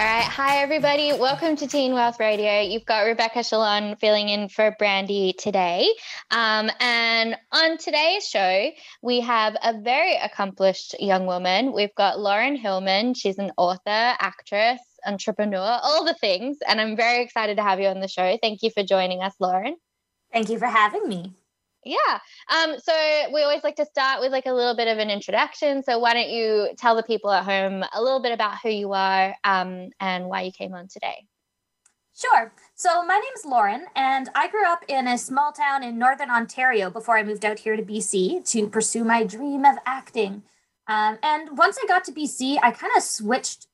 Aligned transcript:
All 0.00 0.06
right. 0.06 0.24
Hi, 0.24 0.62
everybody. 0.62 1.12
Welcome 1.12 1.56
to 1.56 1.66
Teen 1.66 1.92
Wealth 1.92 2.18
Radio. 2.18 2.62
You've 2.62 2.86
got 2.86 3.00
Rebecca 3.00 3.40
Shalon 3.40 4.00
filling 4.00 4.30
in 4.30 4.48
for 4.48 4.74
Brandy 4.78 5.34
today. 5.34 5.94
Um, 6.30 6.70
and 6.80 7.36
on 7.52 7.76
today's 7.76 8.26
show, 8.26 8.70
we 9.02 9.20
have 9.20 9.58
a 9.62 9.78
very 9.78 10.16
accomplished 10.16 10.98
young 11.00 11.26
woman. 11.26 11.74
We've 11.74 11.94
got 11.96 12.18
Lauren 12.18 12.56
Hillman. 12.56 13.12
She's 13.12 13.36
an 13.36 13.52
author, 13.58 13.82
actress, 13.86 14.80
entrepreneur, 15.04 15.78
all 15.82 16.06
the 16.06 16.14
things. 16.14 16.56
And 16.66 16.80
I'm 16.80 16.96
very 16.96 17.22
excited 17.22 17.58
to 17.58 17.62
have 17.62 17.78
you 17.78 17.88
on 17.88 18.00
the 18.00 18.08
show. 18.08 18.38
Thank 18.40 18.62
you 18.62 18.70
for 18.70 18.82
joining 18.82 19.20
us, 19.20 19.34
Lauren. 19.38 19.76
Thank 20.32 20.48
you 20.48 20.58
for 20.58 20.64
having 20.64 21.06
me. 21.10 21.34
Yeah. 21.84 22.18
Um, 22.48 22.78
so 22.78 22.92
we 23.32 23.42
always 23.42 23.64
like 23.64 23.76
to 23.76 23.86
start 23.86 24.20
with 24.20 24.32
like 24.32 24.46
a 24.46 24.52
little 24.52 24.76
bit 24.76 24.88
of 24.88 24.98
an 24.98 25.10
introduction. 25.10 25.82
So 25.82 25.98
why 25.98 26.12
don't 26.12 26.28
you 26.28 26.70
tell 26.76 26.94
the 26.94 27.02
people 27.02 27.30
at 27.30 27.44
home 27.44 27.84
a 27.94 28.02
little 28.02 28.20
bit 28.20 28.32
about 28.32 28.58
who 28.62 28.68
you 28.68 28.92
are 28.92 29.34
um, 29.44 29.88
and 29.98 30.26
why 30.26 30.42
you 30.42 30.52
came 30.52 30.74
on 30.74 30.88
today? 30.88 31.26
Sure. 32.14 32.52
So 32.74 33.02
my 33.06 33.14
name's 33.14 33.46
Lauren, 33.46 33.86
and 33.96 34.28
I 34.34 34.48
grew 34.48 34.66
up 34.66 34.84
in 34.88 35.08
a 35.08 35.16
small 35.16 35.52
town 35.52 35.82
in 35.82 35.98
northern 35.98 36.28
Ontario 36.28 36.90
before 36.90 37.16
I 37.16 37.22
moved 37.22 37.46
out 37.46 37.60
here 37.60 37.76
to 37.76 37.82
BC 37.82 38.46
to 38.50 38.68
pursue 38.68 39.04
my 39.04 39.24
dream 39.24 39.64
of 39.64 39.76
acting. 39.86 40.42
Um, 40.86 41.18
and 41.22 41.56
once 41.56 41.78
I 41.82 41.86
got 41.86 42.04
to 42.04 42.12
BC, 42.12 42.58
I 42.62 42.72
kind 42.72 42.92
of 42.94 43.02
switched 43.02 43.68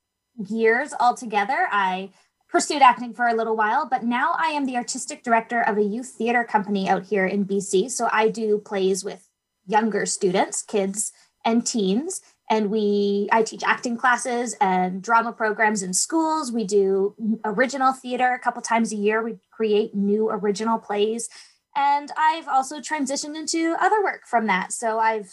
gears 0.48 0.94
altogether. 1.00 1.66
I 1.72 2.10
pursued 2.48 2.82
acting 2.82 3.12
for 3.12 3.26
a 3.26 3.34
little 3.34 3.56
while, 3.56 3.86
but 3.88 4.04
now 4.04 4.34
I 4.38 4.48
am 4.48 4.66
the 4.66 4.76
artistic 4.76 5.22
director 5.22 5.60
of 5.60 5.78
a 5.78 5.82
youth 5.82 6.14
theater 6.16 6.44
company 6.44 6.88
out 6.88 7.06
here 7.06 7.26
in 7.26 7.44
BC. 7.44 7.90
So 7.90 8.08
I 8.12 8.28
do 8.28 8.58
plays 8.58 9.04
with 9.04 9.28
younger 9.66 10.06
students, 10.06 10.62
kids, 10.62 11.12
and 11.44 11.66
teens. 11.66 12.20
And 12.48 12.70
we, 12.70 13.28
I 13.32 13.42
teach 13.42 13.64
acting 13.64 13.96
classes 13.96 14.54
and 14.60 15.02
drama 15.02 15.32
programs 15.32 15.82
in 15.82 15.92
schools. 15.92 16.52
We 16.52 16.64
do 16.64 17.16
original 17.44 17.92
theater 17.92 18.32
a 18.32 18.38
couple 18.38 18.62
times 18.62 18.92
a 18.92 18.96
year. 18.96 19.22
We 19.22 19.38
create 19.50 19.94
new 19.94 20.30
original 20.30 20.78
plays. 20.78 21.28
And 21.74 22.10
I've 22.16 22.48
also 22.48 22.78
transitioned 22.78 23.36
into 23.36 23.76
other 23.80 24.02
work 24.02 24.22
from 24.26 24.46
that. 24.46 24.72
So 24.72 24.98
I've 24.98 25.30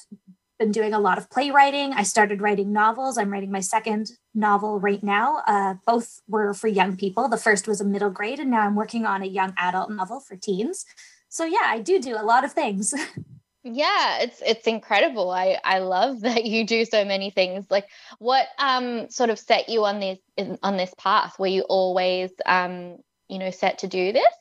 been 0.63 0.71
doing 0.71 0.93
a 0.93 0.99
lot 0.99 1.17
of 1.17 1.29
playwriting. 1.29 1.91
I 1.91 2.03
started 2.03 2.41
writing 2.41 2.71
novels. 2.71 3.17
I'm 3.17 3.29
writing 3.29 3.51
my 3.51 3.59
second 3.59 4.11
novel 4.33 4.79
right 4.79 5.03
now. 5.03 5.41
Uh, 5.45 5.73
both 5.85 6.21
were 6.25 6.53
for 6.53 6.69
young 6.69 6.95
people. 6.95 7.27
The 7.27 7.37
first 7.37 7.67
was 7.67 7.81
a 7.81 7.85
middle 7.85 8.09
grade, 8.09 8.39
and 8.39 8.49
now 8.49 8.61
I'm 8.61 8.75
working 8.75 9.05
on 9.05 9.21
a 9.21 9.25
young 9.25 9.53
adult 9.57 9.91
novel 9.91 10.21
for 10.21 10.37
teens. 10.37 10.85
So 11.27 11.43
yeah, 11.43 11.65
I 11.65 11.79
do 11.79 11.99
do 11.99 12.15
a 12.15 12.23
lot 12.23 12.45
of 12.45 12.53
things. 12.53 12.93
yeah, 13.65 14.21
it's 14.21 14.41
it's 14.45 14.67
incredible. 14.67 15.31
I 15.31 15.59
I 15.65 15.79
love 15.79 16.21
that 16.27 16.45
you 16.45 16.65
do 16.65 16.85
so 16.85 17.03
many 17.03 17.29
things. 17.29 17.65
Like, 17.69 17.87
what 18.19 18.47
um 18.57 19.09
sort 19.09 19.29
of 19.29 19.37
set 19.37 19.67
you 19.67 19.83
on 19.83 19.99
this 19.99 20.19
on 20.63 20.77
this 20.77 20.93
path? 20.97 21.37
Were 21.39 21.47
you 21.47 21.63
always 21.63 22.31
um 22.45 22.97
you 23.27 23.37
know 23.37 23.51
set 23.51 23.79
to 23.79 23.87
do 23.87 24.13
this? 24.13 24.33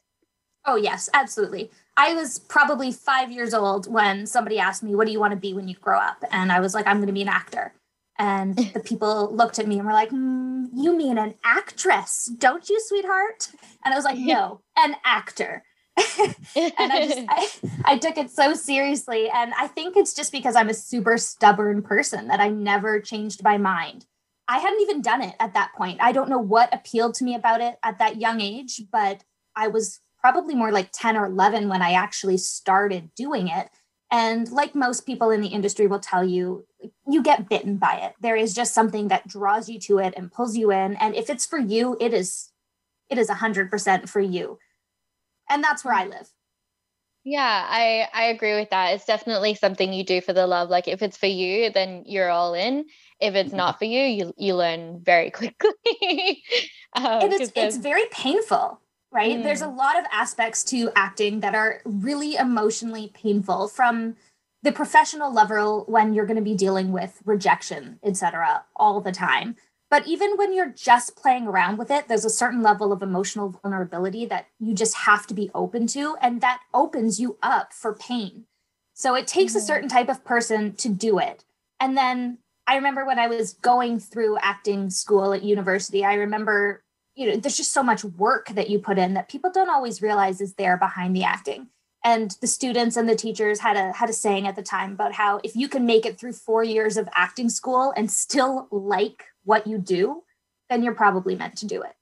Oh 0.65 0.77
yes, 0.77 1.09
absolutely. 1.13 1.71
I 1.97 2.15
was 2.15 2.39
probably 2.39 2.93
five 2.93 3.31
years 3.31 3.53
old 3.53 3.93
when 3.93 4.27
somebody 4.27 4.59
asked 4.59 4.83
me, 4.83 4.95
What 4.95 5.07
do 5.07 5.13
you 5.13 5.21
want 5.21 5.33
to 5.33 5.39
be 5.39 5.53
when 5.53 5.69
you 5.69 5.75
grow 5.75 5.99
up? 5.99 6.23
And 6.31 6.53
I 6.53 6.61
was 6.61 6.75
like, 6.75 6.87
I'm 6.87 6.99
going 6.99 7.09
to 7.09 7.13
be 7.13 7.23
an 7.23 7.29
actor. 7.29 7.75
And 8.19 8.57
the 8.75 8.81
people 8.81 9.35
looked 9.35 9.59
at 9.59 9.67
me 9.67 9.79
and 9.79 9.87
were 9.87 9.93
like, 9.93 10.11
mm, 10.11 10.69
You 10.75 10.97
mean 10.97 11.19
an 11.19 11.35
actress, 11.45 12.31
don't 12.39 12.69
you, 12.69 12.81
sweetheart? 12.81 13.51
And 13.85 13.93
I 13.93 13.97
was 13.97 14.05
like, 14.05 14.19
No, 14.19 14.61
an 14.77 14.97
actor. 15.05 15.65
and 15.97 16.93
I 16.93 17.07
just 17.07 17.27
I, 17.29 17.49
I 17.85 17.99
took 17.99 18.17
it 18.17 18.31
so 18.31 18.55
seriously. 18.55 19.29
And 19.29 19.53
I 19.59 19.67
think 19.67 19.97
it's 19.97 20.15
just 20.15 20.33
because 20.33 20.57
I'm 20.57 20.71
a 20.71 20.75
super 20.75 21.19
stubborn 21.19 21.83
person 21.83 22.29
that 22.29 22.41
I 22.41 22.49
never 22.49 23.01
changed 23.01 23.43
my 23.43 23.59
mind. 23.59 24.07
I 24.49 24.59
hadn't 24.59 24.81
even 24.81 25.03
done 25.03 25.23
it 25.23 25.35
at 25.39 25.55
that 25.55 25.73
point. 25.77 26.01
I 26.01 26.13
don't 26.13 26.29
know 26.29 26.39
what 26.39 26.75
appealed 26.75 27.15
to 27.15 27.25
me 27.25 27.35
about 27.35 27.61
it 27.61 27.77
at 27.83 27.99
that 27.99 28.21
young 28.21 28.41
age, 28.41 28.83
but 28.91 29.25
I 29.55 29.69
was 29.69 30.01
probably 30.23 30.55
more 30.55 30.71
like 30.71 30.91
10 30.93 31.17
or 31.17 31.27
11 31.27 31.69
when 31.69 31.83
I 31.83 31.93
actually 31.93 32.39
started 32.39 33.15
doing 33.15 33.49
it. 33.49 33.69
And 34.11 34.51
like 34.51 34.75
most 34.75 35.05
people 35.05 35.31
in 35.31 35.41
the 35.41 35.49
industry 35.49 35.87
will 35.87 35.99
tell 35.99 36.23
you, 36.23 36.67
you 37.09 37.23
get 37.23 37.49
bitten 37.49 37.77
by 37.77 37.95
it. 37.95 38.15
There 38.21 38.37
is 38.37 38.55
just 38.55 38.75
something 38.75 39.09
that 39.09 39.27
draws 39.27 39.69
you 39.69 39.81
to 39.81 39.99
it 39.99 40.15
and 40.17 40.31
pulls 40.31 40.57
you 40.57 40.71
in. 40.71 40.97
And 40.97 41.15
if 41.17 41.29
it's 41.29 41.47
for 41.47 41.59
you, 41.59 41.97
it 41.99 42.15
is 42.15 42.51
it 43.09 43.19
is 43.19 43.29
100% 43.29 44.09
for 44.09 44.21
you. 44.21 44.59
And 45.51 45.63
that's 45.63 45.85
where 45.85 45.95
I 45.95 46.07
live. 46.07 46.31
Yeah, 47.25 47.67
I 47.69 48.09
I 48.13 48.25
agree 48.25 48.55
with 48.55 48.71
that. 48.71 48.95
It's 48.95 49.05
definitely 49.05 49.55
something 49.55 49.93
you 49.93 50.05
do 50.05 50.21
for 50.21 50.33
the 50.33 50.47
love. 50.47 50.71
Like 50.71 50.89
if 50.89 51.03
it's 51.03 51.17
for 51.17 51.27
you, 51.27 51.71
then 51.71 52.03
you're 52.07 52.31
all 52.31 52.55
in. 52.55 52.87
If 53.21 53.35
it's 53.35 53.53
not 53.53 53.79
for 53.79 53.85
you, 53.85 54.03
you 54.03 54.35
you 54.37 54.57
learn 54.57 55.01
very 55.03 55.31
quickly. 55.39 56.43
um, 56.95 57.23
and 57.23 57.33
it's 57.33 57.53
it's 57.55 57.77
very 57.77 58.05
painful 58.11 58.82
right? 59.13 59.39
Mm. 59.39 59.43
There's 59.43 59.61
a 59.63 59.69
lot 59.69 59.99
of 59.99 60.05
aspects 60.11 60.65
to 60.65 60.91
acting 60.97 61.41
that 61.41 61.55
are 61.55 61.81
really 61.85 62.35
emotionally 62.35 63.13
painful 63.15 63.69
from 63.69 64.17
the 64.63 64.73
professional 64.73 65.33
level 65.33 65.85
when 65.87 66.15
you're 66.15 66.27
going 66.27 66.37
to 66.37 66.43
be 66.43 66.55
dealing 66.55 66.93
with 66.93 67.21
rejection, 67.25 67.99
etc., 68.03 68.65
all 68.77 69.01
the 69.01 69.13
time. 69.13 69.57
But 69.91 70.07
even 70.07 70.37
when 70.37 70.55
you're 70.55 70.71
just 70.71 71.17
playing 71.17 71.47
around 71.47 71.77
with 71.77 71.91
it, 71.91 72.09
there's 72.09 72.25
a 72.25 72.31
certain 72.31 72.63
level 72.63 72.93
of 72.93 73.03
emotional 73.03 73.51
vulnerability 73.51 74.25
that 74.27 74.47
you 74.59 74.73
just 74.75 74.97
have 74.97 75.27
to 75.27 75.35
be 75.35 75.51
open 75.55 75.87
to, 75.89 76.17
and 76.23 76.41
that 76.41 76.61
opens 76.73 77.21
you 77.21 77.37
up 77.43 77.75
for 77.75 77.93
pain. 77.93 78.47
So 78.95 79.15
it 79.15 79.27
takes 79.27 79.53
mm. 79.53 79.57
a 79.57 79.61
certain 79.61 79.89
type 79.89 80.09
of 80.09 80.25
person 80.25 80.75
to 80.77 80.89
do 80.89 81.19
it. 81.19 81.45
And 81.79 81.97
then 81.97 82.39
I 82.67 82.77
remember 82.77 83.05
when 83.05 83.19
I 83.19 83.27
was 83.27 83.55
going 83.55 83.99
through 83.99 84.39
acting 84.39 84.89
school 84.89 85.35
at 85.35 85.43
university, 85.43 86.05
I 86.05 86.15
remember 86.15 86.83
you 87.15 87.29
know 87.29 87.37
there's 87.37 87.57
just 87.57 87.73
so 87.73 87.83
much 87.83 88.05
work 88.05 88.49
that 88.51 88.71
you 88.71 88.79
put 88.79 88.99
in 88.99 89.15
that 89.15 89.29
people 89.29 89.51
don't 89.51 89.71
always 89.71 90.03
realize 90.03 90.41
is 90.41 90.55
there 90.55 90.77
behind 90.77 91.15
the 91.15 91.25
acting. 91.25 91.69
And 92.05 92.37
the 92.41 92.49
students 92.49 92.97
and 92.97 93.09
the 93.09 93.15
teachers 93.15 93.61
had 93.61 93.77
a 93.77 93.93
had 93.93 94.11
a 94.11 94.15
saying 94.15 94.47
at 94.47 94.57
the 94.57 94.63
time 94.63 94.93
about 94.93 95.13
how 95.13 95.41
if 95.45 95.55
you 95.55 95.69
can 95.69 95.87
make 95.87 96.05
it 96.05 96.19
through 96.19 96.33
four 96.33 96.65
years 96.65 96.97
of 96.97 97.09
acting 97.15 97.49
school 97.49 97.93
and 97.97 98.11
still 98.11 98.69
like 98.71 99.25
what 99.45 99.67
you 99.67 99.79
do 99.79 100.23
then 100.69 100.83
you're 100.83 100.95
probably 100.95 101.37
meant 101.37 101.57
to 101.59 101.67
do 101.67 101.83
it. 101.83 101.93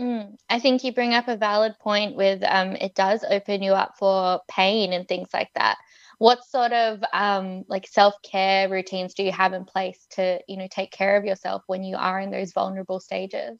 Mm, 0.00 0.36
i 0.48 0.58
think 0.58 0.82
you 0.82 0.92
bring 0.92 1.14
up 1.14 1.28
a 1.28 1.36
valid 1.36 1.74
point 1.78 2.16
with 2.16 2.42
um, 2.42 2.72
it 2.76 2.94
does 2.94 3.24
open 3.28 3.62
you 3.62 3.72
up 3.72 3.94
for 3.98 4.40
pain 4.50 4.92
and 4.92 5.06
things 5.06 5.28
like 5.32 5.50
that. 5.54 5.76
What 6.18 6.44
sort 6.44 6.72
of 6.72 7.02
um, 7.12 7.64
like 7.68 7.86
self-care 7.86 8.68
routines 8.68 9.14
do 9.14 9.22
you 9.22 9.32
have 9.32 9.52
in 9.52 9.64
place 9.64 10.06
to 10.10 10.40
you 10.48 10.56
know 10.56 10.68
take 10.70 10.90
care 10.90 11.16
of 11.16 11.24
yourself 11.24 11.62
when 11.66 11.84
you 11.84 11.96
are 11.96 12.20
in 12.20 12.30
those 12.30 12.52
vulnerable 12.52 13.00
stages 13.00 13.58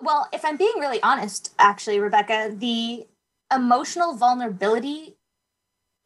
well, 0.00 0.28
if 0.32 0.44
I'm 0.44 0.56
being 0.56 0.74
really 0.78 1.02
honest, 1.02 1.54
actually, 1.58 2.00
Rebecca, 2.00 2.54
the 2.54 3.06
emotional 3.54 4.14
vulnerability 4.16 5.16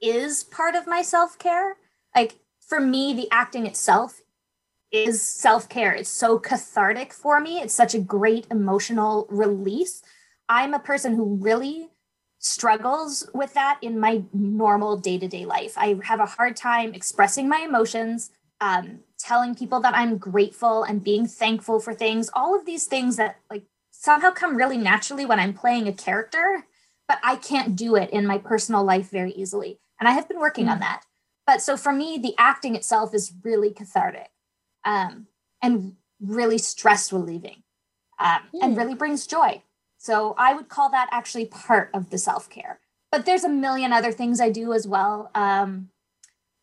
is 0.01 0.45
part 0.45 0.75
of 0.75 0.87
my 0.87 1.03
self 1.03 1.39
care. 1.39 1.77
Like 2.15 2.39
for 2.61 2.81
me, 2.81 3.15
the 3.15 3.29
acting 3.31 3.67
itself 3.67 4.23
is 4.93 5.23
self 5.23 5.69
care. 5.69 5.93
It's 5.93 6.11
so 6.11 6.39
cathartic 6.39 7.13
for 7.13 7.41
me. 7.41 7.59
It's 7.61 7.75
such 7.75 7.95
a 7.95 8.01
great 8.01 8.47
emotional 8.51 9.27
release. 9.31 10.03
I'm 10.49 10.75
a 10.75 10.79
person 10.79 11.15
who 11.15 11.37
really 11.37 11.91
struggles 12.39 13.29
with 13.35 13.53
that 13.55 13.79
in 13.83 13.99
my 13.99 14.23
normal 14.33 14.97
day 14.97 15.19
to 15.19 15.29
day 15.29 15.45
life. 15.45 15.75
I 15.77 15.99
have 16.05 16.21
a 16.21 16.27
hard 16.27 16.57
time 16.57 16.95
expressing 16.95 17.49
my 17.49 17.59
emotions, 17.59 18.31
um, 18.61 19.01
telling 19.19 19.55
people 19.55 19.81
that 19.81 19.95
I'm 19.95 20.19
grateful 20.19 20.85
and 20.85 21.03
being 21.03 21.27
thankful 21.27 21.81
for 21.81 21.95
things, 21.95 22.31
all 22.33 22.57
of 22.59 22.65
these 22.65 22.87
things 22.87 23.17
that 23.17 23.39
like 23.51 23.65
somehow 23.99 24.31
come 24.31 24.57
really 24.57 24.79
naturally 24.79 25.27
when 25.27 25.41
I'm 25.41 25.53
playing 25.53 25.89
a 25.89 25.93
character, 25.93 26.65
but 27.09 27.19
I 27.25 27.35
can't 27.35 27.75
do 27.75 27.97
it 27.97 28.11
in 28.11 28.27
my 28.27 28.39
personal 28.39 28.85
life 28.85 29.11
very 29.11 29.33
easily. 29.33 29.81
And 29.99 30.09
I 30.09 30.13
have 30.13 30.29
been 30.29 30.39
working 30.39 30.67
mm. 30.67 30.71
on 30.71 30.81
that. 30.81 31.03
But 31.47 31.61
so 31.61 31.77
for 31.77 31.93
me, 31.93 32.17
the 32.17 32.35
acting 32.39 32.77
itself 32.77 33.13
is 33.13 33.33
really 33.43 33.73
cathartic 33.73 34.31
um, 34.85 35.27
and 35.61 35.97
really 36.21 36.59
stress 36.59 37.13
relieving 37.13 37.65
um, 38.21 38.43
mm. 38.55 38.61
and 38.63 38.77
really 38.77 38.95
brings 38.95 39.27
joy. 39.27 39.63
So 39.97 40.37
I 40.39 40.55
would 40.55 40.69
call 40.69 40.91
that 40.91 41.09
actually 41.11 41.47
part 41.47 41.91
of 41.93 42.11
the 42.11 42.19
self 42.19 42.49
care. 42.49 42.79
But 43.11 43.27
there's 43.27 43.45
a 43.45 43.49
million 43.49 43.93
other 43.93 44.13
things 44.13 44.41
I 44.41 44.51
do 44.51 44.73
as 44.73 44.87
well. 44.87 45.31
Um, 45.35 45.89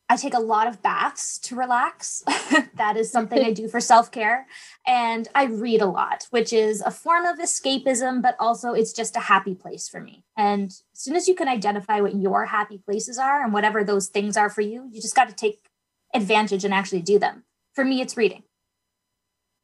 I 0.07 0.17
take 0.17 0.35
a 0.35 0.39
lot 0.39 0.67
of 0.67 0.83
baths 0.83 1.39
to 1.39 1.55
relax. 1.55 2.23
that 2.75 2.95
is 2.95 3.11
something 3.11 3.43
I 3.43 3.51
do 3.51 3.67
for 3.67 3.79
self 3.79 4.11
care. 4.11 4.45
And 4.85 5.27
I 5.33 5.45
read 5.45 5.81
a 5.81 5.87
lot, 5.87 6.27
which 6.29 6.53
is 6.53 6.81
a 6.81 6.91
form 6.91 7.25
of 7.25 7.39
escapism, 7.39 8.21
but 8.21 8.35
also 8.39 8.73
it's 8.73 8.93
just 8.93 9.15
a 9.15 9.21
happy 9.21 9.55
place 9.55 9.89
for 9.89 9.99
me. 9.99 10.23
And 10.37 10.69
as 10.69 10.83
soon 10.93 11.15
as 11.15 11.27
you 11.27 11.33
can 11.33 11.47
identify 11.47 12.01
what 12.01 12.15
your 12.15 12.45
happy 12.45 12.77
places 12.77 13.17
are 13.17 13.43
and 13.43 13.51
whatever 13.51 13.83
those 13.83 14.07
things 14.07 14.37
are 14.37 14.49
for 14.49 14.61
you, 14.61 14.87
you 14.91 15.01
just 15.01 15.15
got 15.15 15.27
to 15.27 15.35
take 15.35 15.69
advantage 16.13 16.63
and 16.63 16.73
actually 16.73 17.01
do 17.01 17.17
them. 17.17 17.43
For 17.73 17.83
me, 17.83 17.99
it's 18.01 18.15
reading. 18.15 18.43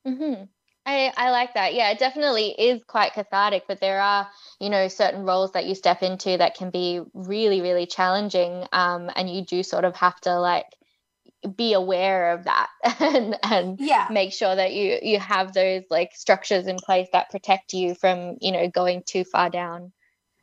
Mm-hmm. 0.07 0.45
I, 0.86 1.13
I 1.16 1.30
like 1.30 1.54
that. 1.54 1.74
Yeah, 1.74 1.92
it 1.92 2.00
definitely 2.00 2.50
is 2.50 2.81
quite 2.86 3.13
cathartic, 3.13 3.63
but 3.68 3.80
there 3.80 4.01
are, 4.01 4.28
you 4.60 4.69
know, 4.69 4.88
certain 4.88 5.24
roles 5.24 5.51
that 5.51 5.66
you 5.66 5.75
step 5.75 6.01
into 6.01 6.38
that 6.38 6.56
can 6.56 6.72
be 6.72 7.01
really, 7.13 7.62
really 7.62 7.86
challenging. 7.86 8.66
Um, 8.72 9.10
and 9.16 9.30
you 9.30 9.45
do 9.45 9.62
sort 9.62 9.86
of 9.86 9.95
have 9.95 10.19
to 10.22 10.39
like 10.39 10.66
be 11.56 11.74
aware 11.74 12.33
of 12.33 12.44
that 12.44 12.69
and 13.00 13.36
and 13.44 13.80
yeah. 13.80 14.07
make 14.12 14.31
sure 14.31 14.56
that 14.56 14.74
you 14.74 15.00
you 15.01 15.19
have 15.19 15.54
those 15.54 15.83
like 15.89 16.12
structures 16.13 16.68
in 16.68 16.78
place 16.78 17.07
that 17.13 17.30
protect 17.30 17.74
you 17.74 17.94
from, 17.94 18.38
you 18.42 18.51
know, 18.51 18.68
going 18.68 19.04
too 19.06 19.24
far 19.24 19.50
down. 19.50 19.92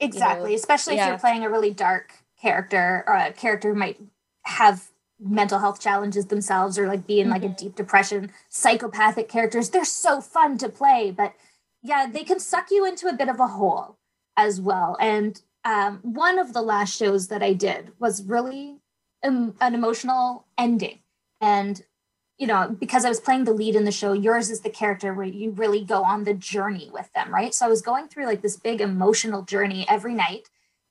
Exactly. 0.01 0.51
You 0.51 0.57
know, 0.57 0.61
Especially 0.61 0.97
yeah. 0.97 1.05
if 1.05 1.09
you're 1.09 1.19
playing 1.19 1.45
a 1.45 1.51
really 1.51 1.73
dark 1.73 2.13
character 2.41 3.03
or 3.09 3.15
a 3.15 3.33
character 3.33 3.73
who 3.73 3.79
might 3.79 4.01
have 4.43 4.89
mental 5.21 5.59
health 5.59 5.81
challenges 5.81 6.27
themselves 6.27 6.79
or 6.79 6.87
like 6.87 7.07
be 7.07 7.21
in 7.21 7.25
mm-hmm. 7.25 7.33
like 7.33 7.43
a 7.43 7.47
mm-hmm. 7.47 7.65
deep 7.65 7.75
depression 7.75 8.31
psychopathic 8.49 9.29
characters 9.29 9.71
they're 9.71 9.85
so 9.85 10.21
fun 10.21 10.57
to 10.57 10.69
play 10.69 11.11
but 11.11 11.35
yeah 11.83 12.07
they 12.11 12.25
can 12.25 12.39
suck 12.39 12.71
you 12.71 12.87
into 12.87 13.09
a 13.09 13.13
bit 13.13 13.29
of 13.29 13.41
a 13.41 13.49
hole 13.49 13.99
as 14.37 14.61
well 14.61 14.97
and 15.01 15.43
um, 15.65 15.99
one 16.03 16.39
of 16.39 16.53
the 16.53 16.63
last 16.63 16.97
shows 16.97 17.29
that 17.29 17.43
i 17.43 17.53
did 17.53 17.93
was 17.99 18.23
really 18.25 18.77
um, 19.25 19.55
an 19.61 19.75
emotional 19.75 20.47
ending 20.57 21.01
and 21.41 21.83
you 22.39 22.47
know 22.47 22.77
because 22.79 23.05
i 23.05 23.09
was 23.09 23.21
playing 23.21 23.45
the 23.45 23.53
lead 23.53 23.75
in 23.75 23.85
the 23.85 23.91
show 23.91 24.13
yours 24.13 24.51
is 24.51 24.61
the 24.61 24.71
character 24.71 25.13
where 25.13 25.27
you 25.27 25.51
really 25.51 25.85
go 25.85 26.05
on 26.05 26.23
the 26.23 26.35
journey 26.35 26.89
with 26.93 27.13
them 27.13 27.35
right 27.35 27.55
so 27.55 27.67
i 27.67 27.69
was 27.69 27.83
going 27.83 28.07
through 28.07 28.27
like 28.27 28.43
this 28.43 28.57
big 28.57 28.81
emotional 28.81 29.43
journey 29.43 29.85
every 29.89 30.15
night 30.15 30.49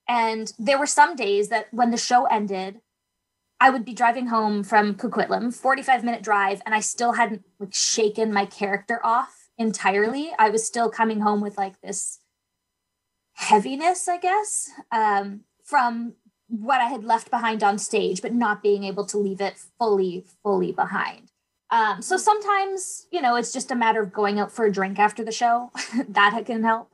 and 0.09 0.53
there 0.59 0.79
were 0.79 0.87
some 0.87 1.15
days 1.15 1.47
that 1.49 1.67
when 1.71 1.91
the 1.91 1.97
show 1.97 2.25
ended 2.25 2.81
I 3.59 3.69
would 3.69 3.85
be 3.85 3.93
driving 3.93 4.27
home 4.27 4.63
from 4.63 4.95
Coquitlam, 4.95 5.53
45 5.53 6.03
minute 6.03 6.23
drive, 6.23 6.61
and 6.65 6.75
I 6.75 6.79
still 6.79 7.13
hadn't 7.13 7.43
like 7.59 7.73
shaken 7.73 8.31
my 8.31 8.45
character 8.45 8.99
off 9.03 9.49
entirely. 9.57 10.31
I 10.37 10.49
was 10.49 10.65
still 10.65 10.89
coming 10.89 11.21
home 11.21 11.41
with 11.41 11.57
like 11.57 11.81
this 11.81 12.19
heaviness, 13.33 14.07
I 14.07 14.17
guess, 14.17 14.69
um, 14.91 15.41
from 15.63 16.13
what 16.47 16.81
I 16.81 16.85
had 16.85 17.03
left 17.03 17.29
behind 17.29 17.63
on 17.63 17.77
stage, 17.77 18.21
but 18.21 18.33
not 18.33 18.63
being 18.63 18.83
able 18.83 19.05
to 19.07 19.17
leave 19.17 19.41
it 19.41 19.55
fully, 19.79 20.25
fully 20.43 20.71
behind. 20.71 21.31
Um, 21.69 22.01
so 22.01 22.15
sometimes, 22.15 23.07
you 23.11 23.21
know, 23.21 23.35
it's 23.35 23.51
just 23.51 23.71
a 23.71 23.75
matter 23.75 24.01
of 24.01 24.13
going 24.13 24.39
out 24.39 24.51
for 24.51 24.65
a 24.65 24.71
drink 24.71 24.99
after 24.99 25.23
the 25.23 25.31
show. 25.31 25.71
that 26.09 26.41
can 26.45 26.63
help. 26.63 26.91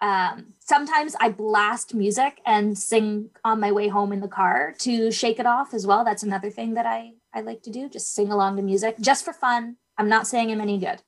Um, 0.00 0.54
sometimes 0.58 1.14
I 1.20 1.28
blast 1.28 1.94
music 1.94 2.40
and 2.44 2.76
sing 2.76 3.30
on 3.44 3.60
my 3.60 3.70
way 3.70 3.88
home 3.88 4.12
in 4.12 4.20
the 4.20 4.28
car 4.28 4.74
to 4.80 5.12
shake 5.12 5.38
it 5.38 5.46
off 5.46 5.74
as 5.74 5.86
well. 5.86 6.04
That's 6.04 6.24
another 6.24 6.50
thing 6.50 6.74
that 6.74 6.86
I, 6.86 7.12
I 7.32 7.42
like 7.42 7.62
to 7.62 7.70
do, 7.70 7.88
just 7.88 8.12
sing 8.12 8.32
along 8.32 8.56
to 8.56 8.62
music 8.62 8.96
just 9.00 9.24
for 9.24 9.32
fun. 9.32 9.76
I'm 9.96 10.08
not 10.08 10.26
saying 10.26 10.50
I'm 10.50 10.60
any 10.60 10.78
good. 10.78 11.02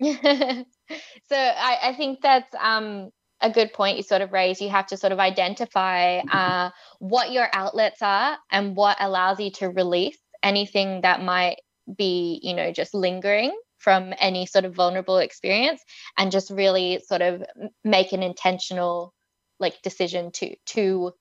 so 0.02 1.36
I, 1.36 1.78
I, 1.82 1.94
think 1.96 2.20
that's 2.22 2.54
um, 2.58 3.10
a 3.40 3.50
good 3.50 3.72
point 3.72 3.96
you 3.96 4.02
sort 4.02 4.22
of 4.22 4.32
raise. 4.32 4.60
You 4.60 4.70
have 4.70 4.86
to 4.88 4.96
sort 4.96 5.12
of 5.12 5.18
identify 5.18 6.18
uh, 6.18 6.70
what 6.98 7.32
your 7.32 7.48
outlets 7.52 8.02
are 8.02 8.38
and 8.50 8.74
what 8.74 8.96
allows 9.00 9.40
you 9.40 9.50
to 9.52 9.68
release 9.68 10.18
anything 10.42 11.02
that 11.02 11.22
might 11.22 11.60
be, 11.96 12.40
you 12.42 12.54
know, 12.54 12.72
just 12.72 12.94
lingering 12.94 13.52
from 13.80 14.12
any 14.18 14.46
sort 14.46 14.64
of 14.64 14.74
vulnerable 14.74 15.18
experience 15.18 15.82
and 16.16 16.30
just 16.30 16.50
really 16.50 17.00
sort 17.06 17.22
of 17.22 17.42
make 17.82 18.12
an 18.12 18.22
intentional 18.22 19.12
like 19.58 19.82
decision 19.82 20.30
to 20.32 20.54
to 20.66 21.12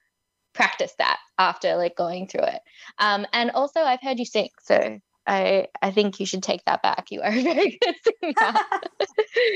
practice 0.53 0.93
that 0.99 1.17
after 1.37 1.75
like 1.75 1.95
going 1.95 2.27
through 2.27 2.43
it. 2.43 2.61
Um 2.99 3.25
and 3.33 3.51
also 3.51 3.79
i've 3.81 4.01
heard 4.01 4.19
you 4.19 4.25
sing 4.25 4.49
so 4.61 4.99
i 5.25 5.67
i 5.81 5.91
think 5.91 6.19
you 6.19 6.25
should 6.25 6.43
take 6.43 6.63
that 6.65 6.83
back. 6.83 7.05
You 7.09 7.21
are 7.21 7.31
a 7.31 7.41
very 7.43 7.79
good 7.81 7.95
singer. 8.03 8.53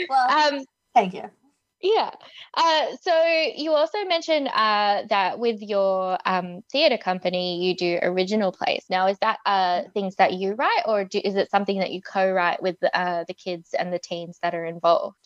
Well 0.09 0.55
um 0.55 0.65
thank 0.94 1.13
you 1.13 1.29
yeah. 1.83 2.12
Uh, 2.53 2.95
so 3.01 3.13
you 3.56 3.74
also 3.74 4.03
mentioned 4.06 4.47
uh, 4.47 5.03
that 5.09 5.38
with 5.38 5.62
your 5.62 6.18
um, 6.25 6.63
theatre 6.71 6.97
company, 6.97 7.63
you 7.63 7.75
do 7.75 8.00
original 8.01 8.53
plays. 8.53 8.85
Now, 8.89 9.07
is 9.07 9.19
that 9.19 9.39
uh, 9.45 9.51
mm-hmm. 9.51 9.91
things 9.91 10.15
that 10.15 10.33
you 10.33 10.53
write, 10.53 10.83
or 10.85 11.03
do, 11.03 11.19
is 11.24 11.35
it 11.35 11.51
something 11.51 11.80
that 11.80 11.91
you 11.91 12.01
co-write 12.01 12.63
with 12.63 12.77
uh, 12.94 13.25
the 13.27 13.33
kids 13.33 13.75
and 13.77 13.91
the 13.91 14.00
teens 14.00 14.39
that 14.41 14.56
are 14.56 14.65
involved? 14.65 15.18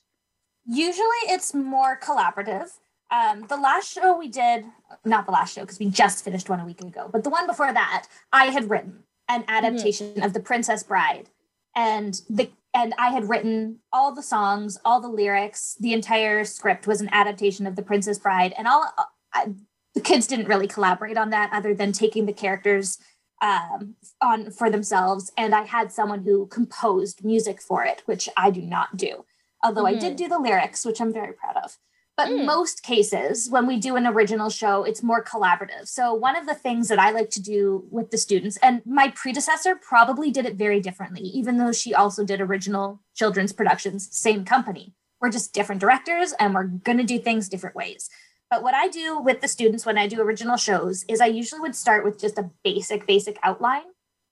Usually, 0.65 1.23
it's 1.25 1.53
more 1.53 1.97
collaborative. 1.99 2.69
Um, 3.11 3.45
the 3.47 3.55
last 3.55 3.93
show 3.93 4.17
we 4.17 4.27
did, 4.27 4.65
not 5.05 5.25
the 5.27 5.31
last 5.31 5.53
show 5.53 5.61
because 5.61 5.79
we 5.79 5.89
just 5.89 6.25
finished 6.25 6.49
one 6.49 6.59
a 6.59 6.65
week 6.65 6.81
ago, 6.81 7.07
but 7.11 7.23
the 7.23 7.29
one 7.29 7.45
before 7.45 7.71
that, 7.71 8.07
I 8.33 8.45
had 8.47 8.69
written 8.69 9.03
an 9.29 9.41
mm-hmm. 9.41 9.49
adaptation 9.51 10.07
mm-hmm. 10.07 10.23
of 10.23 10.33
The 10.33 10.39
Princess 10.39 10.81
Bride, 10.81 11.29
and 11.75 12.19
the 12.27 12.49
and 12.77 12.93
I 12.99 13.09
had 13.09 13.27
written 13.27 13.79
all 13.91 14.13
the 14.13 14.21
songs, 14.21 14.77
all 14.85 15.01
the 15.01 15.07
lyrics. 15.07 15.75
The 15.79 15.93
entire 15.93 16.45
script 16.45 16.85
was 16.85 17.01
an 17.01 17.09
adaptation 17.11 17.65
of 17.65 17.75
The 17.75 17.81
Princess 17.81 18.19
Bride, 18.19 18.53
and 18.55 18.67
all 18.67 18.85
I, 19.33 19.47
the 19.95 20.01
kids 20.01 20.27
didn't 20.27 20.47
really 20.47 20.67
collaborate 20.67 21.17
on 21.17 21.31
that, 21.31 21.49
other 21.51 21.73
than 21.73 21.91
taking 21.91 22.27
the 22.27 22.33
characters 22.33 22.99
um, 23.41 23.95
on 24.21 24.51
for 24.51 24.69
themselves. 24.69 25.31
And 25.35 25.55
I 25.55 25.63
had 25.63 25.91
someone 25.91 26.23
who 26.23 26.45
composed 26.47 27.25
music 27.25 27.63
for 27.63 27.83
it, 27.83 28.03
which 28.05 28.29
I 28.37 28.51
do 28.51 28.61
not 28.61 28.95
do. 28.95 29.25
Although 29.63 29.85
mm-hmm. 29.85 29.97
I 29.97 29.99
did 29.99 30.15
mm-hmm. 30.15 30.25
do 30.25 30.29
the 30.29 30.39
lyrics, 30.39 30.85
which 30.85 31.01
I'm 31.01 31.11
very 31.11 31.33
proud 31.33 31.57
of. 31.57 31.79
But 32.17 32.29
mm. 32.29 32.45
most 32.45 32.81
cases, 32.81 33.47
when 33.47 33.67
we 33.67 33.77
do 33.77 33.95
an 33.95 34.07
original 34.07 34.49
show, 34.49 34.83
it's 34.83 35.03
more 35.03 35.23
collaborative. 35.23 35.87
So, 35.87 36.15
one 36.15 36.35
of 36.35 36.47
the 36.47 36.55
things 36.55 36.87
that 36.87 36.97
I 36.97 37.11
like 37.11 37.29
to 37.31 37.41
do 37.41 37.85
with 37.91 38.09
the 38.09 38.17
students, 38.17 38.57
and 38.63 38.81
my 38.87 39.09
predecessor 39.15 39.75
probably 39.75 40.31
did 40.31 40.47
it 40.47 40.55
very 40.55 40.81
differently, 40.81 41.21
even 41.21 41.57
though 41.57 41.71
she 41.71 41.93
also 41.93 42.25
did 42.25 42.41
original 42.41 43.01
children's 43.15 43.53
productions, 43.53 44.09
same 44.11 44.45
company. 44.45 44.95
We're 45.21 45.29
just 45.29 45.53
different 45.53 45.81
directors 45.81 46.33
and 46.39 46.53
we're 46.53 46.65
going 46.65 46.97
to 46.99 47.03
do 47.03 47.19
things 47.19 47.49
different 47.49 47.75
ways. 47.75 48.09
But 48.49 48.63
what 48.63 48.73
I 48.73 48.87
do 48.87 49.19
with 49.19 49.41
the 49.41 49.47
students 49.47 49.85
when 49.85 49.97
I 49.97 50.07
do 50.07 50.21
original 50.21 50.57
shows 50.57 51.03
is 51.09 51.21
I 51.21 51.25
usually 51.25 51.61
would 51.61 51.75
start 51.75 52.05
with 52.05 52.19
just 52.19 52.37
a 52.37 52.49
basic, 52.63 53.05
basic 53.05 53.37
outline 53.43 53.83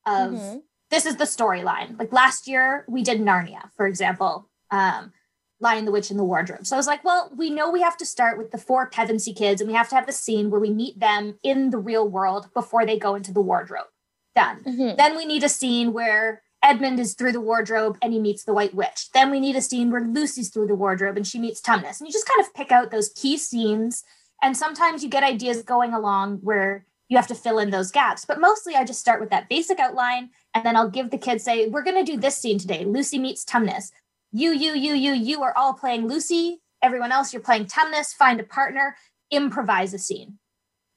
of 0.05 0.33
mm-hmm. 0.33 0.57
this 0.89 1.05
is 1.05 1.17
the 1.17 1.25
storyline. 1.25 1.99
Like 1.99 2.13
last 2.13 2.47
year, 2.47 2.85
we 2.87 3.03
did 3.03 3.19
Narnia, 3.19 3.71
for 3.75 3.87
example. 3.87 4.49
Um, 4.71 5.11
Lion 5.59 5.85
the 5.85 5.91
Witch 5.91 6.11
in 6.11 6.17
the 6.17 6.23
Wardrobe. 6.23 6.65
So 6.65 6.75
I 6.75 6.79
was 6.79 6.87
like, 6.87 7.03
well, 7.03 7.31
we 7.35 7.49
know 7.49 7.71
we 7.71 7.81
have 7.81 7.97
to 7.97 8.05
start 8.05 8.37
with 8.37 8.51
the 8.51 8.57
four 8.57 8.89
Pevensie 8.89 9.35
kids 9.35 9.61
and 9.61 9.69
we 9.69 9.75
have 9.75 9.89
to 9.89 9.95
have 9.95 10.05
the 10.05 10.11
scene 10.11 10.49
where 10.49 10.59
we 10.59 10.69
meet 10.69 10.99
them 10.99 11.39
in 11.43 11.69
the 11.69 11.77
real 11.77 12.07
world 12.07 12.49
before 12.53 12.85
they 12.85 12.99
go 12.99 13.15
into 13.15 13.31
the 13.31 13.41
wardrobe. 13.41 13.87
Done. 14.35 14.63
Mm-hmm. 14.63 14.97
Then 14.97 15.15
we 15.15 15.25
need 15.25 15.43
a 15.43 15.49
scene 15.49 15.93
where 15.93 16.41
Edmund 16.61 16.99
is 16.99 17.13
through 17.13 17.31
the 17.31 17.41
wardrobe 17.41 17.97
and 18.01 18.11
he 18.11 18.19
meets 18.19 18.43
the 18.43 18.53
White 18.53 18.73
Witch. 18.73 19.11
Then 19.13 19.31
we 19.31 19.39
need 19.39 19.55
a 19.55 19.61
scene 19.61 19.91
where 19.91 20.01
Lucy's 20.01 20.49
through 20.49 20.67
the 20.67 20.75
wardrobe 20.75 21.15
and 21.15 21.25
she 21.25 21.39
meets 21.39 21.61
Tumnus. 21.61 21.99
And 21.99 22.07
you 22.07 22.11
just 22.11 22.27
kind 22.27 22.41
of 22.41 22.53
pick 22.53 22.71
out 22.71 22.91
those 22.91 23.09
key 23.09 23.37
scenes. 23.37 24.03
And 24.41 24.57
sometimes 24.57 25.03
you 25.03 25.09
get 25.09 25.23
ideas 25.23 25.63
going 25.63 25.93
along 25.93 26.39
where 26.39 26.85
you 27.07 27.17
have 27.17 27.27
to 27.27 27.35
fill 27.35 27.59
in 27.59 27.69
those 27.69 27.91
gaps. 27.91 28.25
But 28.25 28.41
mostly 28.41 28.75
I 28.75 28.83
just 28.83 28.99
start 28.99 29.21
with 29.21 29.29
that 29.29 29.47
basic 29.47 29.79
outline 29.79 30.31
and 30.53 30.65
then 30.65 30.75
I'll 30.75 30.89
give 30.89 31.11
the 31.11 31.17
kids 31.17 31.43
say, 31.43 31.67
we're 31.67 31.83
going 31.83 32.03
to 32.03 32.11
do 32.11 32.19
this 32.19 32.37
scene 32.37 32.57
today. 32.57 32.83
Lucy 32.83 33.19
meets 33.19 33.45
Tumnus 33.45 33.91
you, 34.31 34.51
you, 34.51 34.73
you, 34.73 34.93
you, 34.93 35.13
you 35.13 35.43
are 35.43 35.53
all 35.55 35.73
playing 35.73 36.07
Lucy. 36.07 36.61
Everyone 36.81 37.11
else, 37.11 37.33
you're 37.33 37.41
playing 37.41 37.65
Tumnus. 37.65 38.13
Find 38.13 38.39
a 38.39 38.43
partner, 38.43 38.95
improvise 39.31 39.93
a 39.93 39.97
scene. 39.99 40.37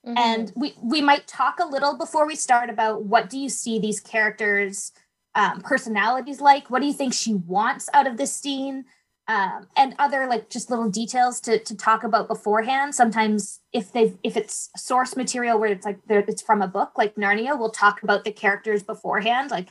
Mm-hmm. 0.06 0.18
And 0.18 0.52
we 0.54 0.74
we 0.82 1.02
might 1.02 1.26
talk 1.26 1.58
a 1.60 1.66
little 1.66 1.96
before 1.96 2.26
we 2.26 2.36
start 2.36 2.70
about 2.70 3.04
what 3.04 3.28
do 3.28 3.38
you 3.38 3.48
see 3.48 3.78
these 3.78 4.00
characters' 4.00 4.92
um, 5.34 5.60
personalities 5.60 6.40
like? 6.40 6.70
What 6.70 6.80
do 6.80 6.86
you 6.86 6.92
think 6.92 7.12
she 7.12 7.34
wants 7.34 7.88
out 7.92 8.06
of 8.06 8.16
this 8.16 8.34
scene? 8.34 8.84
Um, 9.26 9.66
and 9.76 9.94
other 9.98 10.26
like 10.26 10.48
just 10.48 10.70
little 10.70 10.88
details 10.88 11.40
to 11.42 11.58
to 11.58 11.76
talk 11.76 12.04
about 12.04 12.28
beforehand. 12.28 12.94
Sometimes 12.94 13.60
if 13.72 13.92
they 13.92 14.14
if 14.22 14.36
it's 14.36 14.70
source 14.76 15.16
material 15.16 15.58
where 15.58 15.70
it's 15.70 15.84
like 15.84 15.98
it's 16.08 16.42
from 16.42 16.62
a 16.62 16.68
book 16.68 16.92
like 16.96 17.16
Narnia, 17.16 17.58
we'll 17.58 17.70
talk 17.70 18.02
about 18.02 18.24
the 18.24 18.32
characters 18.32 18.82
beforehand. 18.82 19.50
Like 19.50 19.68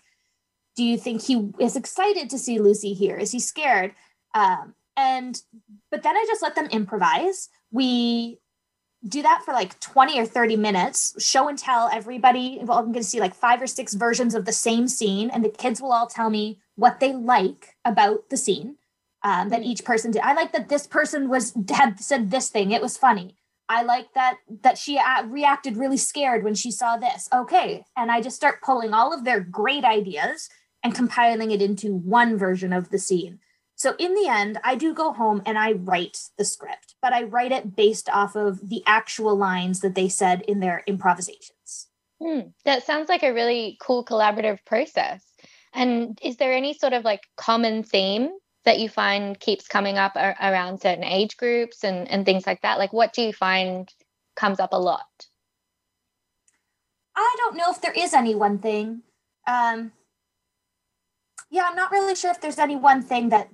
do 0.77 0.83
you 0.83 0.97
think 0.97 1.23
he 1.23 1.49
is 1.59 1.75
excited 1.75 2.29
to 2.29 2.37
see 2.37 2.59
Lucy 2.59 2.93
here? 2.93 3.17
Is 3.17 3.31
he 3.31 3.39
scared? 3.39 3.93
Um, 4.35 4.75
and 4.95 5.41
but 5.89 6.03
then 6.03 6.15
I 6.15 6.23
just 6.27 6.43
let 6.43 6.55
them 6.55 6.67
improvise. 6.67 7.49
We 7.71 8.39
do 9.05 9.23
that 9.23 9.41
for 9.43 9.53
like 9.53 9.79
20 9.79 10.19
or 10.19 10.25
30 10.25 10.55
minutes, 10.55 11.15
show 11.23 11.47
and 11.47 11.57
tell 11.57 11.89
everybody. 11.91 12.59
Well, 12.61 12.77
I'm 12.77 12.85
going 12.85 13.03
to 13.03 13.03
see 13.03 13.19
like 13.19 13.33
five 13.33 13.61
or 13.61 13.67
six 13.67 13.95
versions 13.95 14.35
of 14.35 14.45
the 14.45 14.51
same 14.51 14.87
scene, 14.87 15.31
and 15.31 15.43
the 15.43 15.49
kids 15.49 15.81
will 15.81 15.91
all 15.91 16.07
tell 16.07 16.29
me 16.29 16.59
what 16.75 16.99
they 16.99 17.11
like 17.11 17.75
about 17.83 18.29
the 18.29 18.37
scene 18.37 18.75
um, 19.23 19.49
that 19.49 19.63
each 19.63 19.83
person 19.83 20.11
did. 20.11 20.21
I 20.21 20.33
like 20.33 20.51
that 20.51 20.69
this 20.69 20.85
person 20.85 21.27
was 21.27 21.53
had 21.71 21.99
said 21.99 22.29
this 22.29 22.49
thing; 22.49 22.69
it 22.69 22.83
was 22.83 22.97
funny. 22.97 23.35
I 23.67 23.81
like 23.81 24.13
that 24.13 24.37
that 24.61 24.77
she 24.77 24.99
reacted 25.25 25.75
really 25.75 25.97
scared 25.97 26.43
when 26.43 26.53
she 26.53 26.69
saw 26.69 26.97
this. 26.97 27.27
Okay, 27.33 27.83
and 27.95 28.11
I 28.11 28.21
just 28.21 28.35
start 28.35 28.61
pulling 28.61 28.93
all 28.93 29.11
of 29.11 29.25
their 29.25 29.39
great 29.39 29.83
ideas 29.83 30.49
and 30.87 30.95
compiling 30.95 31.51
it 31.51 31.61
into 31.61 31.93
one 31.93 32.37
version 32.37 32.71
of 32.71 32.91
the 32.91 32.97
scene. 32.97 33.39
So 33.75 33.93
in 33.99 34.13
the 34.13 34.29
end, 34.29 34.57
I 34.63 34.75
do 34.75 34.93
go 34.93 35.11
home 35.11 35.41
and 35.45 35.57
I 35.57 35.73
write 35.73 36.29
the 36.37 36.45
script, 36.45 36.95
but 37.01 37.11
I 37.11 37.23
write 37.23 37.51
it 37.51 37.75
based 37.75 38.09
off 38.09 38.37
of 38.37 38.69
the 38.69 38.83
actual 38.87 39.35
lines 39.35 39.81
that 39.81 39.95
they 39.95 40.07
said 40.07 40.43
in 40.43 40.61
their 40.61 40.83
improvisations. 40.87 41.87
Hmm. 42.21 42.51
That 42.63 42.85
sounds 42.85 43.09
like 43.09 43.21
a 43.21 43.33
really 43.33 43.77
cool 43.81 44.05
collaborative 44.05 44.63
process. 44.65 45.25
And 45.73 46.17
is 46.23 46.37
there 46.37 46.53
any 46.53 46.73
sort 46.73 46.93
of 46.93 47.03
like 47.03 47.27
common 47.35 47.83
theme 47.83 48.29
that 48.63 48.79
you 48.79 48.87
find 48.87 49.37
keeps 49.37 49.67
coming 49.67 49.97
up 49.97 50.13
ar- 50.15 50.37
around 50.41 50.79
certain 50.79 51.03
age 51.03 51.35
groups 51.35 51.83
and, 51.83 52.09
and 52.09 52.25
things 52.25 52.47
like 52.47 52.61
that? 52.61 52.79
Like, 52.79 52.93
what 52.93 53.11
do 53.11 53.23
you 53.23 53.33
find 53.33 53.93
comes 54.37 54.61
up 54.61 54.71
a 54.71 54.79
lot? 54.79 55.27
I 57.13 57.35
don't 57.39 57.57
know 57.57 57.71
if 57.71 57.81
there 57.81 57.91
is 57.91 58.13
any 58.13 58.35
one 58.35 58.59
thing. 58.59 59.01
Um, 59.45 59.91
yeah, 61.49 61.67
I'm 61.69 61.75
not 61.75 61.91
really 61.91 62.15
sure 62.15 62.31
if 62.31 62.41
there's 62.41 62.59
any 62.59 62.75
one 62.75 63.01
thing 63.01 63.29
that 63.29 63.49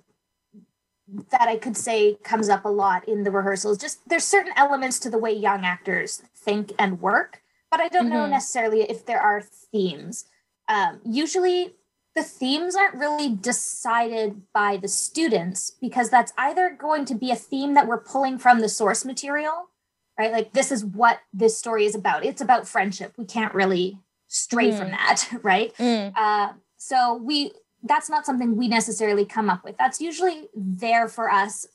that 1.31 1.47
I 1.47 1.57
could 1.57 1.77
say 1.77 2.17
comes 2.23 2.49
up 2.49 2.65
a 2.65 2.69
lot 2.69 3.07
in 3.07 3.23
the 3.23 3.31
rehearsals. 3.31 3.77
Just 3.77 4.07
there's 4.07 4.23
certain 4.23 4.53
elements 4.55 4.99
to 4.99 5.09
the 5.09 5.17
way 5.17 5.33
young 5.33 5.65
actors 5.65 6.23
think 6.35 6.71
and 6.79 7.01
work, 7.01 7.41
but 7.69 7.79
I 7.79 7.87
don't 7.87 8.05
mm-hmm. 8.05 8.13
know 8.13 8.27
necessarily 8.27 8.81
if 8.83 9.05
there 9.05 9.21
are 9.21 9.41
themes. 9.41 10.25
Um, 10.67 11.01
usually, 11.03 11.73
the 12.15 12.23
themes 12.23 12.75
aren't 12.75 12.95
really 12.95 13.29
decided 13.29 14.41
by 14.53 14.77
the 14.77 14.87
students 14.87 15.71
because 15.81 16.09
that's 16.09 16.33
either 16.37 16.69
going 16.69 17.05
to 17.05 17.15
be 17.15 17.31
a 17.31 17.35
theme 17.35 17.73
that 17.73 17.87
we're 17.87 17.99
pulling 17.99 18.37
from 18.37 18.59
the 18.59 18.69
source 18.69 19.03
material, 19.03 19.69
right? 20.17 20.31
Like 20.31 20.53
this 20.53 20.71
is 20.71 20.85
what 20.85 21.19
this 21.33 21.57
story 21.57 21.85
is 21.85 21.95
about. 21.95 22.23
It's 22.23 22.41
about 22.41 22.67
friendship. 22.67 23.13
We 23.17 23.25
can't 23.25 23.53
really 23.53 23.99
stray 24.27 24.71
mm. 24.71 24.77
from 24.77 24.91
that, 24.91 25.27
right? 25.43 25.75
Mm. 25.77 26.13
Uh, 26.15 26.53
so 26.77 27.15
we 27.15 27.51
that's 27.83 28.09
not 28.09 28.25
something 28.25 28.55
we 28.55 28.67
necessarily 28.67 29.25
come 29.25 29.49
up 29.49 29.63
with. 29.63 29.77
That's 29.77 29.99
usually 29.99 30.47
there 30.55 31.07
for 31.07 31.29
us 31.29 31.67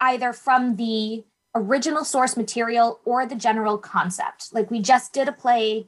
either 0.00 0.32
from 0.32 0.76
the 0.76 1.24
original 1.54 2.04
source 2.04 2.36
material 2.36 3.00
or 3.04 3.26
the 3.26 3.36
general 3.36 3.78
concept. 3.78 4.48
Like 4.52 4.70
we 4.70 4.80
just 4.80 5.12
did 5.12 5.28
a 5.28 5.32
play 5.32 5.86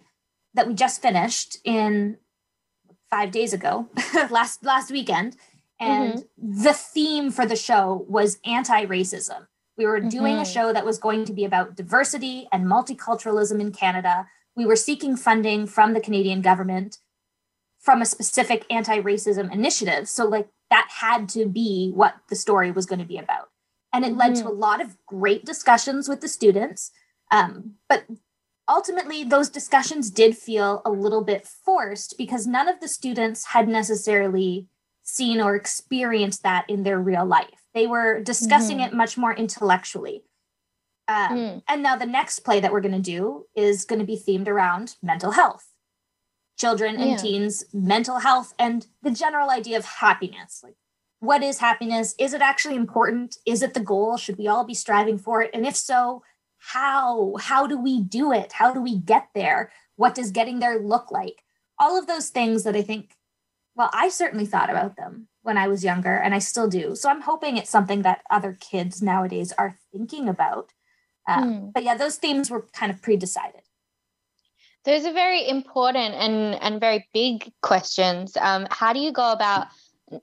that 0.52 0.69
we 0.69 0.75
just 0.75 1.02
finished 1.02 1.59
in 1.64 2.19
5 3.11 3.31
days 3.31 3.52
ago, 3.52 3.88
last 4.31 4.64
last 4.64 4.90
weekend, 4.90 5.37
and 5.81 6.14
mm-hmm. 6.14 6.62
the 6.62 6.73
theme 6.73 7.31
for 7.31 7.47
the 7.47 7.57
show 7.57 8.04
was 8.09 8.38
anti-racism. 8.45 9.47
We 9.76 9.87
were 9.87 10.00
doing 10.00 10.35
mm-hmm. 10.35 10.43
a 10.43 10.47
show 10.47 10.73
that 10.73 10.85
was 10.85 10.99
going 10.99 11.25
to 11.25 11.33
be 11.33 11.45
about 11.45 11.76
diversity 11.76 12.47
and 12.52 12.66
multiculturalism 12.66 13.61
in 13.61 13.73
Canada. 13.73 14.28
We 14.54 14.66
were 14.66 14.76
seeking 14.76 15.16
funding 15.16 15.66
from 15.66 15.95
the 15.95 16.00
Canadian 16.00 16.43
government 16.43 16.99
from 17.85 18.00
a 18.00 18.07
specific 18.07 18.64
anti-racism 18.71 19.53
initiative 19.53 20.09
so 20.09 20.25
like 20.25 20.49
that 20.71 20.88
had 20.91 21.29
to 21.29 21.47
be 21.47 21.93
what 21.95 22.14
the 22.29 22.37
story 22.37 22.71
was 22.71 22.87
going 22.87 22.99
to 22.99 23.05
be 23.05 23.19
about 23.19 23.50
and 23.93 24.05
it 24.05 24.17
led 24.17 24.33
mm-hmm. 24.33 24.47
to 24.47 24.49
a 24.49 24.53
lot 24.53 24.81
of 24.81 24.97
great 25.07 25.45
discussions 25.45 26.09
with 26.09 26.21
the 26.21 26.29
students 26.29 26.91
um, 27.31 27.75
but 27.88 28.05
ultimately 28.69 29.23
those 29.23 29.50
discussions 29.50 30.11
did 30.11 30.37
feel 30.37 30.81
a 30.85 30.91
little 30.91 31.23
bit 31.23 31.47
forced 31.47 32.17
because 32.17 32.47
none 32.47 32.69
of 32.69 32.81
the 32.81 32.88
students 32.88 33.47
had 33.47 33.69
necessarily 33.69 34.67
seen 35.03 35.41
or 35.41 35.55
experienced 35.55 36.43
that 36.43 36.69
in 36.69 36.83
their 36.83 36.99
real 36.99 37.26
life 37.26 37.67
they 37.75 37.87
were 37.87 38.21
discussing 38.21 38.79
mm-hmm. 38.79 38.95
it 38.95 38.97
much 38.97 39.19
more 39.19 39.35
intellectually 39.35 40.25
um, 41.07 41.37
mm. 41.37 41.62
and 41.69 41.83
now 41.83 41.95
the 41.95 42.07
next 42.07 42.41
play 42.41 42.61
that 42.61 42.73
we're 42.73 42.81
going 42.81 42.95
to 42.95 42.99
do 42.99 43.45
is 43.55 43.85
going 43.85 43.99
to 43.99 44.07
be 44.07 44.19
themed 44.19 44.49
around 44.49 44.97
mental 45.03 45.33
health 45.33 45.74
children 46.56 46.96
and 46.96 47.11
yeah. 47.11 47.16
teens 47.16 47.64
mental 47.73 48.20
health 48.20 48.54
and 48.58 48.87
the 49.02 49.11
general 49.11 49.50
idea 49.50 49.76
of 49.76 49.84
happiness. 49.84 50.61
Like 50.62 50.76
what 51.20 51.42
is 51.42 51.58
happiness? 51.58 52.14
Is 52.18 52.34
it 52.34 52.42
actually 52.42 52.76
important? 52.76 53.38
Is 53.46 53.62
it 53.62 53.75
the 53.75 53.80
goal? 53.80 54.16
Should 54.16 54.38
we 54.38 54.46
all 54.46 54.64
be 54.64 54.75
striving 54.75 55.18
for 55.18 55.42
it? 55.42 55.50
And 55.54 55.66
if 55.66 55.75
so 55.75 56.23
how? 56.58 57.34
How 57.40 57.66
do 57.66 57.78
we 57.78 58.00
do 58.00 58.32
it? 58.32 58.52
How 58.52 58.73
do 58.73 58.80
we 58.80 58.99
get 58.99 59.28
there? 59.34 59.70
What 59.96 60.14
does 60.14 60.30
getting 60.30 60.61
there 60.61 60.78
look 60.78 61.11
like? 61.11 61.42
All 61.78 61.99
of 61.99 62.06
those 62.06 62.28
things 62.28 62.62
that 62.64 62.76
i 62.76 62.82
think 62.82 63.16
well 63.75 63.90
i 63.92 64.08
certainly 64.08 64.46
thought 64.46 64.70
about 64.70 64.96
them 64.96 65.26
when 65.42 65.58
i 65.58 65.66
was 65.66 65.82
younger 65.82 66.14
and 66.14 66.34
i 66.34 66.38
still 66.38 66.68
do. 66.68 66.94
So 66.94 67.11
i'm 67.11 67.23
hoping 67.23 67.56
it's 67.56 67.70
something 67.70 68.02
that 68.02 68.23
other 68.30 68.56
kids 68.61 69.02
nowadays 69.02 69.52
are 69.58 69.76
thinking 69.92 70.28
about. 70.28 70.73
Um, 71.26 71.54
hmm. 71.54 71.70
but 71.70 71.84
yeah 71.84 71.96
those 71.96 72.16
themes 72.16 72.50
were 72.50 72.66
kind 72.73 72.92
of 72.92 73.00
pre-decided 73.00 73.62
those 74.85 75.07
are 75.07 75.12
very 75.12 75.49
important 75.49 76.14
and, 76.14 76.55
and 76.62 76.81
very 76.81 77.09
big 77.12 77.50
questions. 77.62 78.37
Um, 78.37 78.67
how 78.71 78.93
do 78.93 79.00
you 79.00 79.12
go 79.12 79.33
about 79.33 79.69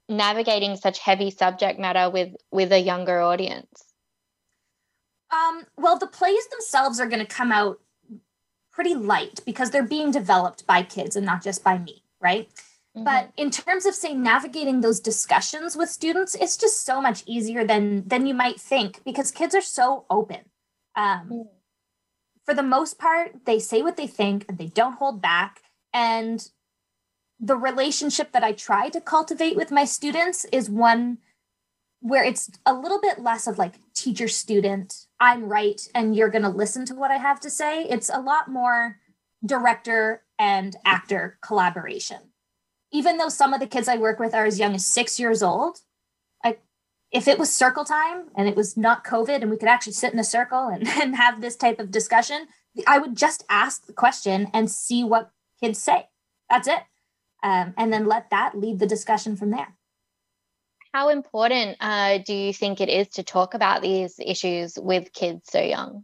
navigating 0.08 0.76
such 0.76 1.00
heavy 1.00 1.32
subject 1.32 1.80
matter 1.80 2.10
with, 2.10 2.36
with 2.52 2.72
a 2.72 2.80
younger 2.80 3.20
audience? 3.22 3.86
Um, 5.32 5.66
well, 5.78 5.98
the 5.98 6.08
plays 6.08 6.48
themselves 6.50 7.00
are 7.00 7.08
going 7.08 7.26
to 7.26 7.26
come 7.26 7.52
out 7.52 7.80
pretty 8.72 8.94
light 8.94 9.40
because 9.46 9.72
they're 9.72 9.84
being 9.84 10.12
developed 10.12 10.68
by 10.68 10.84
kids 10.84 11.16
and 11.16 11.26
not 11.26 11.44
just 11.44 11.64
by 11.64 11.78
me, 11.78 12.04
right? 12.22 12.48
Mm-hmm. 12.96 13.04
But 13.04 13.32
in 13.38 13.50
terms 13.50 13.86
of 13.86 13.96
say 13.96 14.14
navigating 14.14 14.82
those 14.82 15.00
discussions 15.00 15.76
with 15.76 15.90
students, 15.90 16.36
it's 16.36 16.58
just 16.58 16.86
so 16.86 17.02
much 17.02 17.24
easier 17.26 17.66
than 17.66 18.08
than 18.08 18.26
you 18.26 18.34
might 18.34 18.60
think 18.60 19.02
because 19.06 19.32
kids 19.32 19.56
are 19.56 19.62
so 19.62 20.06
open. 20.10 20.40
Um, 20.96 21.30
mm 21.32 21.48
for 22.46 22.54
the 22.54 22.64
most 22.64 22.98
part, 22.98 23.46
they 23.46 23.60
say 23.60 23.82
what 23.82 23.98
they 23.98 24.08
think 24.08 24.46
and 24.48 24.58
they 24.58 24.68
don't 24.68 24.98
hold 24.98 25.22
back. 25.22 25.62
And 25.94 26.48
the 27.40 27.56
relationship 27.56 28.32
that 28.32 28.44
I 28.44 28.52
try 28.52 28.90
to 28.90 29.02
cultivate 29.02 29.56
with 29.56 29.72
my 29.72 29.86
students 29.86 30.46
is 30.52 30.70
one 30.70 31.18
where 32.00 32.24
it's 32.24 32.50
a 32.66 32.74
little 32.74 33.00
bit 33.00 33.20
less 33.20 33.48
of 33.48 33.58
like 33.58 33.76
teacher 33.94 34.28
student, 34.28 35.06
I'm 35.20 35.48
right, 35.48 35.80
and 35.94 36.16
you're 36.16 36.30
going 36.30 36.44
to 36.44 36.50
listen 36.50 36.86
to 36.88 36.96
what 36.96 37.12
I 37.12 37.18
have 37.18 37.40
to 37.42 37.50
say. 37.50 37.84
It's 37.84 38.10
a 38.10 38.20
lot 38.20 38.50
more 38.50 38.98
director 39.46 40.24
and 40.40 40.76
actor 40.84 41.38
collaboration. 41.44 42.18
Even 42.92 43.18
though 43.18 43.30
some 43.30 43.54
of 43.54 43.60
the 43.60 43.68
kids 43.68 43.88
I 43.88 43.98
work 43.98 44.20
with 44.20 44.34
are 44.34 44.46
as 44.46 44.60
young 44.60 44.74
as 44.74 44.86
six 44.86 45.20
years 45.20 45.44
old, 45.44 45.80
if 47.12 47.28
it 47.28 47.38
was 47.38 47.54
circle 47.54 47.84
time 47.84 48.30
and 48.36 48.48
it 48.48 48.56
was 48.56 48.78
not 48.78 49.04
COVID 49.04 49.42
and 49.42 49.52
we 49.52 49.58
could 49.58 49.70
actually 49.70 49.94
sit 49.94 50.14
in 50.14 50.20
a 50.20 50.24
circle 50.24 50.68
and, 50.68 50.88
and 51.02 51.16
have 51.16 51.42
this 51.42 51.56
type 51.56 51.80
of 51.80 51.92
discussion, 51.92 52.48
I 52.88 52.98
would 52.98 53.16
just 53.16 53.44
ask 53.50 53.86
the 53.86 53.94
question 53.94 54.50
and 54.54 54.72
see 54.72 55.04
what 55.04 55.32
kids 55.62 55.80
say. 55.80 56.08
That's 56.50 56.68
it. 56.68 56.80
Um, 57.44 57.74
and 57.78 57.92
then 57.92 58.06
let 58.06 58.30
that 58.30 58.58
lead 58.58 58.80
the 58.80 58.88
discussion 58.88 59.36
from 59.36 59.52
there. 59.52 59.76
How 60.94 61.10
important 61.10 61.78
uh, 61.80 62.20
do 62.20 62.34
you 62.34 62.54
think 62.54 62.82
it 62.82 62.90
is 62.90 63.08
to 63.10 63.24
talk 63.24 63.54
about 63.54 63.82
these 63.82 64.20
issues 64.20 64.78
with 64.78 65.14
kids 65.14 65.50
so 65.50 65.62
young? 65.62 66.04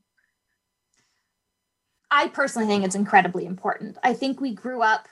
I 2.10 2.30
personally 2.30 2.68
think 2.68 2.86
it's 2.86 2.96
incredibly 2.96 3.46
important. 3.46 3.98
I 4.02 4.14
think 4.14 4.40
we 4.40 4.54
grew 4.54 4.82
up 4.82 5.10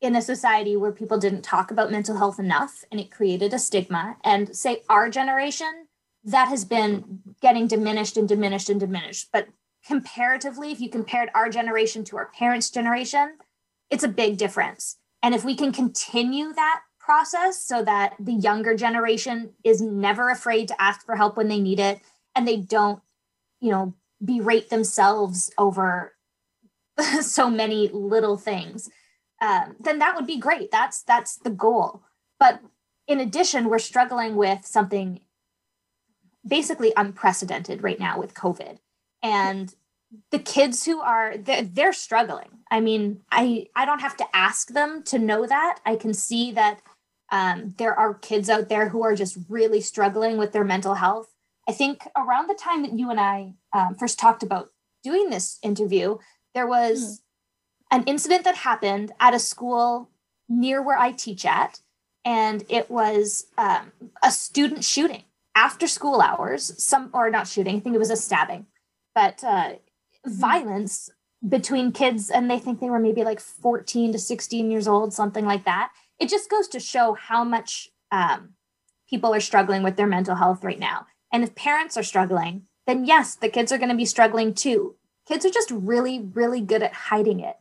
in 0.00 0.16
a 0.16 0.22
society 0.22 0.76
where 0.76 0.92
people 0.92 1.18
didn't 1.18 1.42
talk 1.42 1.70
about 1.70 1.90
mental 1.90 2.18
health 2.18 2.38
enough 2.38 2.84
and 2.90 3.00
it 3.00 3.10
created 3.10 3.52
a 3.54 3.58
stigma. 3.58 4.16
And 4.22 4.54
say 4.54 4.82
our 4.88 5.08
generation, 5.08 5.86
that 6.24 6.48
has 6.48 6.64
been 6.64 7.20
getting 7.40 7.66
diminished 7.66 8.16
and 8.16 8.28
diminished 8.28 8.70
and 8.70 8.80
diminished. 8.80 9.28
But 9.32 9.48
comparatively, 9.86 10.72
if 10.72 10.80
you 10.80 10.88
compared 10.88 11.30
our 11.34 11.48
generation 11.48 12.04
to 12.04 12.16
our 12.16 12.30
parents' 12.38 12.70
generation, 12.70 13.36
it's 13.90 14.04
a 14.04 14.08
big 14.08 14.38
difference. 14.38 14.96
And 15.22 15.34
if 15.34 15.44
we 15.44 15.54
can 15.54 15.72
continue 15.72 16.52
that 16.54 16.80
process 16.98 17.62
so 17.62 17.84
that 17.84 18.14
the 18.18 18.32
younger 18.32 18.74
generation 18.74 19.50
is 19.62 19.80
never 19.80 20.30
afraid 20.30 20.68
to 20.68 20.82
ask 20.82 21.04
for 21.04 21.16
help 21.16 21.36
when 21.36 21.48
they 21.48 21.60
need 21.60 21.78
it 21.78 22.00
and 22.34 22.48
they 22.48 22.56
don't, 22.56 23.02
you 23.60 23.70
know, 23.70 23.94
berate 24.24 24.70
themselves 24.70 25.52
over 25.58 26.14
so 27.20 27.50
many 27.50 27.88
little 27.88 28.38
things 28.38 28.88
um, 29.44 29.76
then 29.78 29.98
that 29.98 30.16
would 30.16 30.26
be 30.26 30.38
great. 30.38 30.70
That's 30.70 31.02
that's 31.02 31.36
the 31.36 31.50
goal. 31.50 32.02
But 32.40 32.60
in 33.06 33.20
addition, 33.20 33.68
we're 33.68 33.78
struggling 33.78 34.36
with 34.36 34.64
something 34.64 35.20
basically 36.46 36.92
unprecedented 36.96 37.82
right 37.82 38.00
now 38.00 38.18
with 38.18 38.34
COVID, 38.34 38.78
and 39.22 39.74
the 40.30 40.38
kids 40.38 40.86
who 40.86 41.00
are 41.00 41.36
they're, 41.36 41.62
they're 41.62 41.92
struggling. 41.92 42.48
I 42.70 42.80
mean, 42.80 43.20
I 43.30 43.66
I 43.76 43.84
don't 43.84 44.00
have 44.00 44.16
to 44.18 44.26
ask 44.32 44.68
them 44.68 45.02
to 45.04 45.18
know 45.18 45.46
that. 45.46 45.80
I 45.84 45.96
can 45.96 46.14
see 46.14 46.52
that 46.52 46.80
um, 47.30 47.74
there 47.76 47.94
are 47.94 48.14
kids 48.14 48.48
out 48.48 48.68
there 48.68 48.88
who 48.88 49.02
are 49.02 49.14
just 49.14 49.36
really 49.48 49.80
struggling 49.80 50.38
with 50.38 50.52
their 50.52 50.64
mental 50.64 50.94
health. 50.94 51.28
I 51.68 51.72
think 51.72 52.06
around 52.16 52.48
the 52.48 52.54
time 52.54 52.82
that 52.82 52.98
you 52.98 53.10
and 53.10 53.20
I 53.20 53.54
um, 53.72 53.94
first 53.94 54.18
talked 54.18 54.42
about 54.42 54.70
doing 55.02 55.30
this 55.30 55.58
interview, 55.62 56.18
there 56.54 56.66
was 56.66 57.22
an 57.94 58.02
incident 58.04 58.42
that 58.42 58.56
happened 58.56 59.12
at 59.20 59.34
a 59.34 59.38
school 59.38 60.10
near 60.48 60.82
where 60.82 60.98
I 60.98 61.12
teach 61.12 61.46
at. 61.46 61.80
And 62.24 62.64
it 62.68 62.90
was 62.90 63.46
um, 63.56 63.92
a 64.20 64.32
student 64.32 64.84
shooting 64.84 65.22
after 65.54 65.86
school 65.86 66.20
hours, 66.20 66.82
some 66.82 67.10
or 67.12 67.30
not 67.30 67.46
shooting, 67.46 67.76
I 67.76 67.80
think 67.80 67.94
it 67.94 68.00
was 68.00 68.10
a 68.10 68.16
stabbing. 68.16 68.66
but 69.14 69.44
uh, 69.44 69.74
violence 70.26 71.10
between 71.46 71.92
kids 71.92 72.30
and 72.30 72.50
they 72.50 72.58
think 72.58 72.80
they 72.80 72.90
were 72.90 72.98
maybe 72.98 73.22
like 73.22 73.38
14 73.38 74.12
to 74.12 74.18
16 74.18 74.70
years 74.70 74.88
old, 74.88 75.12
something 75.12 75.44
like 75.44 75.64
that. 75.64 75.92
It 76.18 76.28
just 76.28 76.50
goes 76.50 76.66
to 76.68 76.80
show 76.80 77.12
how 77.12 77.44
much 77.44 77.90
um, 78.10 78.54
people 79.08 79.32
are 79.34 79.40
struggling 79.40 79.84
with 79.84 79.96
their 79.96 80.06
mental 80.06 80.34
health 80.34 80.64
right 80.64 80.78
now. 80.78 81.06
And 81.32 81.44
if 81.44 81.54
parents 81.54 81.96
are 81.96 82.02
struggling, 82.02 82.62
then 82.86 83.04
yes, 83.04 83.36
the 83.36 83.48
kids 83.48 83.70
are 83.70 83.78
going 83.78 83.90
to 83.90 83.96
be 83.96 84.06
struggling 84.06 84.54
too. 84.54 84.96
Kids 85.28 85.44
are 85.44 85.50
just 85.50 85.70
really, 85.70 86.18
really 86.20 86.60
good 86.60 86.82
at 86.82 86.94
hiding 86.94 87.38
it. 87.38 87.56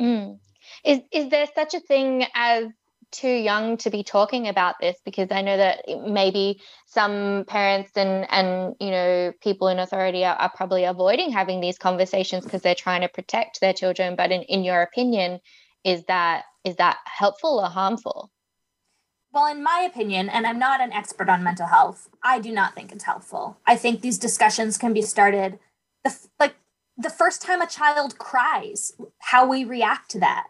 Mm. 0.00 0.38
Is 0.84 1.00
is 1.12 1.28
there 1.30 1.46
such 1.54 1.74
a 1.74 1.80
thing 1.80 2.24
as 2.34 2.66
too 3.10 3.28
young 3.28 3.76
to 3.76 3.90
be 3.90 4.02
talking 4.02 4.48
about 4.48 4.76
this 4.80 4.96
because 5.04 5.28
I 5.30 5.42
know 5.42 5.56
that 5.56 5.84
maybe 6.06 6.60
some 6.86 7.44
parents 7.46 7.92
and 7.94 8.26
and 8.30 8.74
you 8.80 8.90
know 8.90 9.32
people 9.42 9.68
in 9.68 9.78
authority 9.78 10.24
are, 10.24 10.34
are 10.34 10.52
probably 10.54 10.84
avoiding 10.84 11.30
having 11.30 11.60
these 11.60 11.78
conversations 11.78 12.44
because 12.44 12.62
they're 12.62 12.74
trying 12.74 13.02
to 13.02 13.08
protect 13.08 13.60
their 13.60 13.74
children. 13.74 14.16
But 14.16 14.32
in, 14.32 14.42
in 14.42 14.64
your 14.64 14.82
opinion, 14.82 15.40
is 15.84 16.04
that 16.04 16.44
is 16.64 16.76
that 16.76 16.98
helpful 17.04 17.60
or 17.60 17.68
harmful? 17.68 18.30
Well, 19.32 19.46
in 19.46 19.62
my 19.62 19.88
opinion, 19.90 20.28
and 20.28 20.46
I'm 20.46 20.58
not 20.58 20.82
an 20.82 20.92
expert 20.92 21.28
on 21.30 21.42
mental 21.42 21.66
health, 21.66 22.08
I 22.22 22.38
do 22.38 22.52
not 22.52 22.74
think 22.74 22.92
it's 22.92 23.04
helpful. 23.04 23.56
I 23.66 23.76
think 23.76 24.00
these 24.00 24.18
discussions 24.18 24.76
can 24.76 24.92
be 24.92 25.02
started 25.02 25.58
the 26.04 26.14
like 26.38 26.54
the 26.96 27.10
first 27.10 27.42
time 27.42 27.62
a 27.62 27.66
child 27.66 28.18
cries, 28.18 28.92
how 29.18 29.48
we 29.48 29.64
react 29.64 30.10
to 30.12 30.20
that 30.20 30.46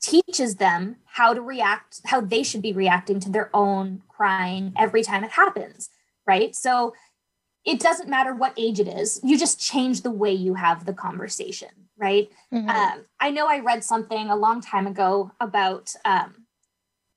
teaches 0.00 0.56
them 0.56 0.96
how 1.04 1.34
to 1.34 1.40
react, 1.40 2.00
how 2.06 2.20
they 2.20 2.42
should 2.42 2.62
be 2.62 2.72
reacting 2.72 3.20
to 3.20 3.30
their 3.30 3.50
own 3.54 4.02
crying 4.08 4.72
every 4.76 5.02
time 5.02 5.24
it 5.24 5.32
happens, 5.32 5.90
right? 6.26 6.54
So 6.54 6.94
it 7.64 7.80
doesn't 7.80 8.08
matter 8.08 8.34
what 8.34 8.54
age 8.56 8.80
it 8.80 8.88
is, 8.88 9.20
you 9.22 9.38
just 9.38 9.60
change 9.60 10.02
the 10.02 10.10
way 10.10 10.32
you 10.32 10.54
have 10.54 10.86
the 10.86 10.92
conversation, 10.92 11.68
right? 11.96 12.30
Mm-hmm. 12.52 12.68
Um, 12.68 13.04
I 13.20 13.30
know 13.30 13.48
I 13.48 13.58
read 13.58 13.84
something 13.84 14.30
a 14.30 14.36
long 14.36 14.60
time 14.60 14.86
ago 14.86 15.32
about, 15.40 15.94
um, 16.04 16.46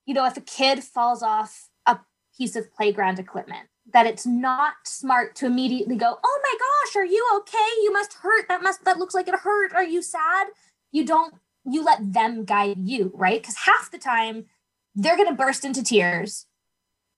you 0.04 0.14
know, 0.14 0.26
if 0.26 0.36
a 0.36 0.42
kid 0.42 0.82
falls 0.82 1.22
off 1.22 1.68
a 1.86 2.00
piece 2.36 2.56
of 2.56 2.72
playground 2.74 3.18
equipment, 3.18 3.68
that 3.92 4.06
it's 4.06 4.26
not 4.26 4.74
smart 4.84 5.34
to 5.36 5.46
immediately 5.46 5.96
go, 5.96 6.18
"Oh 6.22 6.40
my 6.42 6.54
gosh, 6.58 6.96
are 6.96 7.04
you 7.04 7.26
okay? 7.38 7.68
You 7.82 7.92
must 7.92 8.14
hurt. 8.14 8.48
That 8.48 8.62
must 8.62 8.84
that 8.84 8.98
looks 8.98 9.14
like 9.14 9.28
it 9.28 9.40
hurt. 9.40 9.74
Are 9.74 9.84
you 9.84 10.02
sad?" 10.02 10.48
You 10.90 11.06
don't 11.06 11.34
you 11.64 11.84
let 11.84 12.12
them 12.12 12.44
guide 12.44 12.78
you, 12.78 13.12
right? 13.14 13.40
Because 13.40 13.56
half 13.56 13.90
the 13.90 13.98
time 13.98 14.46
they're 14.94 15.16
going 15.16 15.28
to 15.28 15.34
burst 15.34 15.64
into 15.64 15.82
tears. 15.82 16.46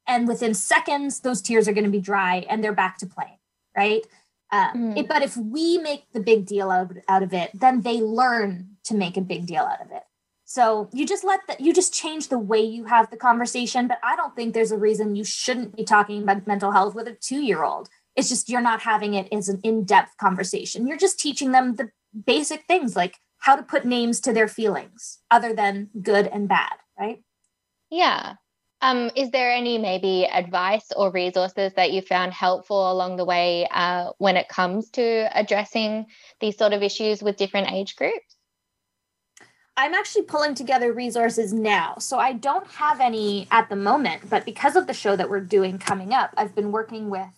And 0.07 0.29
within 0.29 0.55
seconds, 0.55 1.21
those 1.21 1.41
tears 1.41 1.67
are 1.67 1.73
going 1.73 1.85
to 1.85 1.91
be 1.91 2.01
dry 2.01 2.45
and 2.49 2.63
they're 2.63 2.75
back 2.75 2.99
to 2.99 3.07
playing, 3.07 3.39
right? 3.77 4.07
Um, 4.53 4.71
mm. 4.75 4.99
it, 4.99 5.09
but 5.09 5.23
if 5.23 5.37
we 5.37 5.79
make 5.79 6.05
the 6.13 6.21
big 6.21 6.47
deal 6.47 6.71
out, 6.71 6.93
out 7.09 7.23
of 7.23 7.33
it, 7.33 7.51
then 7.55 7.81
they 7.81 8.01
learn 8.01 8.77
to 8.85 8.95
make 8.95 9.17
a 9.17 9.23
big 9.23 9.47
deal 9.47 9.63
out 9.63 9.81
of 9.81 9.91
it. 9.91 10.03
So 10.45 10.91
you 10.93 11.07
just 11.07 11.25
let 11.25 11.41
that, 11.49 11.61
you 11.61 11.73
just 11.73 11.95
change 11.95 12.29
the 12.29 12.39
way 12.39 12.61
you 12.61 12.85
have 12.85 13.11
the 13.11 13.17
conversation. 13.17 13.89
But 13.89 13.99
I 14.03 14.15
don't 14.17 14.37
think 14.37 14.53
there's 14.53 14.73
a 14.73 14.79
reason 14.79 15.17
you 15.17 15.25
shouldn't 15.25 15.77
be 15.77 15.85
talking 15.85 16.23
about 16.23 16.47
mental 16.47 16.73
health 16.73 16.95
with 16.95 17.09
a 17.09 17.17
two 17.21 17.43
year 17.43 17.65
old. 17.65 17.89
It's 18.15 18.29
just 18.29 18.49
you're 18.49 18.61
not 18.61 18.83
having 18.83 19.15
it 19.15 19.29
as 19.33 19.49
an 19.49 19.61
in 19.65 19.85
depth 19.85 20.17
conversation. 20.19 20.87
You're 20.87 20.99
just 20.99 21.19
teaching 21.19 21.53
them 21.53 21.77
the 21.77 21.91
basic 22.27 22.65
things 22.67 22.95
like 22.95 23.17
how 23.39 23.57
to 23.57 23.63
put 23.63 23.85
names 23.85 24.21
to 24.21 24.33
their 24.33 24.49
feelings 24.49 25.19
other 25.31 25.55
than 25.55 25.91
good 26.01 26.27
and 26.27 26.49
bad, 26.49 26.75
right? 26.99 27.23
Yeah. 27.91 28.35
Um, 28.81 29.11
is 29.17 29.31
there 29.31 29.51
any 29.51 29.79
maybe 29.79 30.27
advice 30.27 30.87
or 30.95 31.11
resources 31.11 31.73
that 31.75 31.93
you 31.93 32.03
found 32.03 32.35
helpful 32.35 32.93
along 32.93 33.17
the 33.17 33.25
way 33.25 33.67
uh, 33.71 34.11
when 34.19 34.37
it 34.37 34.49
comes 34.49 34.91
to 34.91 35.29
addressing 35.35 36.07
these 36.41 36.59
sort 36.59 36.75
of 36.75 36.83
issues 36.83 37.23
with 37.23 37.37
different 37.37 37.73
age 37.73 37.97
groups? 37.97 38.34
I'm 39.77 39.95
actually 39.95 40.23
pulling 40.23 40.55
together 40.55 40.93
resources 40.93 41.53
now. 41.53 41.97
So 41.99 42.19
I 42.19 42.33
don't 42.33 42.67
have 42.73 43.01
any 43.01 43.49
at 43.51 43.69
the 43.69 43.77
moment, 43.77 44.31
but 44.31 44.45
because 44.45 44.77
of 44.77 44.87
the 44.87 44.95
show 44.95 45.17
that 45.17 45.29
we're 45.29 45.41
doing 45.41 45.79
coming 45.79 46.13
up, 46.13 46.33
I've 46.37 46.55
been 46.55 46.71
working 46.71 47.11
with, 47.11 47.33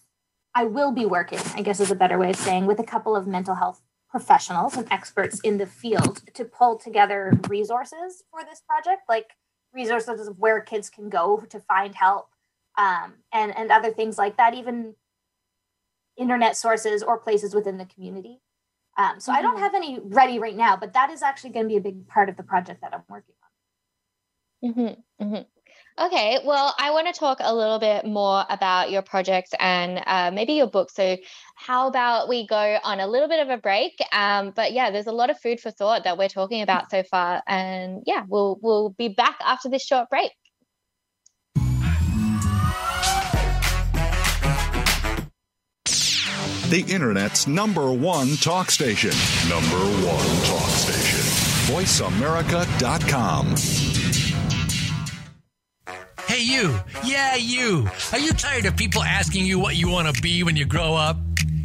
I 0.55 0.65
will 0.65 0.93
be 0.93 1.07
working, 1.07 1.41
I 1.55 1.63
guess 1.63 1.81
is 1.81 1.91
a 1.91 1.97
better 1.97 2.19
way 2.19 2.31
of 2.31 2.37
saying, 2.37 2.67
with 2.67 2.79
a 2.79 2.85
couple 2.85 3.17
of 3.17 3.27
mental 3.27 3.55
health 3.55 3.81
professionals 4.11 4.77
and 4.77 4.87
experts 4.91 5.41
in 5.41 5.59
the 5.59 5.67
field 5.67 6.23
to 6.35 6.45
pull 6.45 6.79
together 6.79 7.33
resources 7.49 8.23
for 8.31 8.45
this 8.45 8.63
project, 8.67 9.03
like 9.09 9.31
resources 9.73 10.29
of 10.29 10.39
where 10.39 10.61
kids 10.61 10.91
can 10.91 11.09
go 11.09 11.43
to 11.51 11.61
find 11.61 11.95
help 11.95 12.29
um, 12.79 13.15
and, 13.33 13.57
and 13.57 13.71
other 13.71 13.91
things 13.91 14.19
like 14.19 14.37
that, 14.37 14.55
even 14.55 14.95
internet 16.17 16.57
sources 16.57 17.03
or 17.03 17.19
places 17.19 17.55
within 17.55 17.79
the 17.79 17.85
community. 17.87 18.41
Um, 18.97 19.21
so 19.21 19.31
mm-hmm. 19.31 19.39
I 19.39 19.43
don't 19.43 19.55
mm-hmm. 19.55 19.63
have 19.63 19.75
any 19.75 20.01
ready 20.03 20.39
right 20.39 20.57
now, 20.57 20.77
but 20.77 20.95
that 20.95 21.11
is 21.11 21.23
actually 21.23 21.51
going 21.51 21.67
to 21.67 21.69
be 21.69 21.77
a 21.77 21.81
big 21.81 22.09
part 22.09 22.29
of 22.29 22.37
the 22.37 22.43
project 22.43 22.81
that 22.83 22.95
I'm 22.95 23.03
working 23.09 23.35
on. 24.63 24.71
Mm-hmm. 24.71 25.25
Mm-hmm. 25.25 25.43
Okay, 25.99 26.41
well, 26.45 26.75
I 26.79 26.91
want 26.91 27.07
to 27.07 27.19
talk 27.19 27.39
a 27.41 27.55
little 27.55 27.79
bit 27.79 28.05
more 28.05 28.45
about 28.51 28.91
your 28.91 29.01
projects 29.01 29.53
and 29.59 30.03
uh, 30.07 30.31
maybe 30.31 30.53
your 30.53 30.67
book. 30.67 30.91
So, 30.91 31.17
how 31.55 31.89
about 31.89 32.29
we 32.29 32.47
go 32.47 32.79
on 32.85 33.01
a 33.01 33.07
little 33.07 33.29
bit 33.29 33.41
of 33.41 33.49
a 33.49 33.57
break? 33.57 33.99
Um, 34.13 34.53
but 34.55 34.73
yeah, 34.73 34.91
there's 34.91 35.07
a 35.07 35.13
lot 35.13 35.31
of 35.31 35.41
food 35.41 35.59
for 35.59 35.71
thought 35.71 36.05
that 36.05 36.19
we're 36.19 36.29
talking 36.29 36.61
about 36.61 36.91
so 36.91 37.03
far, 37.03 37.43
and 37.47 38.03
yeah, 38.07 38.25
we'll 38.29 38.59
we'll 38.61 38.91
be 38.91 39.09
back 39.09 39.39
after 39.43 39.71
this 39.71 39.87
short 39.87 40.11
break. 40.11 40.33
The 46.69 46.85
Internet's 46.89 47.47
number 47.47 47.93
one 47.93 48.37
talk 48.39 48.73
station. 48.73 49.13
Number 49.49 49.77
one 50.05 50.27
talk 50.47 50.69
station. 50.71 51.21
VoiceAmerica.com. 51.73 53.55
Hey, 56.27 56.43
you. 56.43 56.77
Yeah, 57.05 57.37
you. 57.37 57.87
Are 58.11 58.19
you 58.19 58.33
tired 58.33 58.67
of 58.67 58.77
people 58.77 59.01
asking 59.05 59.47
you 59.47 59.61
what 59.61 59.77
you 59.77 59.89
want 59.89 60.13
to 60.13 60.21
be 60.21 60.43
when 60.43 60.57
you 60.57 60.65
grow 60.65 60.97
up? 60.97 61.17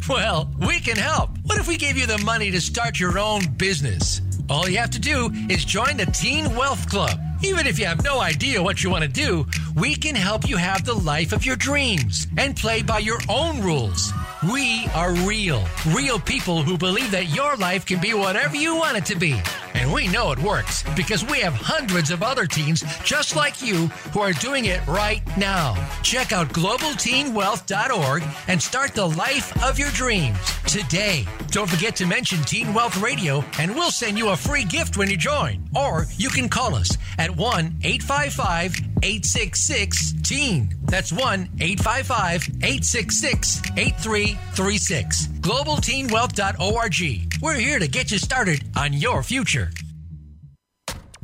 Well, 0.08 0.48
we 0.64 0.78
can 0.78 0.96
help. 0.96 1.30
What 1.46 1.58
if 1.58 1.66
we 1.66 1.76
gave 1.76 1.96
you 1.96 2.06
the 2.06 2.18
money 2.18 2.52
to 2.52 2.60
start 2.60 3.00
your 3.00 3.18
own 3.18 3.42
business? 3.56 4.20
All 4.48 4.68
you 4.68 4.78
have 4.78 4.90
to 4.90 5.00
do 5.00 5.32
is 5.50 5.64
join 5.64 5.96
the 5.96 6.06
Teen 6.06 6.54
Wealth 6.54 6.88
Club. 6.88 7.18
Even 7.42 7.66
if 7.66 7.76
you 7.76 7.86
have 7.86 8.04
no 8.04 8.20
idea 8.20 8.62
what 8.62 8.84
you 8.84 8.90
want 8.90 9.02
to 9.02 9.10
do, 9.10 9.46
we 9.74 9.96
can 9.96 10.14
help 10.14 10.48
you 10.48 10.56
have 10.56 10.84
the 10.84 10.94
life 10.94 11.32
of 11.32 11.44
your 11.44 11.56
dreams 11.56 12.28
and 12.36 12.54
play 12.54 12.82
by 12.82 13.00
your 13.00 13.18
own 13.28 13.60
rules. 13.60 14.12
We 14.50 14.88
are 14.92 15.12
real, 15.12 15.64
real 15.94 16.18
people 16.18 16.64
who 16.64 16.76
believe 16.76 17.12
that 17.12 17.28
your 17.28 17.54
life 17.56 17.86
can 17.86 18.00
be 18.00 18.12
whatever 18.12 18.56
you 18.56 18.74
want 18.74 18.96
it 18.96 19.04
to 19.06 19.16
be. 19.16 19.40
And 19.74 19.92
we 19.92 20.08
know 20.08 20.32
it 20.32 20.38
works 20.38 20.84
because 20.94 21.24
we 21.24 21.40
have 21.40 21.54
hundreds 21.54 22.10
of 22.10 22.22
other 22.22 22.46
teens 22.46 22.84
just 23.04 23.36
like 23.36 23.62
you 23.62 23.86
who 24.12 24.20
are 24.20 24.32
doing 24.32 24.66
it 24.66 24.86
right 24.86 25.22
now. 25.36 25.74
Check 26.02 26.32
out 26.32 26.48
globalteenwealth.org 26.48 28.22
and 28.48 28.62
start 28.62 28.94
the 28.94 29.06
life 29.06 29.62
of 29.62 29.78
your 29.78 29.90
dreams 29.90 30.38
today. 30.66 31.24
Don't 31.48 31.68
forget 31.68 31.96
to 31.96 32.06
mention 32.06 32.42
Teen 32.42 32.72
Wealth 32.74 33.00
Radio 33.00 33.44
and 33.58 33.74
we'll 33.74 33.90
send 33.90 34.18
you 34.18 34.30
a 34.30 34.36
free 34.36 34.64
gift 34.64 34.96
when 34.96 35.10
you 35.10 35.16
join. 35.16 35.68
Or 35.74 36.06
you 36.16 36.28
can 36.28 36.48
call 36.48 36.74
us 36.74 36.96
at 37.18 37.36
1 37.36 37.78
855 37.82 38.76
866 39.02 40.14
TEEN. 40.22 40.74
That's 40.84 41.12
1 41.12 41.48
855 41.60 42.48
866 42.62 43.62
8336. 43.76 45.26
GlobalTeenWealth.org. 45.26 47.31
We're 47.42 47.54
here 47.54 47.80
to 47.80 47.88
get 47.88 48.12
you 48.12 48.18
started 48.18 48.62
on 48.76 48.92
your 48.92 49.24
future. 49.24 49.72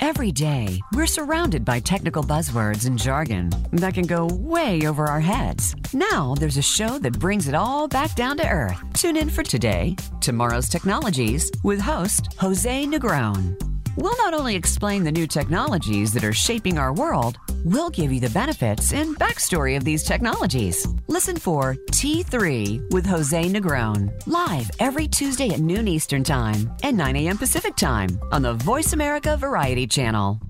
Every 0.01 0.33
day, 0.33 0.81
we're 0.93 1.07
surrounded 1.07 1.65
by 1.65 1.79
technical 1.79 2.25
buzzwords 2.25 2.89
and 2.89 2.99
jargon 2.99 3.51
that 3.71 3.95
can 3.95 4.05
go 4.05 4.27
way 4.27 4.85
over 4.89 5.05
our 5.05 5.21
heads. 5.21 5.77
Now, 5.95 6.35
there's 6.35 6.57
a 6.57 6.63
show 6.63 6.99
that 6.99 7.21
brings 7.21 7.47
it 7.47 7.55
all 7.55 7.87
back 7.87 8.17
down 8.17 8.37
to 8.39 8.49
earth. 8.49 8.83
Tune 8.95 9.17
in 9.17 9.31
for 9.31 9.45
today, 9.45 9.95
Tomorrow's 10.21 10.69
Technologies, 10.69 11.53
with 11.63 11.81
host 11.81 12.35
Jose 12.41 12.85
Negron. 12.87 13.68
We'll 14.01 14.17
not 14.19 14.33
only 14.33 14.55
explain 14.55 15.03
the 15.03 15.11
new 15.11 15.27
technologies 15.27 16.13
that 16.13 16.23
are 16.23 16.33
shaping 16.33 16.79
our 16.79 16.93
world, 16.93 17.37
we'll 17.65 17.91
give 17.91 18.13
you 18.13 18.21
the 18.21 18.31
benefits 18.31 18.93
and 18.93 19.19
backstory 19.19 19.77
of 19.77 19.83
these 19.83 20.05
technologies. 20.05 20.87
Listen 21.09 21.37
for 21.37 21.75
T3 21.91 22.93
with 22.93 23.05
Jose 23.05 23.45
Negron, 23.47 24.13
live 24.29 24.71
every 24.79 25.09
Tuesday 25.09 25.49
at 25.49 25.59
noon 25.59 25.89
Eastern 25.89 26.23
Time 26.23 26.71
and 26.85 26.97
9 26.97 27.17
a.m. 27.17 27.39
Pacific 27.39 27.75
Time 27.75 28.21
on 28.31 28.41
the 28.43 28.55
Voice 28.55 28.93
America 28.93 29.37
Variety 29.37 29.89
Channel. 29.89 30.41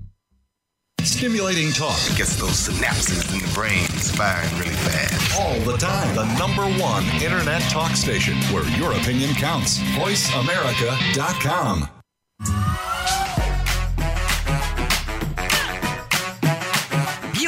Stimulating 1.01 1.71
talk 1.71 1.97
gets 2.15 2.35
those 2.35 2.69
synapses 2.69 3.33
in 3.33 3.39
the 3.39 3.51
brain 3.55 3.87
firing 4.13 4.59
really 4.59 4.75
fast. 4.75 5.39
All 5.39 5.59
the 5.61 5.75
time. 5.77 6.15
The 6.15 6.37
number 6.37 6.67
one 6.79 7.03
internet 7.19 7.63
talk 7.63 7.95
station 7.95 8.35
where 8.53 8.69
your 8.77 8.91
opinion 8.91 9.33
counts. 9.33 9.79
VoiceAmerica.com. 9.97 11.89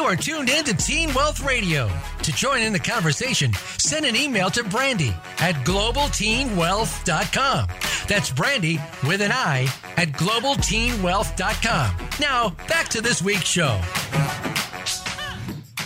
You 0.02 0.08
are 0.08 0.16
tuned 0.16 0.50
in 0.50 0.66
to 0.66 0.74
Teen 0.74 1.14
Wealth 1.14 1.42
Radio. 1.42 1.88
To 2.24 2.32
join 2.32 2.64
in 2.64 2.74
the 2.74 2.80
conversation, 2.80 3.54
send 3.78 4.04
an 4.04 4.16
email 4.16 4.50
to 4.50 4.64
Brandy 4.64 5.14
at 5.38 5.54
globalteenwealth.com. 5.64 7.68
That's 8.08 8.32
Brandy 8.32 8.80
with 9.06 9.22
an 9.22 9.32
I 9.32 9.68
at 9.98 10.08
globalteenwealth.com. 10.14 11.96
Now, 12.20 12.50
back 12.68 12.88
to 12.88 13.02
this 13.02 13.22
week's 13.22 13.46
show. 13.46 13.80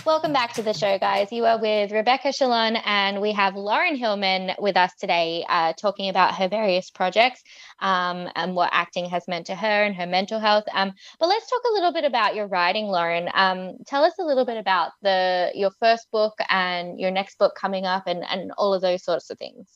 Welcome 0.06 0.32
back 0.32 0.52
to 0.52 0.62
the 0.62 0.72
show, 0.72 1.00
guys. 1.00 1.32
You 1.32 1.46
are 1.46 1.60
with 1.60 1.90
Rebecca 1.90 2.28
Shalon, 2.28 2.80
and 2.84 3.20
we 3.20 3.32
have 3.32 3.56
Lauren 3.56 3.96
Hillman 3.96 4.52
with 4.60 4.76
us 4.76 4.92
today, 5.00 5.44
uh, 5.48 5.72
talking 5.72 6.08
about 6.08 6.36
her 6.36 6.46
various 6.46 6.90
projects 6.90 7.42
um, 7.80 8.28
and 8.36 8.54
what 8.54 8.70
acting 8.72 9.06
has 9.06 9.26
meant 9.26 9.46
to 9.46 9.56
her 9.56 9.82
and 9.82 9.96
her 9.96 10.06
mental 10.06 10.38
health. 10.38 10.62
Um, 10.72 10.92
but 11.18 11.26
let's 11.26 11.50
talk 11.50 11.60
a 11.68 11.72
little 11.72 11.92
bit 11.92 12.04
about 12.04 12.36
your 12.36 12.46
writing, 12.46 12.86
Lauren. 12.86 13.28
Um, 13.34 13.78
tell 13.88 14.04
us 14.04 14.12
a 14.20 14.22
little 14.22 14.44
bit 14.44 14.58
about 14.58 14.92
the 15.02 15.50
your 15.56 15.72
first 15.80 16.06
book 16.12 16.34
and 16.50 17.00
your 17.00 17.10
next 17.10 17.36
book 17.36 17.56
coming 17.60 17.84
up, 17.84 18.06
and 18.06 18.24
and 18.30 18.52
all 18.56 18.74
of 18.74 18.82
those 18.82 19.02
sorts 19.02 19.28
of 19.28 19.38
things. 19.40 19.66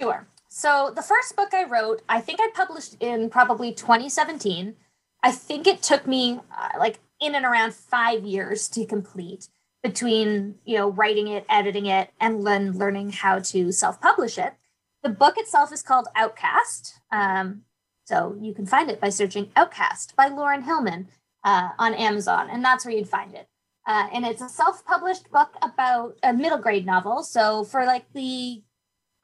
Sure. 0.00 0.26
So 0.48 0.94
the 0.96 1.02
first 1.02 1.36
book 1.36 1.52
I 1.52 1.64
wrote, 1.64 2.00
I 2.08 2.22
think 2.22 2.40
I 2.40 2.48
published 2.54 2.96
in 3.00 3.28
probably 3.28 3.74
2017. 3.74 4.76
I 5.22 5.30
think 5.30 5.66
it 5.66 5.82
took 5.82 6.06
me 6.06 6.40
uh, 6.56 6.78
like 6.78 7.00
in 7.20 7.34
and 7.34 7.44
around 7.44 7.74
five 7.74 8.24
years 8.24 8.68
to 8.68 8.84
complete 8.86 9.48
between 9.82 10.56
you 10.64 10.76
know 10.76 10.90
writing 10.90 11.28
it 11.28 11.44
editing 11.48 11.86
it 11.86 12.10
and 12.20 12.46
then 12.46 12.72
learning 12.72 13.10
how 13.10 13.38
to 13.38 13.72
self-publish 13.72 14.38
it. 14.38 14.54
The 15.02 15.08
book 15.08 15.34
itself 15.36 15.72
is 15.72 15.82
called 15.82 16.08
outcast. 16.16 17.00
Um, 17.12 17.62
so 18.04 18.36
you 18.40 18.54
can 18.54 18.66
find 18.66 18.90
it 18.90 19.00
by 19.00 19.08
searching 19.08 19.50
outcast 19.56 20.14
by 20.16 20.28
lauren 20.28 20.62
hillman 20.62 21.08
uh, 21.44 21.70
on 21.78 21.94
amazon 21.94 22.48
and 22.50 22.64
that's 22.64 22.84
where 22.84 22.94
you'd 22.94 23.08
find 23.08 23.34
it. 23.34 23.48
Uh, 23.86 24.08
and 24.12 24.26
it's 24.26 24.42
a 24.42 24.48
self-published 24.48 25.30
book 25.30 25.54
about 25.62 26.18
a 26.22 26.32
middle 26.32 26.58
grade 26.58 26.84
novel. 26.84 27.22
So 27.22 27.62
for 27.62 27.84
like 27.84 28.12
the 28.12 28.62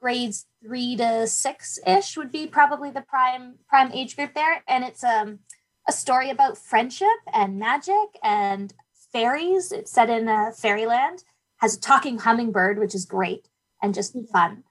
grades 0.00 0.46
three 0.64 0.96
to 0.96 1.26
six 1.26 1.78
ish 1.87 2.16
would 2.16 2.31
be 2.31 2.46
probably 2.46 2.90
the 2.90 3.00
prime 3.00 3.55
prime 3.68 3.90
age 3.92 4.16
group 4.16 4.35
there. 4.35 4.62
And 4.68 4.85
it's 4.85 5.02
um 5.02 5.40
a 5.88 5.92
story 5.92 6.30
about 6.30 6.58
friendship 6.58 7.08
and 7.32 7.58
magic 7.58 8.18
and 8.22 8.72
fairies. 9.12 9.72
It's 9.72 9.92
set 9.92 10.10
in 10.10 10.28
a 10.28 10.52
fairyland, 10.52 11.24
has 11.58 11.76
a 11.76 11.80
talking 11.80 12.18
hummingbird, 12.18 12.78
which 12.78 12.94
is 12.94 13.04
great 13.04 13.48
and 13.82 13.94
just 13.94 14.16
fun. 14.30 14.64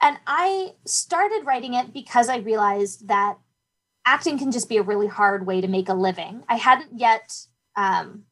And 0.00 0.18
I 0.26 0.74
started 0.84 1.46
writing 1.46 1.74
it 1.74 1.92
because 1.92 2.28
I 2.28 2.38
realized 2.38 3.08
that 3.08 3.38
acting 4.04 4.38
can 4.38 4.52
just 4.52 4.68
be 4.68 4.76
a 4.76 4.82
really 4.82 5.06
hard 5.06 5.46
way 5.46 5.60
to 5.60 5.68
make 5.68 5.88
a 5.88 5.94
living. 5.94 6.42
I 6.48 6.56
hadn't 6.56 6.98
yet 6.98 7.46
um, 7.76 8.24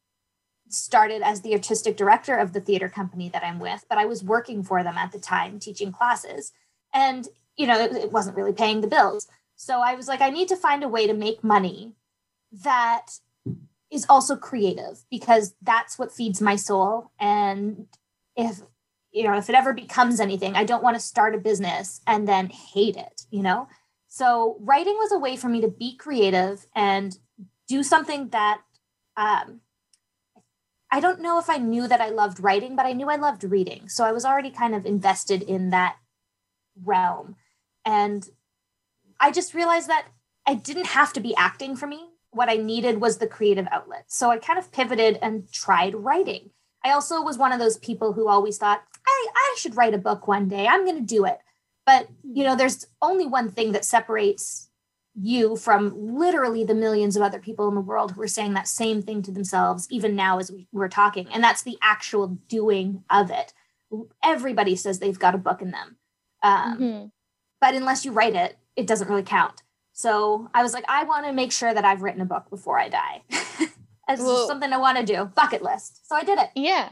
started 0.69 1.23
as 1.23 1.41
the 1.41 1.55
artistic 1.55 1.97
director 1.97 2.37
of 2.37 2.53
the 2.53 2.61
theater 2.61 2.89
company 2.89 3.29
that 3.31 3.45
I'm 3.45 3.59
with, 3.59 3.85
but 3.89 3.99
I 3.99 4.05
was 4.05 4.23
working 4.23 4.63
for 4.63 4.83
them 4.83 4.99
at 4.99 5.13
the 5.13 5.19
time, 5.19 5.59
teaching 5.59 5.93
classes. 5.93 6.53
And, 6.93 7.29
you 7.57 7.67
know, 7.67 7.79
it, 7.79 7.93
it 7.93 8.13
wasn't 8.13 8.37
really 8.37 8.53
paying 8.53 8.81
the 8.81 8.87
bills. 8.87 9.27
So 9.57 9.81
I 9.81 9.95
was 9.95 10.09
like, 10.09 10.21
I 10.21 10.31
need 10.31 10.49
to 10.49 10.57
find 10.57 10.85
a 10.85 10.89
way 10.89 11.07
to 11.07 11.15
make 11.15 11.43
money 11.43 11.95
that 12.63 13.07
is 13.91 14.07
also 14.09 14.37
creative 14.37 15.05
because 15.11 15.55
that's 15.63 15.99
what 15.99 16.13
feeds 16.13 16.41
my 16.41 16.57
soul. 16.57 17.11
And 17.19 17.87
if 18.37 18.61
you 19.13 19.23
know 19.23 19.37
if 19.37 19.49
it 19.49 19.55
ever 19.55 19.73
becomes 19.73 20.19
anything 20.19 20.57
i 20.57 20.65
don't 20.65 20.83
want 20.83 20.97
to 20.97 21.01
start 21.01 21.37
a 21.37 21.39
business 21.39 22.01
and 22.05 22.27
then 22.27 22.51
hate 22.51 22.97
it 22.97 23.15
you 23.31 23.43
know? 23.43 23.69
So 24.09 24.57
writing 24.61 24.95
was 24.95 25.11
a 25.11 25.19
way 25.19 25.37
for 25.37 25.49
me 25.49 25.61
to 25.61 25.69
be 25.69 25.97
creative 25.97 26.67
and 26.77 27.19
do 27.67 27.83
something 27.83 28.29
that 28.29 28.61
um, 29.17 29.61
i 30.91 31.01
don't 31.01 31.21
know 31.21 31.41
if 31.41 31.51
i 31.51 31.57
knew 31.57 31.89
that 31.89 32.01
i 32.01 32.11
loved 32.11 32.39
writing 32.39 32.77
but 32.77 32.87
i 32.87 32.93
knew 32.93 33.09
i 33.09 33.17
loved 33.17 33.43
reading. 33.45 33.89
So 33.89 34.05
i 34.05 34.13
was 34.13 34.25
already 34.25 34.51
kind 34.51 34.75
of 34.75 34.87
invested 34.87 35.43
in 35.43 35.71
that 35.71 35.97
realm. 36.81 37.37
And 37.85 38.29
i 39.19 39.33
just 39.33 39.55
realized 39.55 39.89
that 39.89 40.07
i 40.47 40.55
didn't 40.55 40.87
have 40.87 41.13
to 41.15 41.21
be 41.21 41.35
acting 41.37 41.75
for 41.75 41.87
me 41.87 42.11
what 42.35 42.51
I 42.51 42.57
needed 42.57 43.01
was 43.01 43.19
the 43.19 43.27
creative 43.27 43.67
outlet. 43.71 44.05
So 44.09 44.31
I 44.31 44.39
kind 44.39 44.59
of 44.59 44.73
pivoted 44.73 45.19
and 45.23 45.51
tried 45.53 45.95
writing. 45.95 46.51
I 46.85 46.91
also 46.91 47.23
was 47.23 47.39
one 47.39 47.53
of 47.53 47.59
those 47.59 47.79
people 47.79 48.13
who 48.13 48.29
always 48.29 48.59
thought, 48.59 48.83
I, 49.07 49.27
I 49.35 49.55
should 49.59 49.77
write 49.77 49.95
a 49.95 49.99
book 49.99 50.29
one 50.29 50.49
day. 50.49 50.67
I'm 50.67 50.85
going 50.85 50.99
to 50.99 51.15
do 51.15 51.25
it. 51.25 51.39
But, 51.87 52.09
you 52.23 52.45
know, 52.45 52.57
there's 52.57 52.87
only 53.01 53.27
one 53.27 53.51
thing 53.51 53.73
that 53.73 53.85
separates 53.85 54.69
you 55.15 55.57
from 55.57 55.95
literally 56.17 56.65
the 56.65 56.75
millions 56.75 57.15
of 57.17 57.23
other 57.23 57.39
people 57.39 57.69
in 57.69 57.75
the 57.75 57.81
world 57.81 58.13
who 58.13 58.23
are 58.23 58.29
saying 58.29 58.55
that 58.55 58.69
same 58.69 59.01
thing 59.01 59.23
to 59.23 59.31
themselves, 59.31 59.87
even 59.91 60.17
now 60.17 60.39
as 60.39 60.51
we, 60.51 60.67
we're 60.73 60.89
talking. 60.89 61.29
And 61.33 61.43
that's 61.43 61.63
the 61.63 61.79
actual 61.83 62.39
doing 62.49 63.05
of 63.11 63.31
it. 63.31 63.53
Everybody 64.23 64.77
says 64.77 64.99
they've 64.99 65.19
got 65.19 65.35
a 65.35 65.39
book 65.39 65.63
in 65.63 65.71
them. 65.71 65.97
Um, 66.43 66.79
mm-hmm. 66.79 67.07
But 67.61 67.75
unless 67.75 68.05
you 68.05 68.13
write 68.13 68.35
it, 68.35 68.59
it 68.77 68.87
doesn't 68.87 69.09
really 69.09 69.23
count. 69.23 69.63
So 69.95 70.51
I 70.53 70.63
was 70.63 70.75
like, 70.75 70.85
I 70.89 71.05
want 71.05 71.25
to 71.27 71.33
make 71.33 71.53
sure 71.53 71.73
that 71.73 71.85
I've 71.85 72.03
written 72.03 72.21
a 72.21 72.25
book 72.27 72.51
before 72.51 72.79
I 72.79 72.89
die. 72.89 73.23
it's 73.31 74.21
well, 74.21 74.47
something 74.47 74.73
I 74.73 74.77
want 74.77 74.99
to 74.99 75.05
do, 75.05 75.25
bucket 75.25 75.63
list. 75.63 76.07
So 76.09 76.17
I 76.17 76.25
did 76.25 76.39
it. 76.39 76.51
Yeah. 76.57 76.91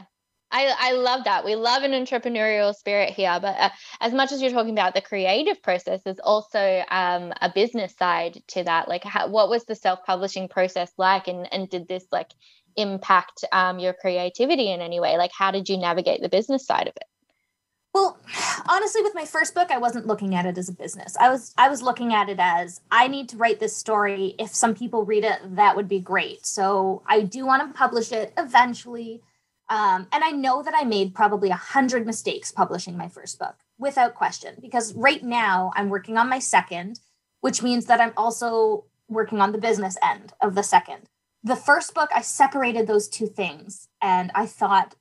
I, 0.51 0.73
I 0.77 0.91
love 0.93 1.25
that. 1.25 1.43
We 1.43 1.55
love 1.55 1.83
an 1.83 1.91
entrepreneurial 1.91 2.73
spirit 2.73 3.09
here, 3.09 3.37
but 3.41 3.59
uh, 3.59 3.69
as 3.99 4.13
much 4.13 4.31
as 4.31 4.41
you're 4.41 4.51
talking 4.51 4.71
about 4.71 4.93
the 4.93 5.01
creative 5.01 5.61
process, 5.63 6.01
there's 6.03 6.19
also 6.19 6.83
um, 6.89 7.33
a 7.41 7.51
business 7.53 7.93
side 7.97 8.41
to 8.49 8.63
that. 8.63 8.87
Like, 8.87 9.03
how, 9.03 9.27
what 9.27 9.49
was 9.49 9.65
the 9.65 9.75
self-publishing 9.75 10.49
process 10.49 10.91
like, 10.97 11.27
and 11.27 11.51
and 11.51 11.67
did 11.69 11.87
this 11.87 12.05
like 12.11 12.31
impact 12.77 13.43
um, 13.51 13.79
your 13.79 13.93
creativity 13.93 14.71
in 14.71 14.79
any 14.79 14.99
way? 14.99 15.17
Like, 15.17 15.31
how 15.35 15.49
did 15.49 15.69
you 15.69 15.77
navigate 15.77 16.21
the 16.21 16.29
business 16.29 16.67
side 16.67 16.87
of 16.87 16.95
it? 16.95 17.07
Well, 17.93 18.17
honestly 18.67 19.01
with 19.01 19.13
my 19.13 19.25
first 19.25 19.53
book 19.53 19.69
I 19.69 19.77
wasn't 19.77 20.07
looking 20.07 20.33
at 20.33 20.45
it 20.45 20.57
as 20.57 20.69
a 20.69 20.73
business. 20.73 21.15
I 21.17 21.29
was 21.29 21.53
I 21.57 21.69
was 21.69 21.81
looking 21.81 22.13
at 22.13 22.29
it 22.29 22.39
as 22.39 22.81
I 22.91 23.07
need 23.07 23.29
to 23.29 23.37
write 23.37 23.59
this 23.59 23.75
story. 23.75 24.35
If 24.39 24.49
some 24.49 24.73
people 24.73 25.05
read 25.05 25.23
it, 25.23 25.39
that 25.55 25.75
would 25.75 25.87
be 25.87 25.99
great. 25.99 26.45
So 26.45 27.03
I 27.07 27.21
do 27.21 27.45
want 27.45 27.61
to 27.67 27.77
publish 27.77 28.11
it 28.11 28.33
eventually. 28.37 29.21
Um, 29.69 30.07
and 30.11 30.23
I 30.23 30.31
know 30.31 30.61
that 30.61 30.73
I 30.75 30.83
made 30.83 31.15
probably 31.15 31.49
a 31.49 31.55
hundred 31.55 32.05
mistakes 32.05 32.51
publishing 32.51 32.97
my 32.97 33.07
first 33.07 33.39
book, 33.39 33.55
without 33.77 34.13
question, 34.13 34.55
because 34.61 34.93
right 34.93 35.23
now 35.23 35.71
I'm 35.75 35.89
working 35.89 36.17
on 36.17 36.29
my 36.29 36.39
second, 36.39 36.99
which 37.41 37.63
means 37.63 37.85
that 37.85 38.01
I'm 38.01 38.13
also 38.17 38.85
working 39.07 39.39
on 39.39 39.51
the 39.51 39.57
business 39.57 39.97
end 40.03 40.33
of 40.41 40.55
the 40.55 40.63
second. 40.63 41.03
The 41.43 41.55
first 41.55 41.93
book, 41.93 42.09
I 42.13 42.21
separated 42.21 42.87
those 42.87 43.07
two 43.07 43.27
things, 43.27 43.87
and 44.01 44.31
I 44.35 44.45
thought 44.45 44.95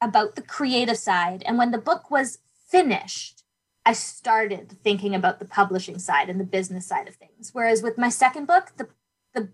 about 0.00 0.34
the 0.34 0.42
creative 0.42 0.96
side. 0.96 1.42
And 1.46 1.58
when 1.58 1.70
the 1.70 1.78
book 1.78 2.10
was 2.10 2.38
finished, 2.68 3.44
I 3.84 3.92
started 3.92 4.78
thinking 4.82 5.14
about 5.14 5.38
the 5.38 5.44
publishing 5.44 5.98
side 5.98 6.28
and 6.28 6.38
the 6.38 6.44
business 6.44 6.86
side 6.86 7.08
of 7.08 7.16
things. 7.16 7.50
Whereas 7.52 7.82
with 7.82 7.98
my 7.98 8.08
second 8.08 8.46
book, 8.46 8.72
the 8.76 8.88
the 9.34 9.48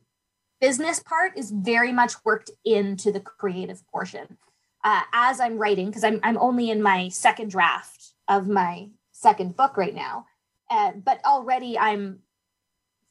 business 0.61 1.01
part 1.01 1.37
is 1.37 1.51
very 1.51 1.93
much 1.93 2.25
worked 2.25 2.51
into 2.65 3.13
the 3.13 3.21
creative 3.21 3.87
portion. 3.87 4.39
Uh, 4.83 5.03
as 5.13 5.41
I'm 5.41 5.59
writing, 5.59 5.87
because 5.87 6.05
I'm 6.05 6.21
I'm 6.23 6.39
only 6.39 6.71
in 6.71 6.83
my 6.83 7.09
second 7.09 7.51
draft 7.51 8.13
of 8.29 8.49
my 8.49 8.89
second 9.13 9.57
book 9.57 9.77
right 9.77 9.95
now, 9.95 10.27
uh, 10.71 10.93
but 10.93 11.25
already 11.25 11.79
I'm 11.79 12.21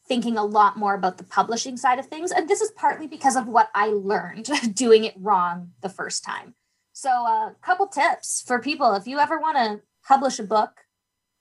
thinking 0.07 0.37
a 0.37 0.45
lot 0.45 0.77
more 0.77 0.93
about 0.93 1.17
the 1.17 1.23
publishing 1.23 1.77
side 1.77 1.97
of 1.97 2.05
things, 2.05 2.31
and 2.31 2.47
this 2.47 2.61
is 2.61 2.71
partly 2.71 3.07
because 3.07 3.35
of 3.35 3.47
what 3.47 3.69
I 3.73 3.87
learned 3.87 4.49
doing 4.73 5.03
it 5.05 5.15
wrong 5.17 5.71
the 5.81 5.89
first 5.89 6.23
time. 6.23 6.55
So, 6.95 7.09
a 7.09 7.47
uh, 7.47 7.49
couple 7.61 7.87
tips 7.87 8.41
for 8.47 8.57
people 8.61 8.93
if 8.93 9.05
you 9.05 9.19
ever 9.19 9.37
want 9.37 9.57
to 9.57 9.81
publish 10.07 10.39
a 10.39 10.43
book 10.43 10.85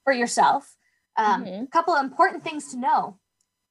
for 0.03 0.13
yourself. 0.13 0.75
A 1.17 1.23
um, 1.23 1.45
mm-hmm. 1.45 1.65
couple 1.67 1.95
important 1.95 2.43
things 2.43 2.73
to 2.73 2.77
know. 2.77 3.21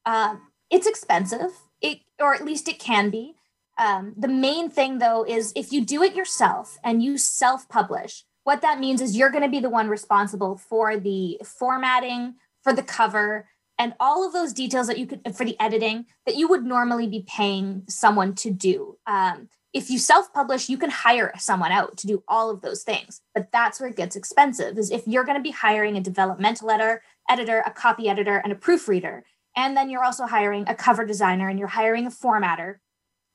Um, 0.05 0.43
it's 0.69 0.87
expensive, 0.87 1.51
it 1.81 1.99
or 2.21 2.33
at 2.33 2.45
least 2.45 2.69
it 2.69 2.79
can 2.79 3.09
be. 3.09 3.35
Um, 3.77 4.13
the 4.17 4.29
main 4.29 4.69
thing 4.69 4.99
though 4.99 5.25
is 5.25 5.51
if 5.57 5.73
you 5.73 5.83
do 5.83 6.01
it 6.03 6.15
yourself 6.15 6.77
and 6.85 7.03
you 7.03 7.17
self-publish, 7.17 8.23
what 8.45 8.61
that 8.61 8.79
means 8.79 9.01
is 9.01 9.17
you're 9.17 9.29
going 9.29 9.43
to 9.43 9.49
be 9.49 9.59
the 9.59 9.69
one 9.69 9.89
responsible 9.89 10.55
for 10.55 10.95
the 10.95 11.37
formatting, 11.43 12.35
for 12.63 12.71
the 12.71 12.83
cover, 12.83 13.49
and 13.77 13.93
all 13.99 14.25
of 14.25 14.31
those 14.31 14.53
details 14.53 14.87
that 14.87 14.99
you 14.99 15.05
could 15.05 15.35
for 15.35 15.43
the 15.43 15.59
editing 15.59 16.05
that 16.25 16.37
you 16.37 16.47
would 16.47 16.63
normally 16.63 17.07
be 17.07 17.25
paying 17.27 17.83
someone 17.89 18.35
to 18.35 18.51
do. 18.51 18.97
Um, 19.05 19.49
if 19.73 19.89
you 19.89 19.97
self-publish 19.97 20.69
you 20.69 20.77
can 20.77 20.89
hire 20.89 21.33
someone 21.37 21.71
out 21.71 21.97
to 21.97 22.07
do 22.07 22.23
all 22.27 22.49
of 22.49 22.61
those 22.61 22.83
things 22.83 23.21
but 23.33 23.51
that's 23.51 23.79
where 23.79 23.89
it 23.89 23.95
gets 23.95 24.15
expensive 24.15 24.77
is 24.77 24.91
if 24.91 25.07
you're 25.07 25.23
going 25.23 25.37
to 25.37 25.43
be 25.43 25.51
hiring 25.51 25.97
a 25.97 26.01
developmental 26.01 26.69
editor 26.69 27.01
editor 27.29 27.63
a 27.65 27.71
copy 27.71 28.07
editor 28.07 28.37
and 28.37 28.51
a 28.51 28.55
proofreader 28.55 29.23
and 29.55 29.75
then 29.75 29.89
you're 29.89 30.03
also 30.03 30.25
hiring 30.25 30.67
a 30.67 30.75
cover 30.75 31.05
designer 31.05 31.49
and 31.49 31.59
you're 31.59 31.67
hiring 31.67 32.05
a 32.05 32.11
formatter 32.11 32.75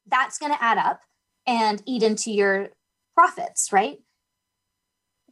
that's 0.07 0.38
going 0.38 0.53
to 0.53 0.62
add 0.62 0.79
up 0.79 1.01
and 1.46 1.83
eat 1.87 2.03
into 2.03 2.31
your 2.31 2.68
profits 3.14 3.72
right 3.72 3.98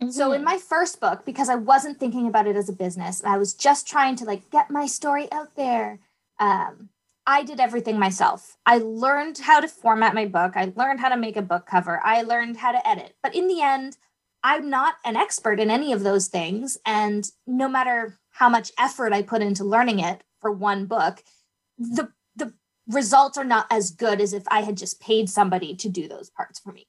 mm-hmm. 0.00 0.10
so 0.10 0.32
in 0.32 0.38
mm-hmm. 0.38 0.46
my 0.46 0.58
first 0.58 1.00
book 1.00 1.24
because 1.24 1.48
i 1.48 1.54
wasn't 1.54 1.98
thinking 1.98 2.26
about 2.26 2.46
it 2.46 2.56
as 2.56 2.68
a 2.68 2.72
business 2.72 3.22
i 3.24 3.36
was 3.36 3.54
just 3.54 3.86
trying 3.86 4.16
to 4.16 4.24
like 4.24 4.50
get 4.50 4.70
my 4.70 4.86
story 4.86 5.30
out 5.32 5.54
there 5.56 6.00
um, 6.38 6.90
I 7.26 7.42
did 7.42 7.58
everything 7.58 7.98
myself. 7.98 8.56
I 8.64 8.78
learned 8.78 9.38
how 9.38 9.60
to 9.60 9.66
format 9.66 10.14
my 10.14 10.26
book. 10.26 10.52
I 10.54 10.72
learned 10.76 11.00
how 11.00 11.08
to 11.08 11.16
make 11.16 11.36
a 11.36 11.42
book 11.42 11.66
cover. 11.66 12.00
I 12.04 12.22
learned 12.22 12.58
how 12.58 12.72
to 12.72 12.88
edit. 12.88 13.16
But 13.22 13.34
in 13.34 13.48
the 13.48 13.60
end, 13.62 13.96
I'm 14.44 14.70
not 14.70 14.94
an 15.04 15.16
expert 15.16 15.58
in 15.58 15.70
any 15.70 15.92
of 15.92 16.04
those 16.04 16.28
things. 16.28 16.78
And 16.86 17.28
no 17.46 17.68
matter 17.68 18.18
how 18.30 18.48
much 18.48 18.70
effort 18.78 19.12
I 19.12 19.22
put 19.22 19.42
into 19.42 19.64
learning 19.64 19.98
it 19.98 20.22
for 20.40 20.52
one 20.52 20.86
book, 20.86 21.24
the 21.78 22.12
the 22.36 22.54
results 22.86 23.36
are 23.36 23.44
not 23.44 23.66
as 23.72 23.90
good 23.90 24.20
as 24.20 24.32
if 24.32 24.44
I 24.48 24.60
had 24.60 24.76
just 24.76 25.00
paid 25.00 25.28
somebody 25.28 25.74
to 25.76 25.88
do 25.88 26.06
those 26.06 26.30
parts 26.30 26.60
for 26.60 26.72
me. 26.72 26.86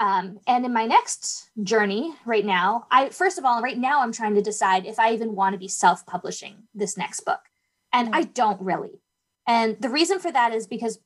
Um, 0.00 0.38
and 0.46 0.64
in 0.64 0.72
my 0.72 0.86
next 0.86 1.50
journey 1.62 2.14
right 2.24 2.44
now, 2.44 2.86
I 2.90 3.10
first 3.10 3.38
of 3.38 3.44
all, 3.44 3.62
right 3.62 3.78
now 3.78 4.02
I'm 4.02 4.12
trying 4.12 4.34
to 4.34 4.42
decide 4.42 4.86
if 4.86 4.98
I 4.98 5.12
even 5.12 5.36
want 5.36 5.52
to 5.52 5.58
be 5.58 5.68
self-publishing 5.68 6.64
this 6.74 6.96
next 6.96 7.20
book. 7.20 7.40
And 7.92 8.14
I 8.14 8.24
don't 8.24 8.60
really. 8.60 9.00
And 9.48 9.80
the 9.80 9.88
reason 9.88 10.20
for 10.20 10.30
that 10.30 10.52
is 10.52 10.66
because 10.66 11.00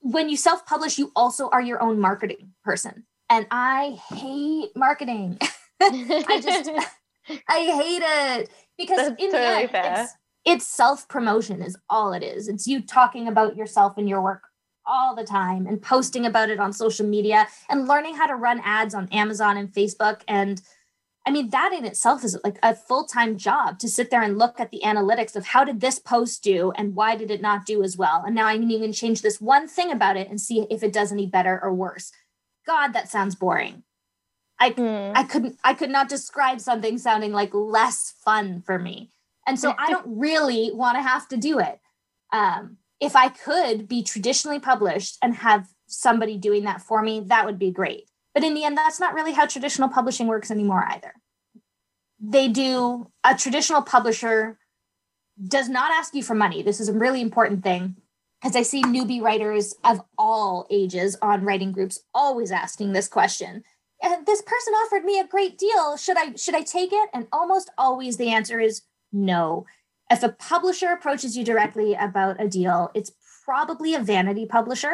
when 0.00 0.28
you 0.28 0.36
self-publish, 0.36 0.98
you 0.98 1.12
also 1.16 1.48
are 1.50 1.62
your 1.62 1.82
own 1.82 2.00
marketing 2.00 2.52
person. 2.64 3.04
And 3.30 3.46
I 3.50 3.98
hate 4.10 4.76
marketing. 4.76 5.38
I 5.80 6.40
just 6.42 6.70
I 7.48 7.58
hate 7.60 8.02
it 8.02 8.50
because 8.76 8.96
That's 8.96 9.22
in 9.22 9.30
totally 9.30 9.66
the 9.66 9.86
end, 9.86 9.98
it's, 10.00 10.12
it's 10.44 10.66
self-promotion 10.66 11.62
is 11.62 11.76
all 11.88 12.12
it 12.12 12.22
is. 12.22 12.48
It's 12.48 12.66
you 12.66 12.80
talking 12.80 13.28
about 13.28 13.56
yourself 13.56 13.96
and 13.96 14.08
your 14.08 14.20
work 14.20 14.42
all 14.84 15.14
the 15.14 15.24
time 15.24 15.66
and 15.66 15.80
posting 15.80 16.26
about 16.26 16.48
it 16.48 16.58
on 16.58 16.72
social 16.72 17.06
media 17.06 17.46
and 17.68 17.86
learning 17.86 18.16
how 18.16 18.26
to 18.26 18.34
run 18.34 18.60
ads 18.64 18.94
on 18.94 19.08
Amazon 19.12 19.56
and 19.58 19.70
Facebook 19.70 20.22
and 20.26 20.62
I 21.28 21.30
mean, 21.30 21.50
that 21.50 21.74
in 21.74 21.84
itself 21.84 22.24
is 22.24 22.38
like 22.42 22.58
a 22.62 22.74
full 22.74 23.04
time 23.04 23.36
job 23.36 23.78
to 23.80 23.88
sit 23.88 24.10
there 24.10 24.22
and 24.22 24.38
look 24.38 24.58
at 24.58 24.70
the 24.70 24.80
analytics 24.82 25.36
of 25.36 25.48
how 25.48 25.62
did 25.62 25.78
this 25.78 25.98
post 25.98 26.42
do 26.42 26.72
and 26.74 26.94
why 26.94 27.16
did 27.16 27.30
it 27.30 27.42
not 27.42 27.66
do 27.66 27.82
as 27.82 27.98
well? 27.98 28.22
And 28.24 28.34
now 28.34 28.46
I 28.46 28.56
can 28.56 28.70
even 28.70 28.94
change 28.94 29.20
this 29.20 29.38
one 29.38 29.68
thing 29.68 29.92
about 29.92 30.16
it 30.16 30.30
and 30.30 30.40
see 30.40 30.66
if 30.70 30.82
it 30.82 30.90
does 30.90 31.12
any 31.12 31.26
better 31.26 31.60
or 31.62 31.74
worse. 31.74 32.12
God, 32.66 32.94
that 32.94 33.10
sounds 33.10 33.34
boring. 33.34 33.82
I, 34.58 34.70
Hmm. 34.70 35.12
I 35.14 35.22
couldn't, 35.24 35.58
I 35.62 35.74
could 35.74 35.90
not 35.90 36.08
describe 36.08 36.62
something 36.62 36.96
sounding 36.96 37.32
like 37.32 37.52
less 37.52 38.14
fun 38.24 38.62
for 38.62 38.78
me. 38.78 39.10
And 39.46 39.60
so 39.60 39.74
I 39.78 39.90
don't 39.90 40.18
really 40.18 40.70
want 40.72 40.96
to 40.96 41.02
have 41.02 41.28
to 41.28 41.36
do 41.36 41.58
it. 41.58 41.78
Um, 42.32 42.78
if 43.00 43.14
I 43.14 43.28
could 43.28 43.86
be 43.86 44.02
traditionally 44.02 44.60
published 44.60 45.18
and 45.20 45.34
have 45.34 45.68
somebody 45.88 46.38
doing 46.38 46.64
that 46.64 46.80
for 46.80 47.02
me, 47.02 47.20
that 47.26 47.44
would 47.44 47.58
be 47.58 47.70
great. 47.70 48.07
But 48.38 48.46
in 48.46 48.54
the 48.54 48.62
end, 48.62 48.78
that's 48.78 49.00
not 49.00 49.14
really 49.14 49.32
how 49.32 49.46
traditional 49.46 49.88
publishing 49.88 50.28
works 50.28 50.52
anymore 50.52 50.86
either. 50.88 51.12
They 52.20 52.46
do, 52.46 53.10
a 53.24 53.34
traditional 53.34 53.82
publisher 53.82 54.60
does 55.44 55.68
not 55.68 55.90
ask 55.90 56.14
you 56.14 56.22
for 56.22 56.36
money. 56.36 56.62
This 56.62 56.78
is 56.78 56.88
a 56.88 56.92
really 56.92 57.20
important 57.20 57.64
thing 57.64 57.96
because 58.40 58.54
I 58.54 58.62
see 58.62 58.80
newbie 58.84 59.20
writers 59.20 59.74
of 59.82 60.02
all 60.16 60.68
ages 60.70 61.16
on 61.20 61.44
writing 61.44 61.72
groups 61.72 61.98
always 62.14 62.52
asking 62.52 62.92
this 62.92 63.08
question. 63.08 63.64
And 64.04 64.24
this 64.24 64.42
person 64.42 64.72
offered 64.84 65.04
me 65.04 65.18
a 65.18 65.26
great 65.26 65.58
deal. 65.58 65.96
Should 65.96 66.16
I 66.16 66.36
should 66.36 66.54
I 66.54 66.62
take 66.62 66.92
it? 66.92 67.10
And 67.12 67.26
almost 67.32 67.70
always 67.76 68.18
the 68.18 68.28
answer 68.28 68.60
is 68.60 68.82
no. 69.12 69.66
If 70.12 70.22
a 70.22 70.28
publisher 70.28 70.90
approaches 70.90 71.36
you 71.36 71.42
directly 71.42 71.94
about 71.94 72.40
a 72.40 72.46
deal, 72.46 72.92
it's 72.94 73.10
probably 73.44 73.96
a 73.96 74.00
vanity 74.00 74.46
publisher. 74.46 74.92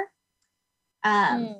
Um, 1.02 1.44
Hmm. 1.44 1.52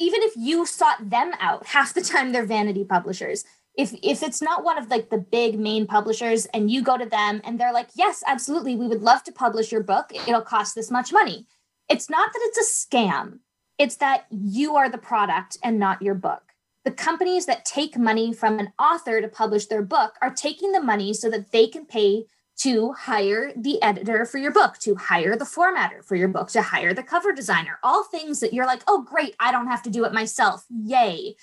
Even 0.00 0.22
if 0.22 0.32
you 0.36 0.66
sought 0.66 1.10
them 1.10 1.32
out 1.38 1.66
half 1.66 1.94
the 1.94 2.00
time 2.00 2.32
they're 2.32 2.46
vanity 2.46 2.82
publishers. 2.84 3.44
If 3.76 3.94
if 4.02 4.22
it's 4.22 4.42
not 4.42 4.64
one 4.64 4.78
of 4.78 4.88
like 4.88 5.10
the 5.10 5.18
big 5.18 5.58
main 5.58 5.86
publishers 5.86 6.46
and 6.46 6.70
you 6.70 6.82
go 6.82 6.98
to 6.98 7.06
them 7.06 7.40
and 7.44 7.60
they're 7.60 7.72
like 7.72 7.90
yes 7.94 8.24
absolutely 8.26 8.74
we 8.74 8.88
would 8.88 9.02
love 9.02 9.22
to 9.24 9.32
publish 9.32 9.70
your 9.70 9.82
book. 9.82 10.10
It'll 10.26 10.40
cost 10.40 10.74
this 10.74 10.90
much 10.90 11.12
money. 11.12 11.46
It's 11.88 12.10
not 12.10 12.32
that 12.32 12.40
it's 12.42 12.58
a 12.58 12.96
scam. 12.96 13.38
It's 13.78 13.96
that 13.96 14.26
you 14.30 14.76
are 14.76 14.88
the 14.88 14.98
product 14.98 15.56
and 15.62 15.78
not 15.78 16.02
your 16.02 16.14
book. 16.14 16.42
The 16.84 16.90
companies 16.90 17.46
that 17.46 17.64
take 17.64 17.98
money 17.98 18.32
from 18.32 18.58
an 18.58 18.72
author 18.78 19.20
to 19.20 19.28
publish 19.28 19.66
their 19.66 19.82
book 19.82 20.14
are 20.22 20.32
taking 20.32 20.72
the 20.72 20.82
money 20.82 21.12
so 21.12 21.30
that 21.30 21.52
they 21.52 21.66
can 21.66 21.84
pay 21.84 22.24
to 22.60 22.92
hire 22.92 23.52
the 23.56 23.80
editor 23.82 24.24
for 24.26 24.38
your 24.38 24.50
book, 24.52 24.76
to 24.78 24.94
hire 24.94 25.36
the 25.36 25.44
formatter 25.44 26.04
for 26.04 26.14
your 26.16 26.28
book, 26.28 26.48
to 26.50 26.60
hire 26.62 26.92
the 26.92 27.02
cover 27.02 27.32
designer, 27.32 27.78
all 27.82 28.04
things 28.04 28.40
that 28.40 28.52
you're 28.52 28.66
like, 28.66 28.82
oh, 28.86 29.02
great, 29.02 29.34
I 29.40 29.50
don't 29.52 29.68
have 29.68 29.82
to 29.84 29.90
do 29.90 30.04
it 30.04 30.12
myself. 30.12 30.64
Yay. 30.68 31.36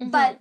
Mhm. 0.00 0.10
But 0.12 0.38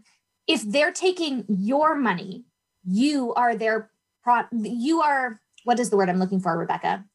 if 0.47 0.61
they're 0.63 0.91
taking 0.91 1.45
your 1.47 1.95
money, 1.95 2.43
you 2.85 3.33
are 3.33 3.55
their 3.55 3.89
pro, 4.23 4.43
you 4.51 5.01
are, 5.01 5.41
what 5.63 5.79
is 5.79 5.89
the 5.89 5.97
word 5.97 6.09
I'm 6.09 6.19
looking 6.19 6.39
for, 6.39 6.55
Rebecca? 6.57 7.05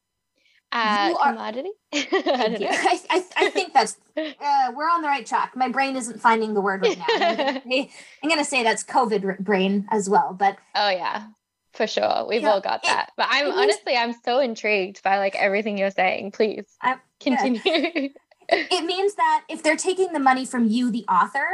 uh, 0.71 1.07
you 1.11 1.17
are- 1.17 1.31
commodity. 1.31 1.71
I 1.93 2.01
Thank 2.01 2.25
don't 2.25 2.61
you. 2.61 2.69
know. 2.69 2.75
I, 2.77 2.99
I, 3.09 3.23
I 3.37 3.49
think 3.49 3.73
that's, 3.73 3.95
uh, 4.17 4.71
we're 4.75 4.89
on 4.89 5.01
the 5.01 5.07
right 5.07 5.25
track. 5.25 5.53
My 5.55 5.69
brain 5.69 5.95
isn't 5.95 6.19
finding 6.19 6.53
the 6.53 6.59
word 6.59 6.81
right 6.81 6.97
now. 6.97 7.05
I'm 7.09 7.35
gonna 7.37 7.61
say- 7.65 7.91
I'm 8.21 8.29
going 8.29 8.41
to 8.41 8.45
say 8.45 8.61
that's 8.63 8.83
COVID 8.83 9.39
brain 9.39 9.87
as 9.89 10.09
well. 10.09 10.35
But 10.37 10.57
Oh 10.75 10.89
yeah, 10.89 11.27
for 11.75 11.87
sure. 11.87 12.25
We've 12.27 12.41
Yeah, 12.41 12.51
all 12.51 12.61
got 12.61 12.83
that. 12.83 13.11
But 13.17 13.27
I'm 13.29 13.51
honestly, 13.51 13.95
I'm 13.95 14.13
so 14.23 14.39
intrigued 14.39 15.03
by 15.03 15.17
like 15.17 15.35
everything 15.35 15.77
you're 15.77 15.91
saying. 15.91 16.31
Please 16.31 16.65
I'm- 16.81 16.99
continue. 17.19 17.61
it 18.49 18.85
means 18.85 19.15
that 19.15 19.43
if 19.49 19.63
they're 19.63 19.75
taking 19.75 20.13
the 20.13 20.19
money 20.19 20.45
from 20.45 20.67
you 20.67 20.91
the 20.91 21.03
author 21.09 21.47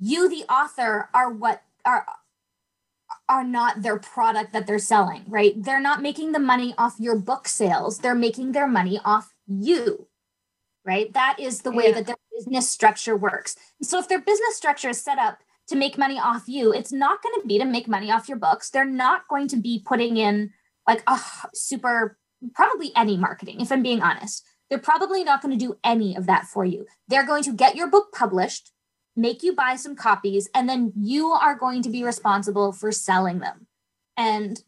you 0.00 0.28
the 0.28 0.42
author 0.52 1.08
are 1.14 1.30
what 1.30 1.62
are 1.84 2.04
are 3.28 3.44
not 3.44 3.82
their 3.82 3.96
product 3.98 4.52
that 4.52 4.66
they're 4.66 4.78
selling 4.80 5.22
right 5.28 5.52
they're 5.62 5.80
not 5.80 6.02
making 6.02 6.32
the 6.32 6.40
money 6.40 6.74
off 6.76 6.96
your 6.98 7.16
book 7.16 7.46
sales 7.46 7.98
they're 7.98 8.14
making 8.16 8.50
their 8.50 8.66
money 8.66 8.98
off 9.04 9.32
you 9.46 10.08
right 10.84 11.12
that 11.12 11.36
is 11.38 11.60
the 11.62 11.70
way 11.70 11.86
Yeah. 11.88 11.92
that 11.92 12.06
their 12.06 12.16
business 12.36 12.68
structure 12.68 13.16
works 13.16 13.54
so 13.80 14.00
if 14.00 14.08
their 14.08 14.20
business 14.20 14.56
structure 14.56 14.88
is 14.88 15.00
set 15.00 15.18
up 15.18 15.38
to 15.68 15.76
make 15.76 15.98
money 15.98 16.18
off 16.18 16.44
you 16.46 16.72
it's 16.72 16.92
not 16.92 17.22
going 17.22 17.40
to 17.40 17.46
be 17.46 17.58
to 17.58 17.64
make 17.64 17.88
money 17.88 18.10
off 18.10 18.28
your 18.28 18.38
books 18.38 18.70
they're 18.70 18.84
not 18.84 19.28
going 19.28 19.48
to 19.48 19.56
be 19.56 19.82
putting 19.84 20.16
in 20.16 20.50
like 20.86 21.02
a 21.06 21.18
super 21.54 22.18
probably 22.54 22.90
any 22.96 23.16
marketing 23.16 23.60
if 23.60 23.70
i'm 23.70 23.82
being 23.82 24.02
honest 24.02 24.44
they're 24.72 24.78
probably 24.78 25.22
not 25.22 25.42
going 25.42 25.52
to 25.52 25.62
do 25.62 25.76
any 25.84 26.16
of 26.16 26.24
that 26.24 26.46
for 26.46 26.64
you. 26.64 26.86
They're 27.06 27.26
going 27.26 27.42
to 27.42 27.52
get 27.52 27.76
your 27.76 27.90
book 27.90 28.10
published, 28.10 28.72
make 29.14 29.42
you 29.42 29.54
buy 29.54 29.76
some 29.76 29.94
copies, 29.94 30.48
and 30.54 30.66
then 30.66 30.94
you 30.96 31.28
are 31.28 31.54
going 31.54 31.82
to 31.82 31.90
be 31.90 32.02
responsible 32.02 32.72
for 32.72 32.90
selling 32.90 33.40
them. 33.40 33.66
And 34.16 34.62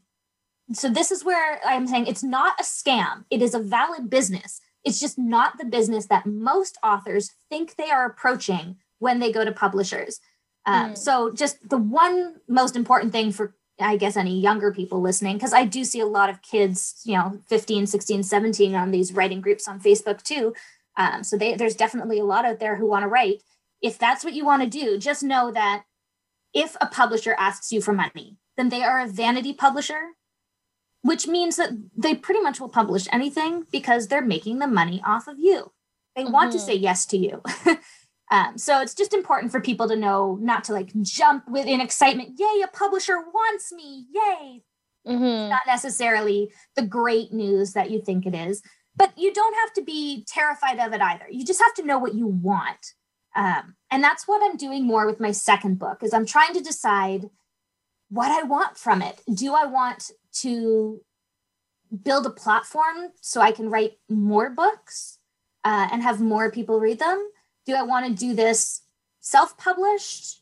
so 0.74 0.90
this 0.90 1.10
is 1.10 1.24
where 1.24 1.58
I'm 1.64 1.86
saying 1.86 2.06
it's 2.06 2.22
not 2.22 2.60
a 2.60 2.64
scam. 2.64 3.24
It 3.30 3.40
is 3.40 3.54
a 3.54 3.58
valid 3.58 4.10
business. 4.10 4.60
It's 4.84 5.00
just 5.00 5.18
not 5.18 5.56
the 5.56 5.64
business 5.64 6.04
that 6.08 6.26
most 6.26 6.76
authors 6.82 7.30
think 7.48 7.76
they 7.76 7.90
are 7.90 8.04
approaching 8.04 8.76
when 8.98 9.20
they 9.20 9.32
go 9.32 9.42
to 9.42 9.52
publishers. 9.52 10.20
Um, 10.66 10.92
Mm. 10.92 10.98
So, 10.98 11.30
just 11.32 11.68
the 11.68 11.78
one 11.78 12.36
most 12.48 12.76
important 12.76 13.12
thing 13.12 13.32
for 13.32 13.54
I 13.80 13.96
guess 13.96 14.16
any 14.16 14.38
younger 14.38 14.72
people 14.72 15.00
listening, 15.00 15.36
because 15.36 15.52
I 15.52 15.64
do 15.64 15.82
see 15.82 15.98
a 15.98 16.06
lot 16.06 16.30
of 16.30 16.42
kids, 16.42 17.00
you 17.04 17.16
know, 17.16 17.40
15, 17.48 17.88
16, 17.88 18.22
17 18.22 18.72
on 18.72 18.92
these 18.92 19.12
writing 19.12 19.40
groups 19.40 19.66
on 19.66 19.80
Facebook 19.80 20.22
too. 20.22 20.54
Um, 20.96 21.24
so 21.24 21.36
they, 21.36 21.54
there's 21.54 21.74
definitely 21.74 22.20
a 22.20 22.24
lot 22.24 22.44
out 22.44 22.60
there 22.60 22.76
who 22.76 22.86
want 22.86 23.02
to 23.02 23.08
write. 23.08 23.42
If 23.82 23.98
that's 23.98 24.22
what 24.24 24.32
you 24.34 24.44
want 24.44 24.62
to 24.62 24.68
do, 24.68 24.96
just 24.96 25.24
know 25.24 25.50
that 25.50 25.82
if 26.54 26.76
a 26.80 26.86
publisher 26.86 27.34
asks 27.36 27.72
you 27.72 27.80
for 27.80 27.92
money, 27.92 28.36
then 28.56 28.68
they 28.68 28.84
are 28.84 29.00
a 29.00 29.08
vanity 29.08 29.52
publisher, 29.52 30.12
which 31.02 31.26
means 31.26 31.56
that 31.56 31.70
they 31.96 32.14
pretty 32.14 32.40
much 32.42 32.60
will 32.60 32.68
publish 32.68 33.08
anything 33.10 33.64
because 33.72 34.06
they're 34.06 34.22
making 34.22 34.60
the 34.60 34.68
money 34.68 35.02
off 35.04 35.26
of 35.26 35.40
you. 35.40 35.72
They 36.14 36.24
want 36.24 36.52
to 36.52 36.58
Mhm. 36.58 36.66
say 36.66 36.74
yes 36.74 37.06
to 37.06 37.16
you. 37.18 37.42
Um, 38.34 38.58
so 38.58 38.80
it's 38.80 38.94
just 38.94 39.14
important 39.14 39.52
for 39.52 39.60
people 39.60 39.86
to 39.86 39.94
know 39.94 40.36
not 40.40 40.64
to 40.64 40.72
like 40.72 40.90
jump 41.02 41.48
within 41.48 41.80
excitement. 41.80 42.32
Yay, 42.36 42.62
a 42.64 42.66
publisher 42.66 43.18
wants 43.20 43.72
me. 43.72 44.06
Yay. 44.12 44.64
Mhm. 45.06 45.50
Not 45.50 45.60
necessarily 45.68 46.52
the 46.74 46.82
great 46.82 47.32
news 47.32 47.74
that 47.74 47.90
you 47.90 48.02
think 48.02 48.26
it 48.26 48.34
is, 48.34 48.60
but 48.96 49.16
you 49.16 49.32
don't 49.32 49.54
have 49.54 49.72
to 49.74 49.82
be 49.82 50.24
terrified 50.26 50.80
of 50.80 50.92
it 50.92 51.00
either. 51.00 51.26
You 51.30 51.44
just 51.44 51.62
have 51.62 51.74
to 51.74 51.84
know 51.84 51.98
what 51.98 52.14
you 52.14 52.26
want. 52.26 52.94
Um, 53.36 53.76
and 53.88 54.02
that's 54.02 54.26
what 54.26 54.42
I'm 54.42 54.56
doing 54.56 54.84
more 54.84 55.06
with 55.06 55.20
my 55.20 55.30
second 55.30 55.78
book 55.78 56.02
is 56.02 56.12
I'm 56.12 56.26
trying 56.26 56.54
to 56.54 56.60
decide 56.60 57.30
what 58.08 58.32
I 58.32 58.42
want 58.42 58.76
from 58.76 59.00
it. 59.00 59.22
Do 59.32 59.54
I 59.54 59.66
want 59.66 60.10
to 60.40 61.00
build 62.02 62.26
a 62.26 62.30
platform 62.30 63.12
so 63.20 63.40
I 63.40 63.52
can 63.52 63.70
write 63.70 63.98
more 64.08 64.50
books 64.50 65.18
uh, 65.62 65.88
and 65.92 66.02
have 66.02 66.20
more 66.20 66.50
people 66.50 66.80
read 66.80 66.98
them? 66.98 67.30
Do 67.66 67.74
I 67.74 67.82
want 67.82 68.06
to 68.06 68.12
do 68.12 68.34
this 68.34 68.82
self-published? 69.20 70.40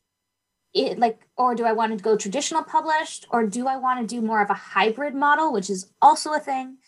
It 0.75 0.99
like, 0.99 1.21
or 1.37 1.55
do 1.55 1.65
I 1.65 1.73
want 1.73 1.97
to 1.97 2.03
go 2.03 2.17
traditional 2.17 2.63
published, 2.63 3.27
or 3.31 3.47
do 3.47 3.67
I 3.69 3.77
want 3.77 4.01
to 4.01 4.15
do 4.15 4.23
more 4.23 4.41
of 4.43 4.49
a 4.49 4.55
hybrid 4.55 5.15
model, 5.15 5.53
which 5.53 5.69
is 5.69 5.93
also 6.01 6.33
a 6.33 6.41
thing? 6.41 6.79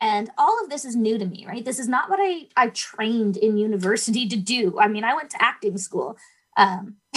And 0.00 0.30
all 0.38 0.62
of 0.62 0.70
this 0.70 0.84
is 0.84 0.96
new 0.96 1.18
to 1.18 1.26
me, 1.26 1.46
right? 1.46 1.64
This 1.64 1.78
is 1.78 1.88
not 1.88 2.08
what 2.08 2.18
I 2.22 2.48
I 2.56 2.68
trained 2.68 3.36
in 3.36 3.58
university 3.58 4.26
to 4.28 4.36
do. 4.36 4.78
I 4.80 4.88
mean, 4.88 5.04
I 5.04 5.14
went 5.14 5.30
to 5.30 5.42
acting 5.42 5.76
school, 5.78 6.16
um, 6.56 6.96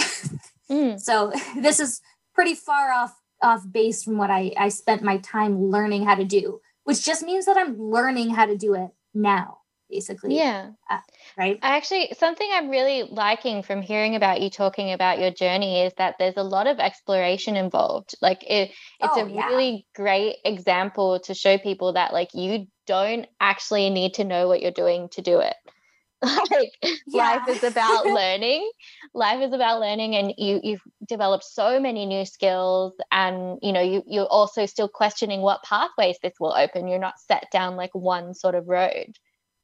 Mm. 0.70 1.00
so 1.00 1.32
this 1.60 1.80
is 1.80 2.00
pretty 2.34 2.54
far 2.54 2.92
off 2.92 3.14
off 3.42 3.62
base 3.70 4.02
from 4.02 4.18
what 4.18 4.30
I 4.30 4.52
I 4.58 4.68
spent 4.68 5.02
my 5.02 5.18
time 5.18 5.70
learning 5.70 6.04
how 6.04 6.14
to 6.14 6.24
do, 6.24 6.60
which 6.84 7.04
just 7.04 7.22
means 7.22 7.46
that 7.46 7.56
I'm 7.56 7.80
learning 7.80 8.30
how 8.30 8.46
to 8.46 8.56
do 8.56 8.74
it 8.74 8.90
now, 9.14 9.57
basically. 9.90 10.36
Yeah. 10.36 10.70
Uh, 10.90 11.00
right. 11.36 11.58
Actually, 11.62 12.12
something 12.18 12.48
I'm 12.52 12.68
really 12.70 13.04
liking 13.04 13.62
from 13.62 13.82
hearing 13.82 14.14
about 14.14 14.40
you 14.40 14.50
talking 14.50 14.92
about 14.92 15.18
your 15.18 15.30
journey 15.30 15.82
is 15.82 15.92
that 15.98 16.16
there's 16.18 16.36
a 16.36 16.42
lot 16.42 16.66
of 16.66 16.78
exploration 16.78 17.56
involved. 17.56 18.14
Like 18.22 18.42
it, 18.44 18.70
it's 19.00 19.16
Oh, 19.16 19.24
a 19.24 19.28
yeah. 19.28 19.46
really 19.46 19.86
great 19.94 20.36
example 20.44 21.20
to 21.20 21.34
show 21.34 21.58
people 21.58 21.94
that 21.94 22.12
like 22.12 22.30
you 22.34 22.66
don't 22.86 23.26
actually 23.40 23.90
need 23.90 24.14
to 24.14 24.24
know 24.24 24.48
what 24.48 24.62
you're 24.62 24.70
doing 24.70 25.08
to 25.10 25.22
do 25.22 25.40
it. 25.40 25.56
like 26.22 26.72
life 27.12 27.48
is 27.48 27.62
about 27.62 28.06
learning. 28.10 28.68
Life 29.14 29.40
is 29.40 29.52
about 29.52 29.80
learning 29.80 30.16
and 30.16 30.34
you 30.36 30.60
you've 30.62 30.82
developed 31.06 31.44
so 31.44 31.78
many 31.78 32.06
new 32.06 32.24
skills 32.24 32.94
and 33.12 33.58
you 33.62 33.72
know 33.72 33.80
you 33.80 34.02
you're 34.06 34.26
also 34.26 34.66
still 34.66 34.88
questioning 34.88 35.42
what 35.42 35.62
pathways 35.62 36.18
this 36.22 36.34
will 36.40 36.54
open. 36.54 36.88
You're 36.88 36.98
not 36.98 37.20
set 37.20 37.46
down 37.52 37.76
like 37.76 37.94
one 37.94 38.34
sort 38.34 38.56
of 38.56 38.68
road. 38.68 39.16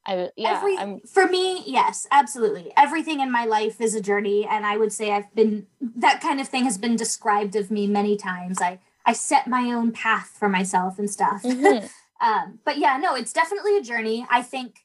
I 0.06 0.30
yeah, 0.36 0.56
Every, 0.58 0.76
I'm 0.76 1.00
for 1.00 1.26
me, 1.26 1.62
yes, 1.66 2.06
absolutely. 2.10 2.72
Everything 2.76 3.20
in 3.20 3.30
my 3.32 3.44
life 3.46 3.80
is 3.80 3.94
a 3.94 4.00
journey, 4.00 4.46
and 4.46 4.66
I 4.66 4.76
would 4.76 4.92
say 4.92 5.12
I've 5.12 5.34
been 5.34 5.66
that 5.96 6.20
kind 6.20 6.40
of 6.40 6.48
thing 6.48 6.64
has 6.64 6.76
been 6.76 6.96
described 6.96 7.56
of 7.56 7.70
me 7.70 7.86
many 7.86 8.16
times. 8.16 8.60
I 8.60 8.80
I 9.06 9.12
set 9.14 9.46
my 9.46 9.72
own 9.72 9.92
path 9.92 10.36
for 10.38 10.48
myself 10.48 10.98
and 10.98 11.10
stuff. 11.10 11.42
Mhm. 11.42 11.88
um, 12.20 12.58
but 12.64 12.78
yeah, 12.78 12.96
no, 12.98 13.14
it's 13.14 13.32
definitely 13.32 13.78
a 13.78 13.82
journey. 13.82 14.26
I 14.30 14.42
think. 14.42 14.80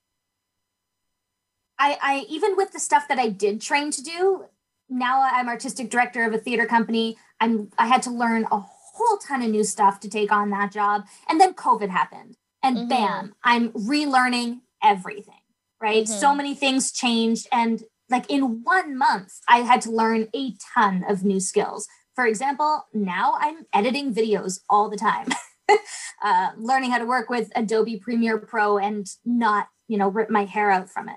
I 1.77 1.97
I 2.01 2.25
even 2.29 2.55
with 2.55 2.71
the 2.71 2.79
stuff 2.79 3.07
that 3.09 3.19
I 3.19 3.29
did 3.29 3.61
train 3.61 3.91
to 3.91 4.01
do, 4.01 4.45
now 4.89 5.21
I'm 5.21 5.49
artistic 5.49 5.89
director 5.89 6.23
of 6.23 6.33
a 6.33 6.37
theater 6.37 6.65
company. 6.65 7.17
I'm 7.41 7.71
I 7.77 7.87
had 7.87 8.01
to 8.03 8.09
learn 8.09 8.45
a 8.51 8.59
whole 8.59 9.17
ton 9.17 9.41
of 9.41 9.49
new 9.49 9.63
stuff 9.63 9.99
to 10.01 10.09
take 10.09 10.31
on 10.31 10.49
that 10.51 10.71
job, 10.71 11.05
and 11.27 11.39
then 11.41 11.53
COVID 11.53 11.89
happened, 11.89 12.37
and 12.63 12.77
Mhm. 12.77 12.89
bam, 12.89 13.35
I'm 13.43 13.71
relearning 13.71 14.61
everything. 14.83 15.35
Right, 15.81 16.09
so 16.09 16.35
many 16.35 16.55
things 16.55 16.91
changed, 16.91 17.47
and 17.53 17.81
like 18.09 18.29
in 18.29 18.63
one 18.63 18.97
month, 18.97 19.31
I 19.47 19.59
had 19.59 19.79
to 19.83 19.91
learn 19.91 20.27
a 20.35 20.53
ton 20.75 21.05
of 21.07 21.23
new 21.23 21.39
skills. 21.39 21.87
For 22.15 22.25
example, 22.27 22.85
now 22.93 23.35
I'm 23.39 23.65
editing 23.73 24.13
videos 24.13 24.59
all 24.69 24.89
the 24.89 24.97
time, 24.97 25.29
uh, 26.21 26.49
learning 26.57 26.91
how 26.91 26.97
to 26.97 27.05
work 27.05 27.29
with 27.29 27.49
Adobe 27.55 27.95
Premiere 27.97 28.37
Pro 28.37 28.77
and 28.77 29.07
not, 29.23 29.69
you 29.87 29.97
know, 29.97 30.09
rip 30.09 30.29
my 30.29 30.43
hair 30.43 30.69
out 30.69 30.89
from 30.89 31.07
it 31.07 31.15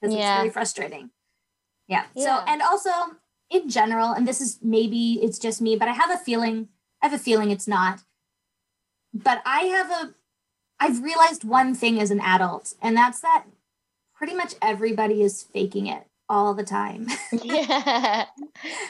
because 0.00 0.14
Yeah. 0.16 0.32
it's 0.36 0.38
very 0.40 0.50
frustrating. 0.50 1.10
Yeah. 1.86 2.04
So, 2.16 2.40
and 2.46 2.62
also 2.62 2.90
in 3.50 3.68
general, 3.68 4.12
and 4.12 4.26
this 4.26 4.40
is 4.40 4.60
maybe 4.62 5.20
it's 5.22 5.38
just 5.38 5.60
me, 5.60 5.76
but 5.76 5.88
I 5.88 5.92
have 5.92 6.10
a 6.10 6.16
feeling, 6.16 6.68
I 7.02 7.08
have 7.08 7.20
a 7.20 7.22
feeling 7.22 7.50
it's 7.50 7.68
not. 7.68 8.00
But 9.12 9.42
I 9.44 9.62
have 9.64 9.90
a, 9.90 10.14
I've 10.80 11.02
realized 11.02 11.44
one 11.44 11.74
thing 11.74 12.00
as 12.00 12.10
an 12.10 12.20
adult, 12.20 12.74
and 12.82 12.96
that's 12.96 13.20
that 13.20 13.44
pretty 14.14 14.34
much 14.34 14.54
everybody 14.62 15.22
is 15.22 15.42
faking 15.42 15.86
it 15.86 16.04
all 16.28 16.54
the 16.54 16.62
time. 16.64 17.06
yeah 17.42 18.24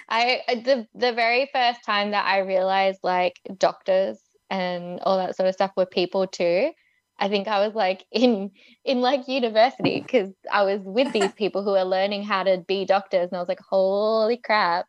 i 0.09 0.41
the 0.49 0.87
the 0.95 1.13
very 1.13 1.49
first 1.53 1.83
time 1.85 2.11
that 2.11 2.27
i 2.27 2.39
realized 2.39 2.99
like 3.03 3.41
doctors 3.57 4.19
and 4.51 5.01
all 5.01 5.17
that 5.17 5.35
sort 5.37 5.49
of 5.49 5.55
stuff 5.55 5.71
were 5.77 5.87
people 5.87 6.27
too 6.27 6.71
i 7.19 7.29
think 7.29 7.49
i 7.49 7.65
was 7.65 7.75
like 7.75 8.05
in 8.13 8.51
in 8.85 9.01
like 9.01 9.27
university 9.29 10.01
because 10.01 10.31
i 10.53 10.63
was 10.65 10.81
with 10.83 11.13
these 11.19 11.33
people 11.33 11.63
who 11.63 11.75
are 11.75 11.85
learning 11.85 12.23
how 12.23 12.43
to 12.43 12.59
be 12.69 12.85
doctors 12.85 13.29
and 13.31 13.37
i 13.37 13.41
was 13.41 13.49
like 13.49 13.61
holy 13.61 14.37
crap 14.37 14.87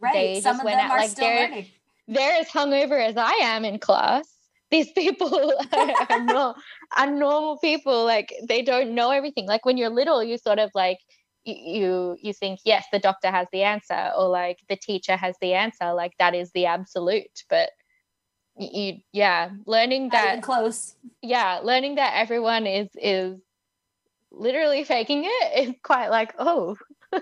right. 0.00 0.12
They 0.12 0.40
Some 0.40 0.54
just 0.56 0.60
of 0.60 0.64
went 0.66 0.78
them 0.78 0.90
out 0.90 0.92
are 0.92 0.98
like 1.00 1.10
still 1.10 1.24
they're- 1.26 1.48
learning. 1.48 1.66
they're 2.08 2.40
as 2.40 2.48
hungover 2.48 3.02
as 3.06 3.16
i 3.16 3.32
am 3.42 3.64
in 3.64 3.78
class 3.78 4.28
these 4.70 4.90
people 4.96 5.52
are, 5.72 6.06
are, 6.10 6.20
no, 6.24 6.54
are 6.96 7.10
normal 7.10 7.58
people 7.58 8.04
like 8.04 8.32
they 8.48 8.62
don't 8.62 8.94
know 8.94 9.10
everything 9.10 9.46
like 9.46 9.64
when 9.64 9.76
you're 9.76 9.90
little 9.90 10.22
you 10.22 10.38
sort 10.38 10.58
of 10.58 10.70
like 10.74 10.98
you 11.44 12.16
you 12.20 12.32
think 12.32 12.60
yes 12.64 12.84
the 12.92 12.98
doctor 12.98 13.30
has 13.30 13.46
the 13.52 13.62
answer 13.62 14.10
or 14.16 14.28
like 14.28 14.58
the 14.68 14.76
teacher 14.76 15.16
has 15.16 15.34
the 15.40 15.54
answer 15.54 15.94
like 15.94 16.12
that 16.18 16.34
is 16.34 16.50
the 16.52 16.66
absolute 16.66 17.44
but 17.48 17.70
you 18.58 18.98
yeah 19.12 19.50
learning 19.64 20.10
that 20.10 20.42
close. 20.42 20.94
yeah 21.22 21.60
learning 21.62 21.94
that 21.94 22.12
everyone 22.16 22.66
is 22.66 22.88
is 23.00 23.38
literally 24.30 24.84
faking 24.84 25.22
it 25.24 25.68
is 25.68 25.74
quite 25.82 26.08
like 26.08 26.34
oh 26.38 26.76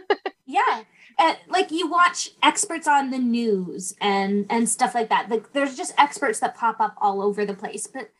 Yeah. 0.46 0.84
And 1.18 1.38
like 1.48 1.70
you 1.70 1.88
watch 1.88 2.30
experts 2.42 2.86
on 2.86 3.10
the 3.10 3.18
news 3.18 3.94
and 4.00 4.46
and 4.50 4.68
stuff 4.68 4.94
like 4.94 5.08
that. 5.08 5.30
Like 5.30 5.52
there's 5.52 5.76
just 5.76 5.94
experts 5.98 6.40
that 6.40 6.56
pop 6.56 6.78
up 6.78 6.94
all 7.00 7.22
over 7.22 7.46
the 7.46 7.54
place. 7.54 7.86
But 7.86 8.10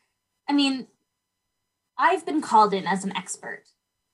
I 0.49 0.53
mean, 0.53 0.87
I've 1.97 2.25
been 2.25 2.41
called 2.41 2.73
in 2.73 2.87
as 2.87 3.03
an 3.03 3.15
expert. 3.15 3.63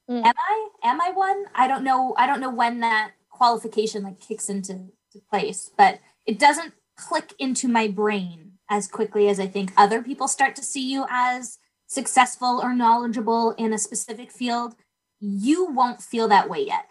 Mm. 0.09 0.25
Am 0.25 0.33
I? 0.37 0.69
Am 0.83 1.01
I 1.01 1.11
one? 1.11 1.45
I 1.55 1.67
don't 1.67 1.83
know. 1.83 2.13
I 2.17 2.27
don't 2.27 2.41
know 2.41 2.49
when 2.49 2.81
that 2.81 3.11
qualification 3.29 4.03
like 4.03 4.19
kicks 4.19 4.49
into 4.49 4.89
place, 5.29 5.71
but 5.77 5.99
it 6.25 6.37
doesn't 6.37 6.73
click 6.97 7.33
into 7.39 7.67
my 7.67 7.87
brain 7.87 8.53
as 8.69 8.87
quickly 8.87 9.27
as 9.27 9.39
I 9.39 9.47
think 9.47 9.71
other 9.77 10.01
people 10.01 10.27
start 10.27 10.55
to 10.57 10.63
see 10.63 10.91
you 10.91 11.05
as 11.09 11.59
successful 11.87 12.59
or 12.61 12.73
knowledgeable 12.73 13.51
in 13.51 13.71
a 13.71 13.77
specific 13.77 14.31
field. 14.31 14.75
You 15.19 15.65
won't 15.65 16.01
feel 16.01 16.27
that 16.27 16.49
way 16.49 16.65
yet 16.65 16.87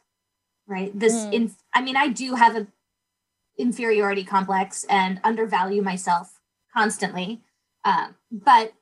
right 0.66 0.98
this 0.98 1.24
Mm. 1.26 1.32
in 1.34 1.54
i 1.74 1.80
mean 1.80 1.96
i 1.96 2.08
do 2.08 2.34
have 2.34 2.56
a 2.56 2.66
inferiority 3.58 4.24
complex 4.24 4.84
and 4.84 5.20
undervalue 5.24 5.82
myself 5.82 6.40
constantly 6.74 7.42
um, 7.84 8.14
but 8.30 8.72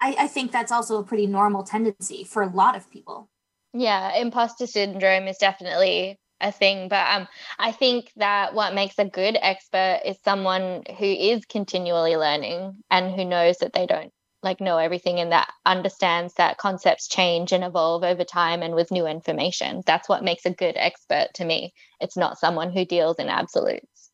I, 0.00 0.16
I 0.20 0.26
think 0.28 0.52
that's 0.52 0.72
also 0.72 0.98
a 0.98 1.04
pretty 1.04 1.26
normal 1.26 1.64
tendency 1.64 2.24
for 2.24 2.42
a 2.42 2.48
lot 2.48 2.76
of 2.76 2.90
people 2.90 3.28
Yeah, 3.72 4.16
imposter 4.16 4.66
syndrome 4.66 5.28
is 5.28 5.38
definitely 5.38 6.18
a 6.40 6.52
thing, 6.52 6.88
but 6.88 7.06
um, 7.14 7.28
I 7.58 7.72
think 7.72 8.12
that 8.16 8.54
what 8.54 8.74
makes 8.74 8.98
a 8.98 9.04
good 9.04 9.36
expert 9.40 10.00
is 10.04 10.16
someone 10.24 10.82
who 10.98 11.04
is 11.06 11.44
continually 11.46 12.16
learning 12.16 12.82
and 12.90 13.14
who 13.14 13.24
knows 13.24 13.58
that 13.58 13.72
they 13.72 13.86
don't 13.86 14.12
like 14.44 14.60
know 14.60 14.78
everything 14.78 15.18
and 15.18 15.32
that 15.32 15.50
understands 15.66 16.34
that 16.34 16.58
concepts 16.58 17.08
change 17.08 17.50
and 17.50 17.64
evolve 17.64 18.04
over 18.04 18.24
time 18.24 18.62
and 18.62 18.74
with 18.74 18.90
new 18.90 19.06
information. 19.06 19.82
That's 19.86 20.08
what 20.08 20.22
makes 20.22 20.46
a 20.46 20.50
good 20.50 20.76
expert 20.76 21.28
to 21.34 21.44
me. 21.44 21.72
It's 22.00 22.16
not 22.16 22.38
someone 22.38 22.70
who 22.70 22.84
deals 22.84 23.18
in 23.18 23.28
absolutes. 23.28 24.10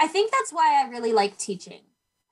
i 0.00 0.06
think 0.06 0.30
that's 0.30 0.52
why 0.52 0.82
i 0.82 0.88
really 0.88 1.12
like 1.12 1.36
teaching 1.38 1.80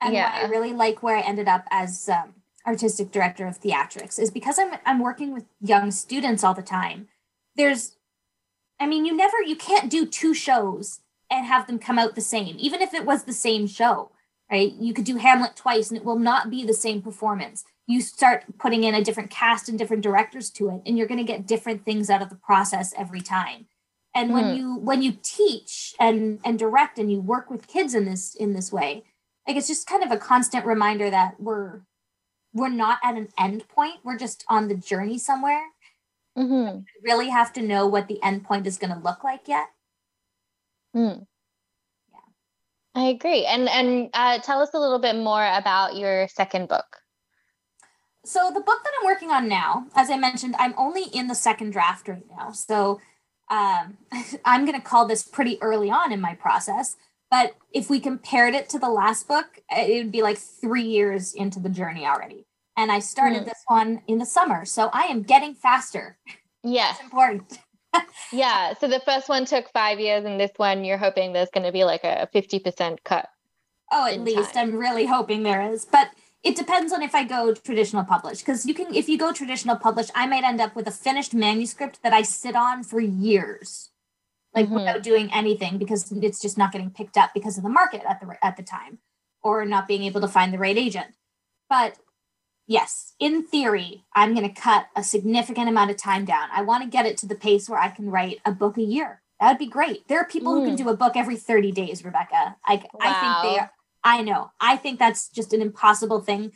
and 0.01 0.13
why 0.13 0.41
i 0.41 0.45
really 0.45 0.73
like 0.73 1.01
where 1.03 1.17
i 1.17 1.21
ended 1.21 1.47
up 1.47 1.65
as 1.71 2.09
um, 2.09 2.33
artistic 2.67 3.11
director 3.11 3.47
of 3.47 3.59
theatrics 3.59 4.19
is 4.19 4.31
because 4.31 4.59
i'm 4.59 4.75
i'm 4.85 4.99
working 4.99 5.33
with 5.33 5.45
young 5.61 5.91
students 5.91 6.43
all 6.43 6.53
the 6.53 6.61
time 6.61 7.07
there's 7.55 7.97
i 8.79 8.85
mean 8.85 9.05
you 9.05 9.15
never 9.15 9.41
you 9.41 9.55
can't 9.55 9.89
do 9.89 10.05
two 10.05 10.33
shows 10.33 11.01
and 11.29 11.45
have 11.45 11.67
them 11.67 11.79
come 11.79 11.99
out 11.99 12.15
the 12.15 12.21
same 12.21 12.55
even 12.59 12.81
if 12.81 12.93
it 12.93 13.05
was 13.05 13.23
the 13.23 13.33
same 13.33 13.67
show 13.67 14.11
right 14.51 14.73
you 14.79 14.93
could 14.93 15.05
do 15.05 15.17
hamlet 15.17 15.55
twice 15.55 15.89
and 15.89 15.97
it 15.97 16.05
will 16.05 16.19
not 16.19 16.49
be 16.49 16.63
the 16.65 16.73
same 16.73 17.01
performance 17.01 17.63
you 17.87 18.01
start 18.01 18.43
putting 18.57 18.83
in 18.83 18.95
a 18.95 19.03
different 19.03 19.29
cast 19.29 19.69
and 19.69 19.77
different 19.77 20.03
directors 20.03 20.49
to 20.49 20.69
it 20.69 20.81
and 20.85 20.97
you're 20.97 21.07
going 21.07 21.19
to 21.19 21.23
get 21.33 21.45
different 21.47 21.83
things 21.85 22.09
out 22.09 22.21
of 22.21 22.29
the 22.29 22.35
process 22.35 22.93
every 22.97 23.21
time 23.21 23.65
and 24.13 24.31
when 24.33 24.45
Hmm. 24.49 24.55
you 24.55 24.75
when 24.75 25.01
you 25.01 25.13
teach 25.23 25.93
and 25.99 26.39
and 26.45 26.57
direct 26.59 26.97
and 26.99 27.11
you 27.11 27.19
work 27.19 27.49
with 27.49 27.67
kids 27.67 27.93
in 27.93 28.05
this 28.05 28.35
in 28.35 28.53
this 28.53 28.71
way 28.71 29.03
like 29.47 29.57
it's 29.57 29.67
just 29.67 29.87
kind 29.87 30.03
of 30.03 30.11
a 30.11 30.17
constant 30.17 30.65
reminder 30.65 31.09
that 31.09 31.39
we're 31.39 31.81
we're 32.53 32.69
not 32.69 32.99
at 33.03 33.15
an 33.15 33.27
end 33.37 33.67
point 33.67 33.95
we're 34.03 34.17
just 34.17 34.43
on 34.49 34.67
the 34.67 34.75
journey 34.75 35.17
somewhere 35.17 35.63
Mm-hmm. 36.37 36.79
Really 37.01 37.29
have 37.29 37.53
to 37.53 37.61
know 37.61 37.87
what 37.87 38.09
the 38.09 38.21
end 38.21 38.43
point 38.43 38.67
is 38.67 38.77
going 38.77 38.91
to 38.91 38.99
look 38.99 39.23
like 39.23 39.47
yet 39.47 39.67
Mm. 40.93 41.27
I 42.95 43.03
agree. 43.07 43.45
And 43.45 43.67
and 43.69 44.09
uh, 44.13 44.39
tell 44.39 44.61
us 44.61 44.69
a 44.73 44.79
little 44.79 44.99
bit 44.99 45.15
more 45.15 45.45
about 45.45 45.95
your 45.95 46.27
second 46.29 46.67
book. 46.69 46.85
so 48.25 48.49
the 48.53 48.59
book 48.59 48.79
that 48.83 48.91
i'm 48.99 49.05
working 49.05 49.29
on 49.29 49.47
now 49.47 49.85
as 49.95 50.09
i 50.09 50.17
mentioned 50.17 50.55
i'm 50.57 50.73
only 50.77 51.03
in 51.13 51.27
the 51.27 51.35
second 51.35 51.69
draft 51.71 52.07
right 52.07 52.25
now 52.35 52.51
so 52.51 52.99
um, 53.51 53.97
i'm 54.45 54.65
going 54.65 54.79
to 54.79 54.87
call 54.91 55.05
this 55.05 55.21
pretty 55.23 55.61
early 55.61 55.91
on 55.91 56.11
in 56.11 56.19
my 56.19 56.33
process 56.33 56.95
but 57.29 57.55
if 57.71 57.87
we 57.89 57.99
compared 57.99 58.55
it 58.55 58.67
to 58.69 58.79
the 58.79 58.89
last 58.89 59.27
book 59.27 59.45
it 59.69 60.03
would 60.03 60.11
be 60.11 60.23
like 60.23 60.39
three 60.39 60.87
years 60.97 61.33
into 61.35 61.59
the 61.59 61.69
journey 61.69 62.03
already 62.07 62.47
and 62.75 62.91
i 62.91 62.97
started 62.99 63.39
Hmm. 63.43 63.45
this 63.51 63.63
one 63.67 64.01
in 64.07 64.17
the 64.17 64.25
summer 64.25 64.65
so 64.65 64.89
i 64.91 65.03
am 65.03 65.21
getting 65.21 65.53
faster 65.53 66.17
Yes. 66.63 66.95
it's 66.95 67.03
important 67.03 67.59
Yeah. 68.31 68.73
So 68.79 68.87
the 68.87 68.99
first 69.01 69.29
one 69.29 69.45
took 69.45 69.71
five 69.71 69.99
years, 69.99 70.25
and 70.25 70.39
this 70.39 70.51
one 70.57 70.83
you're 70.83 70.97
hoping 70.97 71.33
there's 71.33 71.49
going 71.51 71.65
to 71.65 71.71
be 71.71 71.83
like 71.83 72.03
a 72.03 72.27
50% 72.33 72.99
cut. 73.03 73.29
Oh, 73.91 74.07
at 74.07 74.19
least 74.21 74.53
time. 74.53 74.69
I'm 74.69 74.75
really 74.75 75.05
hoping 75.05 75.43
there 75.43 75.61
is. 75.71 75.85
But 75.85 76.09
it 76.43 76.55
depends 76.55 76.91
on 76.91 77.01
if 77.01 77.13
I 77.15 77.23
go 77.23 77.53
traditional 77.53 78.03
publish 78.03 78.39
because 78.39 78.65
you 78.65 78.73
can 78.73 78.93
if 78.93 79.07
you 79.09 79.17
go 79.17 79.31
traditional 79.31 79.75
publish, 79.75 80.07
I 80.15 80.27
might 80.27 80.43
end 80.43 80.59
up 80.61 80.75
with 80.75 80.87
a 80.87 80.91
finished 80.91 81.33
manuscript 81.33 82.01
that 82.03 82.13
I 82.13 82.21
sit 82.23 82.55
on 82.55 82.83
for 82.83 82.99
years. 82.99 83.89
Like 84.53 84.67
Mhm. 84.67 84.75
without 84.75 85.03
doing 85.03 85.29
anything 85.33 85.77
because 85.77 86.11
it's 86.11 86.39
just 86.41 86.57
not 86.57 86.71
getting 86.71 86.89
picked 86.89 87.17
up 87.17 87.31
because 87.33 87.57
of 87.57 87.63
the 87.63 87.69
market 87.69 88.03
at 88.07 88.21
the 88.21 88.37
at 88.43 88.55
the 88.57 88.63
time 88.63 88.99
or 89.43 89.65
not 89.65 89.87
being 89.87 90.03
able 90.03 90.21
to 90.21 90.27
find 90.29 90.53
the 90.53 90.57
right 90.57 90.77
agent. 90.77 91.13
But 91.69 91.97
yes, 92.67 93.13
in 93.19 93.43
theory, 93.43 94.05
I'm 94.13 94.33
going 94.33 94.47
to 94.47 94.61
cut 94.61 94.87
a 94.95 95.03
significant 95.03 95.69
amount 95.69 95.91
of 95.91 95.97
time 95.97 96.25
down. 96.25 96.49
I 96.51 96.61
want 96.61 96.83
to 96.83 96.89
get 96.89 97.05
it 97.05 97.17
to 97.19 97.27
the 97.27 97.35
pace 97.35 97.69
where 97.69 97.79
I 97.79 97.89
can 97.89 98.09
write 98.09 98.39
a 98.45 98.51
book 98.51 98.77
a 98.77 98.83
year. 98.83 99.21
That 99.39 99.49
would 99.49 99.57
be 99.57 99.67
great. 99.67 100.07
There 100.07 100.19
are 100.19 100.25
people 100.25 100.53
mm. 100.53 100.59
who 100.59 100.65
can 100.65 100.75
mm. 100.75 100.83
do 100.85 100.89
a 100.89 100.97
book 100.97 101.13
every 101.15 101.35
30 101.35 101.71
days, 101.71 102.03
Rebecca. 102.05 102.55
I, 102.65 102.75
wow. 102.75 102.83
I 103.01 103.13
think 103.13 103.53
they 103.53 103.59
are. 103.59 103.71
I 104.03 104.21
know. 104.21 104.51
I 104.61 104.77
think 104.77 104.99
that's 104.99 105.29
just 105.29 105.51
an 105.51 105.61
impossible 105.61 106.21
thing. 106.21 106.51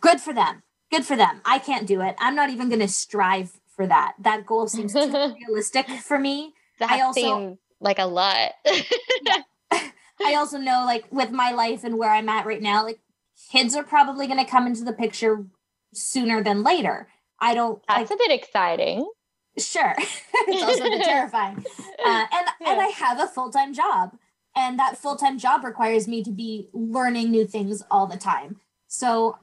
Good 0.00 0.20
for 0.20 0.32
them. 0.32 0.62
Good 0.90 1.04
for 1.04 1.16
them. 1.16 1.40
I 1.44 1.58
can't 1.58 1.86
do 1.86 2.00
it. 2.00 2.14
I'm 2.18 2.36
not 2.36 2.50
even 2.50 2.68
going 2.68 2.80
to 2.80 2.88
strive 2.88 3.52
for 3.74 3.86
that. 3.86 4.14
That 4.20 4.46
goal 4.46 4.68
seems 4.68 4.92
too 4.92 5.10
realistic 5.48 5.88
for 5.88 6.18
me. 6.18 6.54
That 6.78 6.90
I 6.90 7.00
also, 7.02 7.20
seems 7.20 7.58
like 7.80 7.98
a 7.98 8.06
lot. 8.06 8.52
I 10.22 10.36
also 10.36 10.58
know, 10.58 10.84
like, 10.86 11.06
with 11.10 11.32
my 11.32 11.50
life 11.50 11.82
and 11.82 11.98
where 11.98 12.10
I'm 12.10 12.28
at 12.28 12.46
right 12.46 12.62
now, 12.62 12.84
like, 12.84 13.00
kids 13.50 13.74
are 13.74 13.84
probably 13.84 14.26
going 14.26 14.44
to 14.44 14.50
come 14.50 14.66
into 14.66 14.84
the 14.84 14.92
picture 14.92 15.46
sooner 15.92 16.42
than 16.42 16.62
later. 16.62 17.08
I 17.40 17.54
don't. 17.54 17.82
That's 17.88 18.10
like, 18.10 18.18
a 18.18 18.22
bit 18.22 18.30
exciting. 18.30 19.10
Sure, 19.58 19.94
it's 19.98 20.62
also 20.62 20.84
a 20.84 20.90
bit 20.90 21.02
terrifying. 21.04 21.64
Uh, 22.04 22.26
and 22.32 22.46
yeah. 22.60 22.72
and 22.72 22.80
I 22.80 22.92
have 22.96 23.20
a 23.20 23.26
full 23.26 23.50
time 23.50 23.72
job, 23.72 24.16
and 24.56 24.78
that 24.78 24.96
full 24.96 25.16
time 25.16 25.38
job 25.38 25.64
requires 25.64 26.08
me 26.08 26.22
to 26.24 26.30
be 26.30 26.68
learning 26.72 27.30
new 27.30 27.46
things 27.46 27.82
all 27.90 28.06
the 28.06 28.16
time. 28.16 28.56
So, 28.88 29.38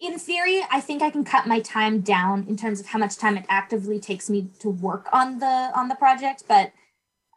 in 0.00 0.18
theory, 0.18 0.62
I 0.70 0.80
think 0.80 1.02
I 1.02 1.10
can 1.10 1.24
cut 1.24 1.46
my 1.46 1.60
time 1.60 2.00
down 2.00 2.46
in 2.48 2.56
terms 2.56 2.80
of 2.80 2.86
how 2.86 2.98
much 2.98 3.16
time 3.16 3.36
it 3.36 3.46
actively 3.48 3.98
takes 3.98 4.30
me 4.30 4.48
to 4.60 4.68
work 4.68 5.08
on 5.12 5.38
the 5.38 5.70
on 5.74 5.88
the 5.88 5.94
project, 5.94 6.44
but 6.48 6.72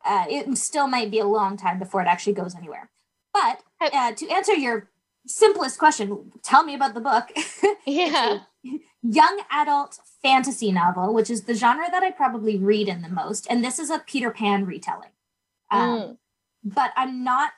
uh, 0.05 0.25
it 0.29 0.57
still 0.57 0.87
might 0.87 1.11
be 1.11 1.19
a 1.19 1.25
long 1.25 1.57
time 1.57 1.79
before 1.79 2.01
it 2.01 2.07
actually 2.07 2.33
goes 2.33 2.55
anywhere. 2.55 2.89
But 3.33 3.63
uh, 3.79 4.11
to 4.13 4.29
answer 4.29 4.53
your 4.53 4.89
simplest 5.25 5.79
question, 5.79 6.31
tell 6.43 6.63
me 6.63 6.75
about 6.75 6.93
the 6.93 7.01
book. 7.01 7.31
Yeah. 7.83 8.41
young 9.01 9.41
adult 9.49 9.97
fantasy 10.21 10.71
novel, 10.71 11.15
which 11.15 11.31
is 11.31 11.43
the 11.43 11.55
genre 11.55 11.87
that 11.89 12.03
I 12.03 12.11
probably 12.11 12.57
read 12.57 12.87
in 12.87 13.01
the 13.01 13.09
most. 13.09 13.47
And 13.49 13.63
this 13.63 13.79
is 13.79 13.89
a 13.89 14.03
Peter 14.05 14.29
Pan 14.29 14.67
retelling. 14.67 15.09
Um, 15.71 15.89
mm. 15.89 16.17
But 16.63 16.91
I'm 16.95 17.23
not. 17.23 17.53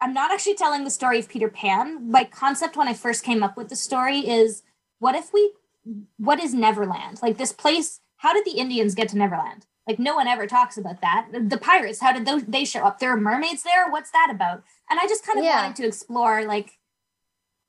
I'm 0.00 0.12
not 0.12 0.32
actually 0.32 0.56
telling 0.56 0.82
the 0.82 0.90
story 0.90 1.20
of 1.20 1.28
Peter 1.28 1.48
Pan. 1.48 2.10
My 2.10 2.24
concept 2.24 2.76
when 2.76 2.88
I 2.88 2.94
first 2.94 3.22
came 3.22 3.42
up 3.42 3.56
with 3.56 3.68
the 3.68 3.76
story 3.76 4.18
is 4.18 4.62
what 4.98 5.14
if 5.14 5.32
we 5.32 5.52
what 6.16 6.40
is 6.40 6.54
Neverland? 6.54 7.20
Like 7.22 7.36
this 7.38 7.52
place, 7.52 8.00
how 8.16 8.32
did 8.32 8.44
the 8.44 8.58
Indians 8.58 8.94
get 8.94 9.08
to 9.10 9.18
Neverland? 9.18 9.66
Like 9.86 9.98
no 9.98 10.14
one 10.14 10.28
ever 10.28 10.46
talks 10.46 10.76
about 10.76 11.00
that. 11.00 11.28
The 11.32 11.58
pirates, 11.58 12.00
how 12.00 12.12
did 12.12 12.26
those 12.26 12.44
they 12.44 12.64
show 12.64 12.80
up? 12.80 12.98
There 12.98 13.10
are 13.10 13.20
mermaids 13.20 13.62
there. 13.62 13.90
What's 13.90 14.10
that 14.10 14.28
about? 14.30 14.62
And 14.88 15.00
I 15.00 15.06
just 15.06 15.26
kind 15.26 15.38
of 15.38 15.44
yeah. 15.44 15.62
wanted 15.62 15.76
to 15.76 15.86
explore 15.86 16.44
like 16.44 16.78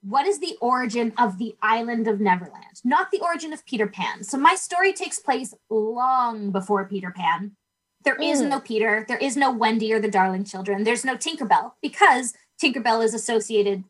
what 0.03 0.25
is 0.25 0.39
the 0.39 0.57
origin 0.61 1.13
of 1.17 1.37
the 1.37 1.55
island 1.61 2.07
of 2.07 2.19
Neverland, 2.19 2.81
not 2.83 3.11
the 3.11 3.21
origin 3.21 3.53
of 3.53 3.65
Peter 3.65 3.87
Pan. 3.87 4.23
So 4.23 4.37
my 4.37 4.55
story 4.55 4.93
takes 4.93 5.19
place 5.19 5.53
long 5.69 6.51
before 6.51 6.85
Peter 6.85 7.11
Pan. 7.11 7.55
There 8.03 8.17
mm. 8.17 8.31
is 8.31 8.41
no 8.41 8.59
Peter, 8.59 9.05
there 9.07 9.19
is 9.19 9.37
no 9.37 9.51
Wendy 9.51 9.93
or 9.93 9.99
the 9.99 10.09
Darling 10.09 10.43
Children, 10.43 10.83
there's 10.83 11.05
no 11.05 11.15
Tinkerbell 11.15 11.73
because 11.81 12.33
Tinkerbell 12.61 13.03
is 13.03 13.13
associated, 13.13 13.83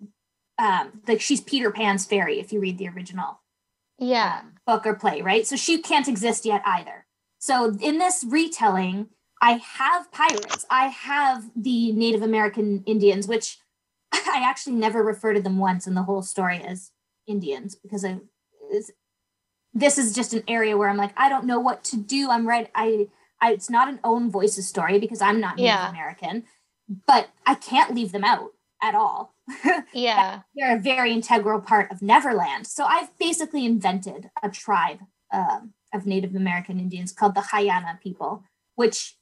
um, 0.58 1.02
like 1.08 1.22
she's 1.22 1.40
Peter 1.40 1.72
Pan's 1.72 2.06
fairy 2.06 2.40
if 2.40 2.52
you 2.52 2.60
read 2.60 2.78
the 2.78 2.90
original 2.90 3.40
yeah 3.98 4.40
um, 4.42 4.54
book 4.66 4.86
or 4.86 4.96
play, 4.96 5.22
right? 5.22 5.48
So 5.48 5.56
she 5.56 5.82
can't 5.82 6.08
exist 6.08 6.46
yet 6.46 6.62
either. 6.66 7.06
So 7.42 7.76
in 7.82 7.98
this 7.98 8.24
retelling, 8.28 9.08
I 9.42 9.54
have 9.54 10.12
pirates, 10.12 10.64
I 10.70 10.88
have 10.88 11.50
the 11.56 11.92
Native 11.92 12.22
American 12.22 12.84
Indians, 12.86 13.28
which 13.28 13.58
I 14.14 14.42
actually 14.44 14.76
never 14.76 15.04
refer 15.04 15.34
to 15.34 15.42
them 15.42 15.58
once 15.58 15.88
in 15.88 15.96
the 15.96 16.04
whole 16.04 16.22
story 16.22 16.62
as 16.64 16.92
Indians 17.28 17.76
because 17.76 18.06
I 18.06 18.20
this 19.74 19.98
is 19.98 20.14
just 20.14 20.34
an 20.34 20.44
area 20.48 20.78
where 20.78 20.88
I'm 20.88 20.98
like 20.98 21.14
I 21.18 21.30
don't 21.30 21.46
know 21.46 21.60
what 21.60 21.84
to 21.86 21.98
do. 21.98 22.30
I'm 22.30 22.48
right. 22.48 22.70
I, 22.76 23.08
I 23.42 23.54
it's 23.54 23.70
not 23.70 23.90
an 23.90 24.00
own 24.04 24.30
voices 24.30 24.68
story 24.68 25.00
because 25.00 25.22
I'm 25.22 25.42
not 25.42 25.56
Native 25.56 25.66
yeah. 25.66 25.90
American, 25.90 26.44
but 27.08 27.30
I 27.46 27.56
can't 27.56 27.96
leave 27.96 28.12
them 28.12 28.24
out 28.24 28.52
at 28.82 28.96
all. 28.96 29.34
Yeah, 29.94 30.42
they're 30.56 30.78
a 30.78 30.80
very 30.80 31.12
integral 31.12 31.60
part 31.60 31.92
of 31.92 32.02
Neverland. 32.02 32.68
So 32.68 32.86
I've 32.86 33.18
basically 33.18 33.66
invented 33.66 34.30
a 34.42 34.50
tribe 34.50 35.00
um, 35.34 35.74
of 35.94 36.06
Native 36.06 36.36
American 36.36 36.80
Indians 36.80 37.12
called 37.12 37.36
the 37.36 37.42
Hayana 37.42 38.00
people, 38.00 38.44
which 38.76 39.16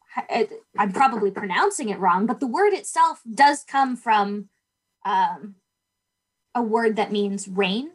I'm 0.77 0.91
probably 0.91 1.31
pronouncing 1.31 1.89
it 1.89 1.99
wrong, 1.99 2.25
but 2.25 2.39
the 2.39 2.47
word 2.47 2.73
itself 2.73 3.21
does 3.31 3.63
come 3.63 3.95
from 3.95 4.49
um, 5.05 5.55
a 6.55 6.61
word 6.61 6.95
that 6.95 7.11
means 7.11 7.47
rain 7.47 7.91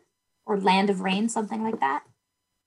or 0.46 0.58
land 0.58 0.90
of 0.90 1.00
rain, 1.00 1.28
something 1.28 1.62
like 1.62 1.80
that. 1.80 2.04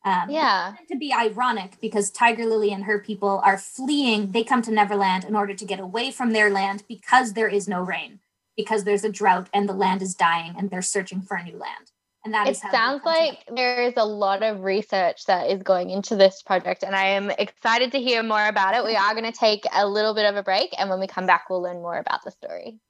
Um, 0.04 0.30
yeah. 0.30 0.74
To 0.90 0.98
be 0.98 1.14
ironic 1.14 1.78
because 1.82 2.12
Tiger 2.12 2.46
Lily 2.46 2.72
and 2.72 2.86
her 2.86 3.00
people 3.00 3.42
are 3.44 3.58
fleeing. 3.58 4.32
They 4.32 4.44
come 4.44 4.62
to 4.64 4.72
Neverland 4.72 5.26
in 5.26 5.36
order 5.36 5.54
to 5.54 5.66
get 5.66 5.80
away 5.80 6.12
from 6.12 6.32
their 6.32 6.50
land 6.50 6.84
because 6.88 7.34
there 7.34 7.50
is 7.50 7.68
no 7.68 7.82
rain, 7.82 8.20
because 8.56 8.84
there's 8.84 9.04
a 9.04 9.12
drought 9.12 9.50
and 9.54 9.68
the 9.68 9.74
land 9.74 10.02
is 10.02 10.16
dying 10.16 10.56
and 10.58 10.70
they're 10.70 10.82
searching 10.82 11.22
for 11.22 11.36
a 11.36 11.44
new 11.44 11.58
land. 11.58 11.92
And 12.28 12.34
that 12.34 12.50
it 12.50 12.58
sounds 12.58 13.06
like 13.06 13.46
there 13.56 13.84
is 13.84 13.94
a 13.96 14.04
lot 14.04 14.44
of 14.44 14.66
research 14.66 15.28
that 15.28 15.50
is 15.50 15.64
going 15.64 15.92
into 15.92 16.18
this 16.18 16.42
project, 16.42 16.84
and 16.84 16.94
I 16.94 17.06
am 17.06 17.30
excited 17.30 17.94
to 17.94 18.02
hear 18.02 18.22
more 18.22 18.46
about 18.46 18.76
it. 18.76 18.84
We 18.84 18.98
are 18.98 19.14
going 19.14 19.32
to 19.32 19.34
take 19.40 19.64
a 19.74 19.88
little 19.88 20.14
bit 20.14 20.26
of 20.26 20.36
a 20.36 20.44
break, 20.44 20.76
and 20.78 20.90
when 20.90 21.00
we 21.00 21.08
come 21.08 21.26
back, 21.26 21.50
we'll 21.50 21.62
learn 21.62 21.78
more 21.78 21.98
about 21.98 22.26
the 22.26 22.32
story. 22.32 22.82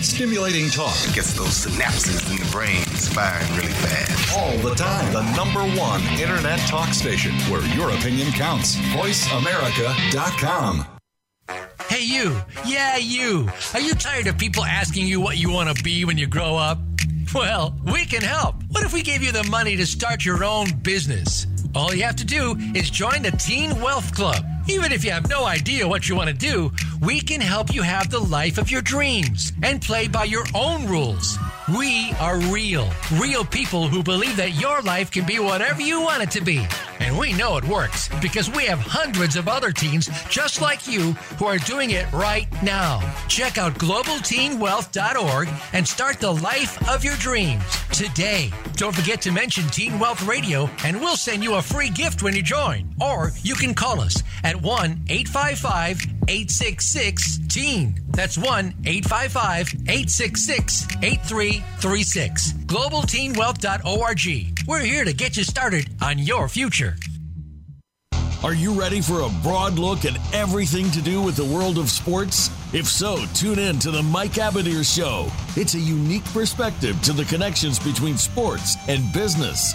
Stimulating 0.00 0.70
talk. 0.70 0.96
It 1.08 1.14
gets 1.14 1.34
those 1.34 1.66
synapses 1.66 2.28
in 2.32 2.38
the 2.44 2.50
brain 2.50 2.82
firing 3.14 3.48
really 3.54 3.74
fast. 3.74 4.36
All 4.36 4.58
the 4.68 4.74
time. 4.74 5.12
The 5.12 5.22
number 5.36 5.62
one 5.80 6.02
internet 6.18 6.58
talk 6.66 6.88
station 6.88 7.30
where 7.48 7.64
your 7.76 7.90
opinion 7.90 8.32
counts. 8.32 8.74
VoiceAmerica.com. 8.74 10.84
Hey, 11.88 12.02
you. 12.02 12.40
Yeah, 12.66 12.96
you. 12.96 13.48
Are 13.74 13.80
you 13.80 13.94
tired 13.94 14.26
of 14.26 14.38
people 14.38 14.64
asking 14.64 15.06
you 15.06 15.20
what 15.20 15.36
you 15.36 15.50
want 15.50 15.74
to 15.74 15.84
be 15.84 16.04
when 16.04 16.18
you 16.18 16.26
grow 16.26 16.56
up? 16.56 16.78
Well, 17.34 17.76
we 17.84 18.04
can 18.04 18.22
help. 18.22 18.56
What 18.70 18.84
if 18.84 18.92
we 18.92 19.02
gave 19.02 19.22
you 19.22 19.32
the 19.32 19.44
money 19.44 19.76
to 19.76 19.86
start 19.86 20.24
your 20.24 20.44
own 20.44 20.66
business? 20.82 21.46
All 21.74 21.92
you 21.94 22.04
have 22.04 22.16
to 22.16 22.24
do 22.24 22.56
is 22.74 22.90
join 22.90 23.22
the 23.22 23.32
Teen 23.32 23.80
Wealth 23.80 24.14
Club. 24.14 24.44
Even 24.68 24.92
if 24.92 25.04
you 25.04 25.10
have 25.10 25.28
no 25.28 25.44
idea 25.44 25.86
what 25.86 26.08
you 26.08 26.16
want 26.16 26.30
to 26.30 26.34
do, 26.34 26.72
we 27.02 27.20
can 27.20 27.40
help 27.40 27.74
you 27.74 27.82
have 27.82 28.10
the 28.10 28.18
life 28.18 28.56
of 28.56 28.70
your 28.70 28.80
dreams 28.80 29.52
and 29.62 29.82
play 29.82 30.08
by 30.08 30.24
your 30.24 30.44
own 30.54 30.86
rules. 30.86 31.36
We 31.76 32.12
are 32.20 32.38
real, 32.38 32.88
real 33.20 33.44
people 33.44 33.88
who 33.88 34.02
believe 34.02 34.36
that 34.36 34.60
your 34.60 34.80
life 34.82 35.10
can 35.10 35.26
be 35.26 35.38
whatever 35.38 35.82
you 35.82 36.00
want 36.00 36.22
it 36.22 36.30
to 36.32 36.40
be. 36.40 36.66
And 37.00 37.18
we 37.18 37.32
know 37.32 37.56
it 37.56 37.64
works 37.64 38.08
because 38.20 38.50
we 38.50 38.64
have 38.66 38.78
hundreds 38.78 39.36
of 39.36 39.48
other 39.48 39.72
teens 39.72 40.08
just 40.28 40.60
like 40.60 40.86
you 40.86 41.12
who 41.38 41.46
are 41.46 41.58
doing 41.58 41.90
it 41.90 42.10
right 42.12 42.46
now. 42.62 43.00
Check 43.28 43.58
out 43.58 43.74
globalteenwealth.org 43.74 45.48
and 45.72 45.86
start 45.86 46.20
the 46.20 46.32
life 46.32 46.88
of 46.88 47.04
your 47.04 47.16
dreams 47.16 47.64
today. 47.92 48.50
Don't 48.76 48.94
forget 48.94 49.20
to 49.22 49.32
mention 49.32 49.66
Teen 49.68 49.98
Wealth 49.98 50.26
Radio 50.26 50.68
and 50.84 51.00
we'll 51.00 51.16
send 51.16 51.42
you 51.42 51.54
a 51.54 51.62
free 51.62 51.90
gift 51.90 52.22
when 52.22 52.34
you 52.34 52.42
join. 52.42 52.94
Or 53.00 53.32
you 53.42 53.54
can 53.54 53.74
call 53.74 54.00
us 54.00 54.22
at 54.42 54.60
1 54.60 55.04
855 55.08 56.00
866 56.28 57.38
TEEN. 57.48 58.00
That's 58.10 58.38
1 58.38 58.74
855 58.84 59.74
866 59.88 60.86
8336. 61.02 62.52
GlobalTeenWealth.org. 62.52 64.53
We're 64.66 64.80
here 64.80 65.04
to 65.04 65.12
get 65.12 65.36
you 65.36 65.44
started 65.44 65.90
on 66.00 66.18
your 66.18 66.48
future. 66.48 66.96
Are 68.42 68.54
you 68.54 68.72
ready 68.72 69.02
for 69.02 69.20
a 69.20 69.28
broad 69.42 69.74
look 69.78 70.06
at 70.06 70.18
everything 70.34 70.90
to 70.92 71.02
do 71.02 71.20
with 71.20 71.36
the 71.36 71.44
world 71.44 71.76
of 71.76 71.90
sports? 71.90 72.50
If 72.72 72.86
so, 72.86 73.24
tune 73.34 73.58
in 73.58 73.78
to 73.80 73.90
the 73.90 74.02
Mike 74.02 74.32
Abadir 74.32 74.84
Show. 74.84 75.30
It's 75.54 75.74
a 75.74 75.78
unique 75.78 76.24
perspective 76.26 77.00
to 77.02 77.12
the 77.12 77.24
connections 77.24 77.78
between 77.78 78.16
sports 78.16 78.76
and 78.88 79.12
business. 79.12 79.74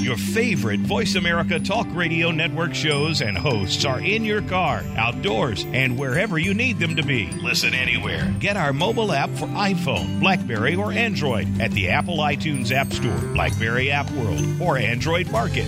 Your 0.00 0.16
favorite 0.16 0.80
Voice 0.80 1.14
America 1.14 1.60
Talk 1.60 1.86
Radio 1.90 2.30
Network 2.30 2.74
shows 2.74 3.20
and 3.20 3.36
hosts 3.36 3.84
are 3.84 4.00
in 4.00 4.24
your 4.24 4.42
car, 4.42 4.82
outdoors, 4.96 5.64
and 5.72 5.98
wherever 5.98 6.38
you 6.38 6.54
need 6.54 6.78
them 6.78 6.96
to 6.96 7.02
be. 7.02 7.30
Listen 7.42 7.74
anywhere. 7.74 8.34
Get 8.40 8.56
our 8.56 8.72
mobile 8.72 9.12
app 9.12 9.30
for 9.30 9.46
iPhone, 9.48 10.20
Blackberry, 10.20 10.74
or 10.74 10.92
Android 10.92 11.60
at 11.60 11.70
the 11.72 11.90
Apple 11.90 12.18
iTunes 12.18 12.72
App 12.72 12.92
Store, 12.92 13.18
Blackberry 13.34 13.90
App 13.90 14.10
World, 14.12 14.44
or 14.60 14.78
Android 14.78 15.30
Market. 15.30 15.66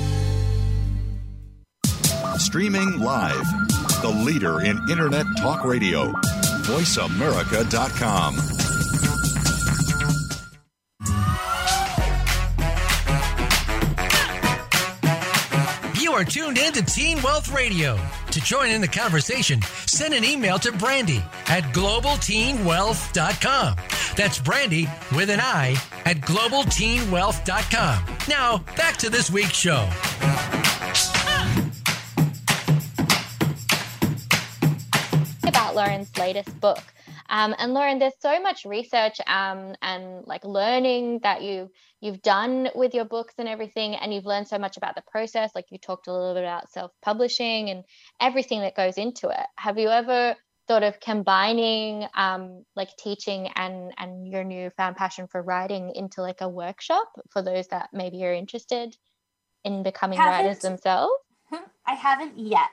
Streaming 2.38 3.00
live. 3.00 3.46
The 4.02 4.22
leader 4.24 4.60
in 4.62 4.78
Internet 4.90 5.26
talk 5.38 5.64
radio. 5.64 6.12
VoiceAmerica.com. 6.64 8.53
are 16.14 16.24
tuned 16.24 16.58
in 16.58 16.72
to 16.72 16.82
Teen 16.82 17.20
Wealth 17.22 17.52
Radio. 17.52 17.98
To 18.30 18.40
join 18.40 18.70
in 18.70 18.80
the 18.80 18.86
conversation, 18.86 19.60
send 19.86 20.14
an 20.14 20.24
email 20.24 20.60
to 20.60 20.70
Brandi 20.70 21.20
at 21.48 21.64
globalteenwealth.com. 21.74 23.76
That's 24.16 24.38
Brandi 24.38 24.88
with 25.16 25.28
an 25.28 25.40
I 25.40 25.72
at 26.04 26.18
globalteenwealth.com. 26.18 28.04
Now, 28.28 28.58
back 28.76 28.96
to 28.98 29.10
this 29.10 29.28
week's 29.28 29.56
show. 29.56 29.88
About 35.42 35.74
Lauren's 35.74 36.16
latest 36.16 36.60
book. 36.60 36.78
Um, 37.28 37.54
and 37.58 37.74
Lauren, 37.74 37.98
there's 37.98 38.18
so 38.20 38.40
much 38.40 38.64
research 38.64 39.18
um, 39.26 39.74
and 39.82 40.26
like 40.26 40.44
learning 40.44 41.20
that 41.22 41.42
you 41.42 41.70
you've 42.00 42.22
done 42.22 42.68
with 42.74 42.94
your 42.94 43.04
books 43.04 43.34
and 43.38 43.48
everything, 43.48 43.94
and 43.94 44.12
you've 44.12 44.26
learned 44.26 44.48
so 44.48 44.58
much 44.58 44.76
about 44.76 44.94
the 44.94 45.02
process. 45.10 45.50
Like 45.54 45.66
you 45.70 45.78
talked 45.78 46.06
a 46.06 46.12
little 46.12 46.34
bit 46.34 46.44
about 46.44 46.70
self-publishing 46.70 47.70
and 47.70 47.84
everything 48.20 48.60
that 48.60 48.76
goes 48.76 48.98
into 48.98 49.28
it. 49.28 49.46
Have 49.56 49.78
you 49.78 49.88
ever 49.88 50.36
thought 50.66 50.82
of 50.82 50.98
combining 51.00 52.06
um, 52.14 52.64
like 52.74 52.88
teaching 52.98 53.48
and 53.54 53.92
and 53.98 54.28
your 54.28 54.44
newfound 54.44 54.96
passion 54.96 55.26
for 55.26 55.42
writing 55.42 55.92
into 55.94 56.22
like 56.22 56.40
a 56.40 56.48
workshop 56.48 57.08
for 57.30 57.42
those 57.42 57.68
that 57.68 57.88
maybe 57.92 58.24
are 58.24 58.34
interested 58.34 58.96
in 59.64 59.82
becoming 59.82 60.18
Haven't- 60.18 60.46
writers 60.46 60.58
themselves? 60.60 61.12
I 61.86 61.94
haven't 61.94 62.38
yet. 62.38 62.70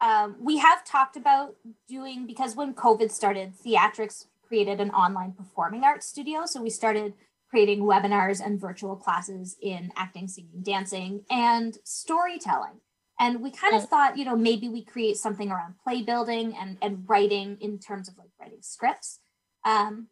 Um, 0.00 0.36
we 0.40 0.58
have 0.58 0.84
talked 0.84 1.16
about 1.16 1.56
doing 1.88 2.26
because 2.26 2.54
when 2.54 2.74
COVID 2.74 3.10
started, 3.10 3.54
Theatrics 3.54 4.26
created 4.46 4.80
an 4.80 4.90
online 4.90 5.32
performing 5.32 5.84
arts 5.84 6.06
studio. 6.06 6.46
So 6.46 6.62
we 6.62 6.70
started 6.70 7.14
creating 7.50 7.80
webinars 7.80 8.44
and 8.44 8.60
virtual 8.60 8.96
classes 8.96 9.56
in 9.60 9.90
acting, 9.96 10.28
singing, 10.28 10.62
dancing, 10.62 11.24
and 11.30 11.78
storytelling. 11.84 12.80
And 13.20 13.42
we 13.42 13.50
kind 13.50 13.74
of 13.74 13.88
thought, 13.88 14.16
you 14.16 14.24
know, 14.24 14.36
maybe 14.36 14.68
we 14.68 14.84
create 14.84 15.16
something 15.16 15.50
around 15.50 15.74
play 15.82 16.02
building 16.02 16.54
and 16.56 16.78
and 16.80 17.04
writing 17.08 17.58
in 17.60 17.78
terms 17.78 18.08
of 18.08 18.16
like 18.16 18.30
writing 18.40 18.60
scripts. 18.60 19.18
Um, 19.64 20.08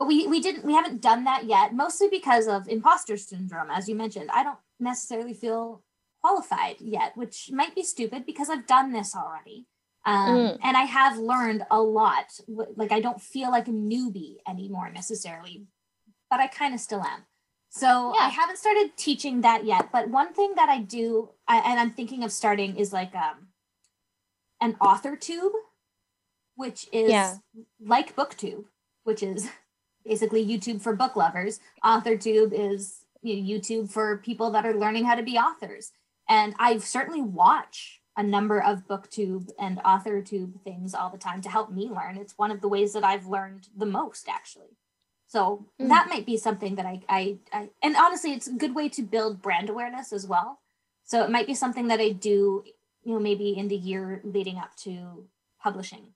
but 0.00 0.08
we 0.08 0.26
we 0.26 0.40
didn't 0.40 0.64
we 0.64 0.72
haven't 0.72 1.00
done 1.00 1.24
that 1.24 1.44
yet, 1.44 1.74
mostly 1.74 2.08
because 2.08 2.48
of 2.48 2.68
imposter 2.68 3.16
syndrome, 3.16 3.70
as 3.70 3.88
you 3.88 3.94
mentioned. 3.94 4.30
I 4.32 4.42
don't 4.42 4.58
necessarily 4.80 5.34
feel 5.34 5.82
qualified 6.22 6.76
yet, 6.80 7.16
which 7.16 7.50
might 7.52 7.74
be 7.74 7.82
stupid 7.82 8.26
because 8.26 8.50
I've 8.50 8.66
done 8.66 8.92
this 8.92 9.14
already. 9.16 9.66
Um, 10.06 10.36
Mm. 10.36 10.58
And 10.62 10.76
I 10.76 10.84
have 10.84 11.18
learned 11.18 11.64
a 11.70 11.80
lot. 11.80 12.26
Like, 12.48 12.92
I 12.92 13.00
don't 13.00 13.20
feel 13.20 13.50
like 13.50 13.68
a 13.68 13.72
newbie 13.72 14.36
anymore 14.48 14.90
necessarily, 14.90 15.66
but 16.30 16.40
I 16.40 16.46
kind 16.46 16.74
of 16.74 16.80
still 16.80 17.02
am. 17.02 17.26
So 17.70 18.14
Yeah. 18.14 18.22
I 18.26 18.28
haven't 18.28 18.56
started 18.58 18.96
teaching 18.96 19.42
that 19.42 19.64
yet. 19.64 19.92
But 19.92 20.08
one 20.08 20.32
thing 20.32 20.54
that 20.56 20.68
I 20.68 20.78
do, 20.80 21.30
I, 21.46 21.58
and 21.58 21.78
I'm 21.78 21.90
thinking 21.92 22.24
of 22.24 22.32
starting, 22.32 22.76
is 22.76 22.92
like 22.92 23.14
um, 23.14 23.48
an 24.60 24.76
author 24.80 25.16
tube, 25.16 25.52
which 26.56 26.88
is 26.92 27.10
Yeah. 27.10 27.36
like 27.78 28.16
BookTube, 28.16 28.64
which 29.04 29.22
is 29.22 29.48
basically 30.04 30.44
YouTube 30.46 30.80
for 30.82 30.96
book 30.96 31.14
lovers. 31.14 31.60
AuthorTube 31.84 32.52
is 32.52 33.04
you 33.22 33.36
know, 33.36 33.42
YouTube 33.48 33.90
for 33.90 34.16
people 34.18 34.50
that 34.52 34.64
are 34.64 34.74
learning 34.74 35.04
how 35.04 35.14
to 35.14 35.22
be 35.22 35.36
authors. 35.36 35.92
And 36.30 36.54
I 36.58 36.78
certainly 36.78 37.20
watch 37.20 38.00
a 38.16 38.22
number 38.22 38.62
of 38.62 38.86
BookTube 38.86 39.50
and 39.58 39.78
AuthorTube 39.78 40.60
things 40.62 40.94
all 40.94 41.10
the 41.10 41.18
time 41.18 41.42
to 41.42 41.48
help 41.48 41.72
me 41.72 41.88
learn. 41.90 42.16
It's 42.16 42.38
one 42.38 42.52
of 42.52 42.60
the 42.60 42.68
ways 42.68 42.92
that 42.92 43.04
I've 43.04 43.26
learned 43.26 43.68
the 43.76 43.86
most, 43.86 44.28
actually. 44.28 44.76
So 45.26 45.66
Mm. 45.80 45.88
that 45.88 46.08
might 46.08 46.26
be 46.26 46.36
something 46.36 46.76
that 46.76 46.86
I, 46.86 47.02
I, 47.08 47.38
I, 47.52 47.70
and 47.82 47.96
honestly, 47.96 48.32
it's 48.32 48.46
a 48.46 48.52
good 48.52 48.74
way 48.74 48.88
to 48.90 49.02
build 49.02 49.42
brand 49.42 49.68
awareness 49.70 50.12
as 50.12 50.26
well. 50.26 50.60
So 51.04 51.24
it 51.24 51.30
might 51.30 51.46
be 51.46 51.54
something 51.54 51.88
that 51.88 52.00
I 52.00 52.10
do, 52.10 52.64
you 53.02 53.14
know, 53.14 53.20
maybe 53.20 53.56
in 53.56 53.68
the 53.68 53.76
year 53.76 54.20
leading 54.22 54.58
up 54.58 54.76
to 54.78 55.26
publishing. 55.60 56.14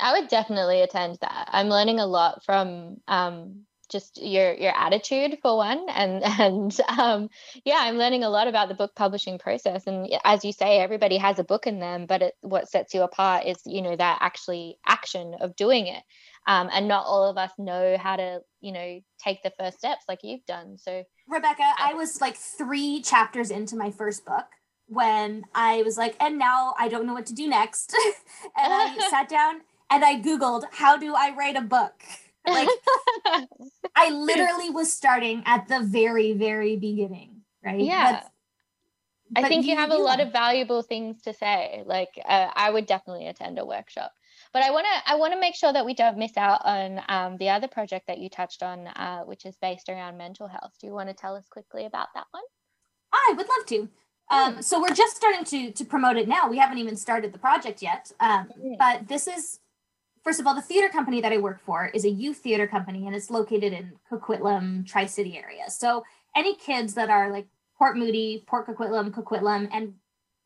I 0.00 0.18
would 0.18 0.28
definitely 0.28 0.80
attend 0.82 1.18
that. 1.20 1.48
I'm 1.52 1.68
learning 1.68 2.00
a 2.00 2.06
lot 2.06 2.44
from 2.44 3.00
um, 3.06 3.66
just 3.92 4.20
your 4.20 4.54
your 4.54 4.76
attitude 4.76 5.38
for 5.42 5.56
one, 5.56 5.86
and 5.90 6.22
and 6.40 6.80
um, 6.88 7.28
yeah, 7.64 7.78
I'm 7.78 7.96
learning 7.96 8.24
a 8.24 8.30
lot 8.30 8.48
about 8.48 8.68
the 8.68 8.74
book 8.74 8.94
publishing 8.96 9.38
process. 9.38 9.86
And 9.86 10.08
as 10.24 10.44
you 10.44 10.52
say, 10.52 10.78
everybody 10.78 11.18
has 11.18 11.38
a 11.38 11.44
book 11.44 11.66
in 11.66 11.78
them, 11.78 12.06
but 12.06 12.22
it, 12.22 12.34
what 12.40 12.68
sets 12.68 12.94
you 12.94 13.02
apart 13.02 13.46
is 13.46 13.58
you 13.66 13.82
know 13.82 13.94
that 13.94 14.18
actually 14.20 14.78
action 14.86 15.34
of 15.40 15.54
doing 15.54 15.86
it. 15.86 16.02
Um, 16.44 16.70
and 16.72 16.88
not 16.88 17.06
all 17.06 17.30
of 17.30 17.38
us 17.38 17.52
know 17.56 17.96
how 17.96 18.16
to 18.16 18.40
you 18.60 18.72
know 18.72 19.00
take 19.22 19.42
the 19.42 19.52
first 19.58 19.78
steps 19.78 20.04
like 20.08 20.24
you've 20.24 20.44
done. 20.46 20.78
So 20.78 21.04
Rebecca, 21.28 21.62
I 21.78 21.94
was 21.94 22.20
like 22.20 22.36
three 22.36 23.00
chapters 23.02 23.50
into 23.50 23.76
my 23.76 23.90
first 23.90 24.24
book 24.24 24.46
when 24.86 25.44
I 25.54 25.82
was 25.82 25.96
like, 25.96 26.16
and 26.20 26.38
now 26.38 26.74
I 26.78 26.88
don't 26.88 27.06
know 27.06 27.14
what 27.14 27.26
to 27.26 27.34
do 27.34 27.48
next. 27.48 27.94
and 28.56 28.72
I 28.72 28.96
sat 29.10 29.28
down 29.28 29.62
and 29.90 30.04
I 30.04 30.20
Googled, 30.20 30.64
how 30.72 30.96
do 30.96 31.14
I 31.14 31.34
write 31.36 31.56
a 31.56 31.62
book? 31.62 32.02
Like, 32.46 32.68
I 33.96 34.10
literally 34.10 34.70
was 34.70 34.92
starting 34.92 35.42
at 35.46 35.68
the 35.68 35.80
very, 35.80 36.32
very 36.32 36.76
beginning, 36.76 37.42
right? 37.64 37.80
Yeah. 37.80 38.20
But- 38.20 38.28
I 39.34 39.48
think 39.48 39.64
you, 39.64 39.76
have 39.76 39.90
a 39.90 39.96
lot 39.96 40.20
of 40.20 40.30
valuable 40.30 40.82
things 40.82 41.22
to 41.22 41.32
say. 41.32 41.82
Like 41.86 42.10
uh, 42.22 42.48
I 42.54 42.70
would 42.70 42.84
definitely 42.84 43.28
attend 43.28 43.58
a 43.58 43.64
workshop, 43.64 44.12
but 44.52 44.62
I 44.62 44.70
want 44.70 44.86
to 44.86 45.10
I 45.10 45.14
want 45.16 45.32
to 45.32 45.40
make 45.40 45.54
sure 45.54 45.72
that 45.72 45.86
we 45.86 45.94
don't 45.94 46.18
miss 46.18 46.36
out 46.36 46.60
on 46.66 47.00
um, 47.08 47.38
the 47.38 47.48
other 47.48 47.66
project 47.66 48.08
that 48.08 48.18
you 48.18 48.28
touched 48.28 48.62
on, 48.62 48.88
uh, 48.88 49.20
which 49.20 49.46
is 49.46 49.56
based 49.56 49.88
around 49.88 50.18
mental 50.18 50.48
health. 50.48 50.72
Do 50.78 50.86
you 50.86 50.92
want 50.92 51.08
to 51.08 51.14
tell 51.14 51.34
us 51.34 51.48
quickly 51.48 51.86
about 51.86 52.08
that 52.14 52.26
one? 52.30 52.42
I 53.12 53.32
would 53.36 53.48
love 53.48 53.66
to. 53.68 53.88
Um, 54.30 54.62
so 54.62 54.80
we're 54.80 54.94
just 54.94 55.16
starting 55.16 55.44
to 55.44 55.72
to 55.72 55.84
promote 55.84 56.16
it 56.16 56.28
now. 56.28 56.48
We 56.48 56.58
haven't 56.58 56.78
even 56.78 56.96
started 56.96 57.32
the 57.32 57.38
project 57.38 57.82
yet. 57.82 58.12
Um, 58.20 58.48
but 58.78 59.08
this 59.08 59.26
is, 59.26 59.60
first 60.24 60.40
of 60.40 60.46
all, 60.46 60.54
the 60.54 60.62
theater 60.62 60.88
company 60.88 61.20
that 61.20 61.32
I 61.32 61.38
work 61.38 61.60
for 61.60 61.86
is 61.94 62.04
a 62.04 62.10
youth 62.10 62.38
theater 62.38 62.66
company, 62.66 63.06
and 63.06 63.14
it's 63.14 63.30
located 63.30 63.72
in 63.72 63.92
Coquitlam, 64.10 64.86
Tri 64.86 65.06
City 65.06 65.36
area. 65.36 65.68
So 65.68 66.04
any 66.36 66.54
kids 66.54 66.94
that 66.94 67.10
are 67.10 67.30
like 67.30 67.46
Port 67.76 67.96
Moody, 67.96 68.44
Port 68.46 68.66
Coquitlam, 68.66 69.10
Coquitlam, 69.10 69.68
and 69.72 69.94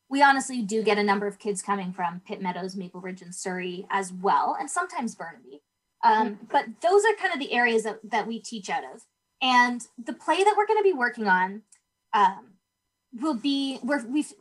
we 0.08 0.22
honestly 0.22 0.62
do 0.62 0.82
get 0.82 0.98
a 0.98 1.02
number 1.02 1.26
of 1.26 1.38
kids 1.38 1.62
coming 1.62 1.92
from 1.92 2.20
Pitt 2.26 2.40
Meadows, 2.40 2.76
Maple 2.76 3.00
Ridge, 3.00 3.22
and 3.22 3.34
Surrey 3.34 3.86
as 3.90 4.12
well, 4.12 4.56
and 4.58 4.70
sometimes 4.70 5.14
Burnaby. 5.14 5.62
Um, 6.04 6.38
but 6.50 6.66
those 6.82 7.04
are 7.04 7.14
kind 7.20 7.34
of 7.34 7.40
the 7.40 7.52
areas 7.52 7.82
that, 7.82 7.98
that 8.04 8.26
we 8.26 8.38
teach 8.38 8.70
out 8.70 8.84
of. 8.84 9.02
And 9.42 9.82
the 10.02 10.12
play 10.12 10.44
that 10.44 10.54
we're 10.56 10.66
going 10.66 10.78
to 10.78 10.84
be 10.84 10.92
working 10.92 11.26
on 11.26 11.62
um, 12.12 12.52
will 13.12 13.34
be 13.34 13.78
we're, 13.82 14.06
we've 14.06 14.32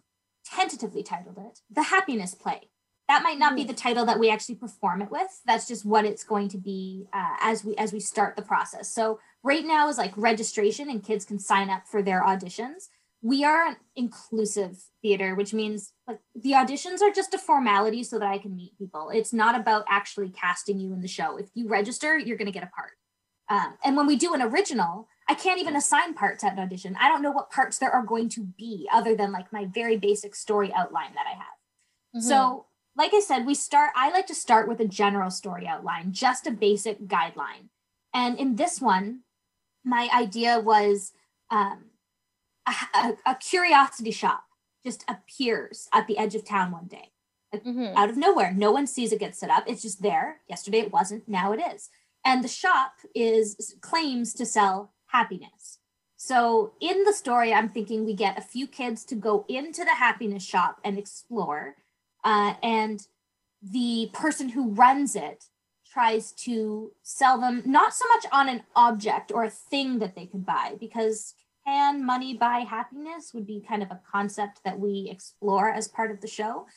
tentatively 0.46 1.02
titled 1.02 1.38
it 1.38 1.60
the 1.72 1.84
happiness 1.84 2.36
play 2.36 2.70
that 3.08 3.24
might 3.24 3.38
not 3.38 3.56
be 3.56 3.64
the 3.64 3.74
title 3.74 4.06
that 4.06 4.20
we 4.20 4.30
actually 4.30 4.56
perform 4.56 5.02
it 5.02 5.12
with. 5.12 5.42
That's 5.46 5.68
just 5.68 5.86
what 5.86 6.06
it's 6.06 6.24
going 6.24 6.50
to 6.50 6.58
be 6.58 7.08
uh, 7.14 7.36
as 7.40 7.64
we 7.64 7.76
as 7.76 7.94
we 7.94 8.00
start 8.00 8.36
the 8.36 8.42
process. 8.42 8.92
So 8.92 9.20
right 9.44 9.66
now 9.66 9.88
is 9.90 9.98
like 9.98 10.14
registration 10.16 10.90
and 10.90 11.04
kids 11.04 11.26
can 11.26 11.40
sign 11.40 11.70
up 11.70 11.88
for 11.88 12.02
their 12.02 12.24
auditions. 12.24 12.90
We 13.22 13.44
are 13.44 13.68
an 13.68 13.78
inclusive 13.96 14.78
theater 15.02 15.36
which 15.36 15.54
means 15.54 15.94
like 16.08 16.20
the 16.36 16.52
auditions 16.52 17.02
are 17.02 17.12
just 17.12 17.34
a 17.34 17.38
formality 17.38 18.04
so 18.04 18.20
that 18.20 18.28
i 18.28 18.38
can 18.38 18.56
meet 18.56 18.78
people. 18.78 19.12
It's 19.14 19.34
not 19.34 19.60
about 19.60 19.86
actually 19.90 20.30
casting 20.30 20.80
you 20.80 20.94
in 20.94 21.02
the 21.02 21.08
show. 21.08 21.38
If 21.38 21.50
you 21.54 21.68
register 21.68 22.18
you're 22.18 22.38
going 22.38 22.48
to 22.48 22.52
get 22.52 22.64
a 22.64 22.72
part. 22.76 22.92
Um, 23.48 23.78
and 23.84 23.96
when 23.96 24.08
we 24.08 24.16
do 24.16 24.34
an 24.34 24.42
original, 24.42 25.08
I 25.30 25.36
can't 25.36 25.60
even 25.60 25.76
assign 25.76 26.16
parts 26.16 26.44
at 26.44 26.54
an 26.54 26.60
audition. 26.60 26.98
I 27.00 27.08
don't 27.08 27.22
know 27.22 27.32
what 27.32 27.52
parts 27.52 27.78
there 27.78 27.92
are 27.92 28.04
going 28.04 28.30
to 28.30 28.42
be 28.42 28.88
other 28.92 29.16
than 29.16 29.32
like 29.32 29.54
my 29.54 29.66
very 29.66 29.98
basic 29.98 30.36
story 30.36 30.74
outline 30.74 31.14
that 31.14 31.26
I 31.28 31.36
have. 31.36 32.24
So, 32.24 32.66
like 32.98 33.14
I 33.14 33.20
said, 33.20 33.46
we 33.46 33.56
start, 33.56 33.92
I 33.96 34.10
like 34.12 34.28
to 34.28 34.36
start 34.36 34.68
with 34.68 34.80
a 34.80 34.88
general 34.88 35.30
story 35.30 35.68
outline, 35.68 36.12
just 36.14 36.48
a 36.48 36.52
basic 36.52 37.08
guideline. 37.08 37.70
And 38.14 38.40
in 38.40 38.56
this 38.56 38.80
one, 38.80 39.22
my 39.84 40.10
idea 40.16 40.60
was 40.60 41.12
um, 41.50 41.86
a, 42.68 42.74
a, 42.98 43.14
a 43.26 43.36
curiosity 43.36 44.12
shop 44.12 44.44
just 44.84 45.04
appears 45.08 45.88
at 45.94 46.08
the 46.08 46.18
edge 46.18 46.36
of 46.36 46.46
town 46.46 46.72
one 46.72 46.88
day 46.88 47.12
Mhm. 47.54 47.96
out 47.96 48.10
of 48.10 48.18
nowhere. 48.18 48.54
No 48.54 48.72
one 48.72 48.86
sees 48.88 49.14
it 49.14 49.20
get 49.20 49.36
set 49.36 49.50
up. 49.50 49.64
It's 49.68 49.82
just 49.82 50.02
there. 50.02 50.42
Yesterday 50.50 50.80
it 50.80 50.92
wasn't. 50.92 51.28
Now 51.28 51.54
it 51.54 51.62
is. 51.74 51.90
And 52.26 52.44
the 52.44 52.48
shop 52.50 52.94
is 53.14 53.76
claims 53.82 54.34
to 54.36 54.46
sell 54.46 54.94
happiness. 55.08 55.80
So 56.18 56.74
in 56.82 57.04
the 57.04 57.14
story, 57.14 57.54
I'm 57.54 57.70
thinking 57.70 58.04
we 58.04 58.14
get 58.14 58.38
a 58.38 58.42
few 58.42 58.68
kids 58.68 59.06
to 59.06 59.16
go 59.16 59.46
into 59.48 59.84
the 59.86 59.96
happiness 59.96 60.44
shop 60.44 60.80
and 60.84 60.98
explore, 60.98 61.76
uh, 62.26 62.56
and 62.62 63.08
the 63.62 64.10
person 64.14 64.50
who 64.50 64.72
runs 64.72 65.16
it 65.16 65.46
tries 65.90 66.34
to 66.34 66.92
sell 67.04 67.40
them 67.40 67.64
not 67.66 67.94
so 67.94 68.06
much 68.10 68.26
on 68.34 68.50
an 68.50 68.64
object 68.76 69.32
or 69.32 69.46
a 69.46 69.50
thing 69.50 70.00
that 70.00 70.16
they 70.16 70.26
could 70.26 70.46
buy 70.46 70.74
because 70.78 71.36
can 71.66 72.06
money 72.06 72.36
buy 72.36 72.60
happiness 72.60 73.34
would 73.34 73.48
be 73.48 73.64
kind 73.66 73.82
of 73.82 73.90
a 73.92 74.02
concept 74.12 74.60
that 74.66 74.80
we 74.80 75.08
explore 75.10 75.70
as 75.70 75.88
part 75.88 76.12
of 76.12 76.20
the 76.22 76.28
show. 76.28 76.68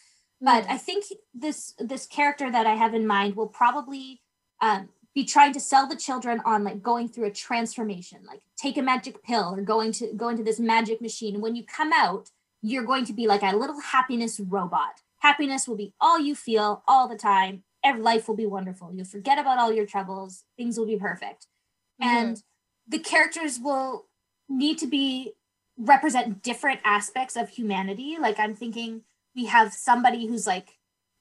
But 0.41 0.65
Mm. 0.65 0.71
I 0.71 0.79
think 0.79 1.05
this 1.35 1.75
this 1.79 2.07
character 2.07 2.51
that 2.51 2.67
I 2.67 2.75
have 2.75 2.95
in 2.95 3.07
mind 3.07 3.35
will 3.35 3.49
probably 3.49 4.23
um, 4.61 4.89
be 5.15 5.25
trying 5.25 5.53
to 5.55 5.61
sell 5.61 5.89
the 5.89 5.97
children 5.97 6.41
on 6.45 6.63
like 6.63 6.81
going 6.81 7.09
through 7.09 7.27
a 7.27 7.33
transformation, 7.33 8.21
like 8.25 8.43
take 8.57 8.79
a 8.79 8.83
magic 8.83 9.23
pill 9.25 9.55
or 9.55 9.63
going 9.63 9.93
to 9.93 10.13
go 10.15 10.29
into 10.29 10.45
this 10.45 10.61
magic 10.61 11.01
machine. 11.01 11.35
And 11.35 11.43
when 11.43 11.57
you 11.57 11.65
come 11.65 11.93
out, 11.93 12.31
you're 12.63 12.85
going 12.85 13.05
to 13.07 13.13
be 13.13 13.27
like 13.27 13.43
a 13.43 13.57
little 13.57 13.81
happiness 13.81 14.41
robot. 14.41 15.03
Happiness 15.19 15.67
will 15.67 15.77
be 15.77 15.93
all 16.01 16.19
you 16.19 16.35
feel 16.35 16.83
all 16.87 17.09
the 17.09 17.17
time. 17.17 17.65
Every 17.85 18.03
life 18.03 18.29
will 18.29 18.37
be 18.37 18.47
wonderful. 18.47 18.93
You'll 18.93 19.05
forget 19.05 19.39
about 19.39 19.59
all 19.59 19.73
your 19.73 19.87
troubles. 19.87 20.45
Things 20.57 20.79
will 20.79 20.87
be 20.87 20.97
perfect. 20.97 21.47
And 22.01 22.43
the 22.87 22.99
characters 22.99 23.59
will 23.61 24.07
need 24.49 24.79
to 24.79 24.87
be 24.87 25.35
represent 25.77 26.43
different 26.43 26.81
aspects 26.85 27.37
of 27.37 27.51
humanity. 27.51 28.17
Like 28.21 28.39
I'm 28.39 28.55
thinking 28.55 29.03
we 29.35 29.47
have 29.47 29.73
somebody 29.73 30.27
who's 30.27 30.47
like, 30.47 30.79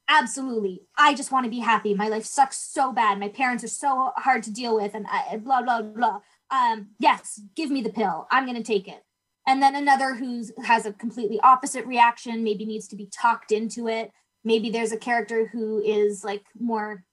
absolutely, 0.09 0.81
I 0.97 1.13
just 1.13 1.31
want 1.31 1.45
to 1.45 1.49
be 1.49 1.59
happy. 1.59 1.93
My 1.93 2.07
life 2.07 2.25
sucks 2.25 2.57
so 2.57 2.91
bad. 2.91 3.19
My 3.19 3.29
parents 3.29 3.63
are 3.63 3.69
so 3.69 4.11
hard 4.17 4.43
to 4.43 4.51
deal 4.51 4.75
with, 4.75 4.93
and 4.95 5.05
I, 5.07 5.37
blah 5.37 5.61
blah 5.61 5.81
blah. 5.81 6.21
Um, 6.49 6.89
yes, 6.99 7.41
give 7.55 7.69
me 7.69 7.81
the 7.81 7.89
pill. 7.89 8.27
I'm 8.31 8.45
gonna 8.45 8.63
take 8.63 8.87
it. 8.87 9.03
And 9.47 9.63
then 9.63 9.75
another 9.75 10.13
who 10.13 10.43
has 10.65 10.85
a 10.85 10.93
completely 10.93 11.39
opposite 11.39 11.85
reaction, 11.85 12.43
maybe 12.43 12.65
needs 12.65 12.87
to 12.89 12.97
be 12.97 13.07
talked 13.07 13.51
into 13.51 13.87
it. 13.87 14.11
Maybe 14.43 14.69
there's 14.69 14.91
a 14.91 14.97
character 14.97 15.47
who 15.47 15.81
is 15.81 16.23
like 16.23 16.43
more 16.59 17.05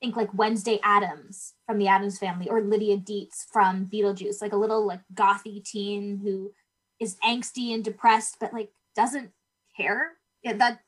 think 0.00 0.16
like 0.16 0.32
Wednesday 0.34 0.78
Addams 0.82 1.54
from 1.66 1.78
the 1.78 1.88
Addams 1.88 2.18
family 2.18 2.48
or 2.48 2.60
Lydia 2.60 2.96
Deetz 2.98 3.44
from 3.52 3.86
Beetlejuice, 3.86 4.40
like 4.40 4.52
a 4.52 4.56
little 4.56 4.86
like 4.86 5.00
gothy 5.14 5.64
teen 5.64 6.20
who 6.22 6.52
is 7.00 7.16
angsty 7.24 7.74
and 7.74 7.84
depressed, 7.84 8.36
but 8.40 8.52
like 8.52 8.70
doesn't 8.94 9.30
care. 9.76 10.12
That 10.44 10.80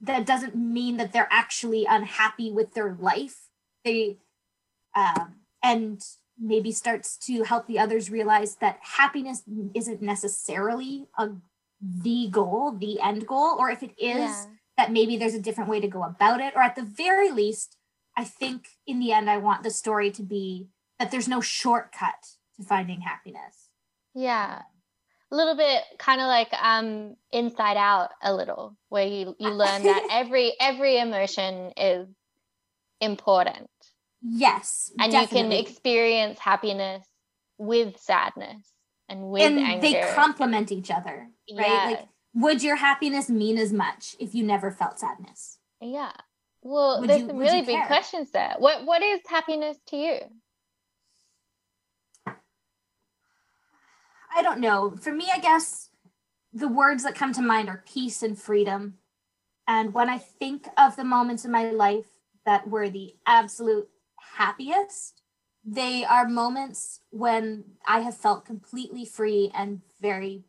that 0.00 0.26
doesn't 0.26 0.54
mean 0.54 0.96
that 0.98 1.12
they're 1.12 1.28
actually 1.30 1.86
unhappy 1.88 2.52
with 2.52 2.74
their 2.74 2.96
life. 3.00 3.48
They 3.84 4.18
um, 4.94 5.36
and 5.62 6.02
maybe 6.40 6.72
starts 6.72 7.16
to 7.16 7.42
help 7.44 7.66
the 7.66 7.78
others 7.78 8.10
realize 8.10 8.56
that 8.56 8.78
happiness 8.82 9.42
isn't 9.74 10.00
necessarily 10.02 11.06
a 11.18 11.30
the 11.80 12.28
goal, 12.30 12.72
the 12.72 13.00
end 13.00 13.26
goal, 13.26 13.54
or 13.58 13.70
if 13.70 13.82
it 13.84 13.92
is, 13.98 14.18
Yeah. 14.18 14.44
that 14.76 14.90
maybe 14.92 15.16
there's 15.16 15.34
a 15.34 15.40
different 15.40 15.70
way 15.70 15.78
to 15.80 15.86
go 15.86 16.02
about 16.02 16.40
it, 16.40 16.54
or 16.56 16.62
at 16.62 16.74
the 16.74 16.82
very 16.82 17.30
least, 17.30 17.76
I 18.16 18.24
think 18.24 18.66
in 18.86 18.98
the 18.98 19.12
end, 19.12 19.30
I 19.30 19.36
want 19.36 19.62
the 19.62 19.70
story 19.70 20.10
to 20.12 20.22
be 20.22 20.68
that 20.98 21.12
there's 21.12 21.28
no 21.28 21.40
shortcut 21.40 22.34
to 22.56 22.64
finding 22.64 23.02
happiness. 23.02 23.68
Yeah. 24.14 24.62
A 25.30 25.36
little 25.36 25.56
bit 25.56 25.82
kind 25.98 26.20
of 26.20 26.26
like 26.26 26.52
um 26.60 27.14
inside 27.30 27.76
out 27.76 28.10
a 28.22 28.34
little 28.34 28.76
where 28.88 29.06
you 29.06 29.36
you 29.38 29.50
learn 29.50 29.82
that 29.84 30.08
every 30.10 30.54
every 30.58 30.98
emotion 30.98 31.72
is 31.76 32.08
important 33.00 33.70
Yes, 34.22 34.92
and 34.98 35.12
you 35.12 35.26
can 35.28 35.52
experience 35.52 36.38
happiness 36.40 37.06
with 37.56 37.98
sadness 38.00 38.72
and 39.08 39.30
with 39.30 39.42
and 39.42 39.58
anger. 39.58 39.80
they 39.80 40.12
complement 40.14 40.72
each 40.72 40.90
other, 40.90 41.28
right? 41.56 41.66
Yeah. 41.66 41.84
Like, 41.90 42.08
would 42.34 42.62
your 42.62 42.76
happiness 42.76 43.28
mean 43.30 43.58
as 43.58 43.72
much 43.72 44.16
if 44.20 44.34
you 44.34 44.42
never 44.44 44.70
felt 44.70 44.98
sadness? 44.98 45.58
yeah. 45.80 46.12
Well, 46.60 47.00
Would 47.00 47.08
there's 47.10 47.20
you- 47.20 47.26
some 47.28 47.36
really 47.36 47.60
big 47.62 47.76
care? 47.76 47.86
questions 47.86 48.32
there. 48.32 48.54
What 48.58 48.84
what 48.84 49.00
is 49.02 49.20
happiness 49.28 49.78
to 49.88 49.96
you? 49.96 50.18
I 54.34 54.42
don't 54.42 54.60
know. 54.60 54.90
For 55.00 55.12
me, 55.12 55.28
I 55.32 55.38
guess 55.38 55.88
the 56.52 56.68
words 56.68 57.02
that 57.04 57.14
come 57.14 57.32
to 57.34 57.42
mind 57.42 57.68
are 57.68 57.84
peace 57.90 58.22
and 58.22 58.38
freedom. 58.38 58.94
And 59.66 59.92
when 59.94 60.08
I 60.08 60.18
think 60.18 60.66
of 60.76 60.96
the 60.96 61.04
moments 61.04 61.44
in 61.44 61.50
my 61.50 61.70
life 61.70 62.06
that 62.44 62.68
were 62.68 62.88
the 62.90 63.14
absolute 63.26 63.88
happiest, 64.38 65.22
they 65.64 66.04
are 66.04 66.28
moments 66.28 67.00
when 67.10 67.64
I 67.86 68.00
have 68.00 68.16
felt 68.16 68.46
completely 68.46 69.04
free 69.04 69.50
and 69.54 69.82
very 70.00 70.44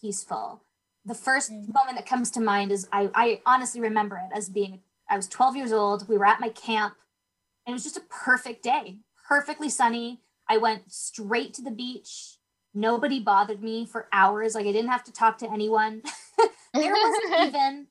peaceful. 0.00 0.62
The 1.04 1.14
first 1.14 1.50
mm-hmm. 1.52 1.72
moment 1.72 1.96
that 1.96 2.06
comes 2.06 2.30
to 2.32 2.40
mind 2.40 2.72
is 2.72 2.88
I, 2.92 3.10
I 3.14 3.40
honestly 3.44 3.80
remember 3.80 4.16
it 4.16 4.36
as 4.36 4.48
being 4.48 4.80
I 5.10 5.16
was 5.16 5.28
12 5.28 5.56
years 5.56 5.72
old. 5.72 6.08
We 6.08 6.16
were 6.16 6.26
at 6.26 6.40
my 6.40 6.48
camp 6.48 6.94
and 7.66 7.72
it 7.72 7.74
was 7.74 7.84
just 7.84 7.98
a 7.98 8.02
perfect 8.08 8.62
day, 8.62 9.00
perfectly 9.28 9.68
sunny. 9.68 10.20
I 10.48 10.56
went 10.56 10.90
straight 10.90 11.52
to 11.54 11.62
the 11.62 11.70
beach. 11.70 12.38
Nobody 12.72 13.20
bothered 13.20 13.62
me 13.62 13.84
for 13.84 14.08
hours. 14.12 14.54
Like 14.54 14.66
I 14.66 14.72
didn't 14.72 14.90
have 14.90 15.04
to 15.04 15.12
talk 15.12 15.38
to 15.38 15.50
anyone. 15.50 16.02
there 16.74 16.94
wasn't 16.94 17.40
even, 17.48 17.86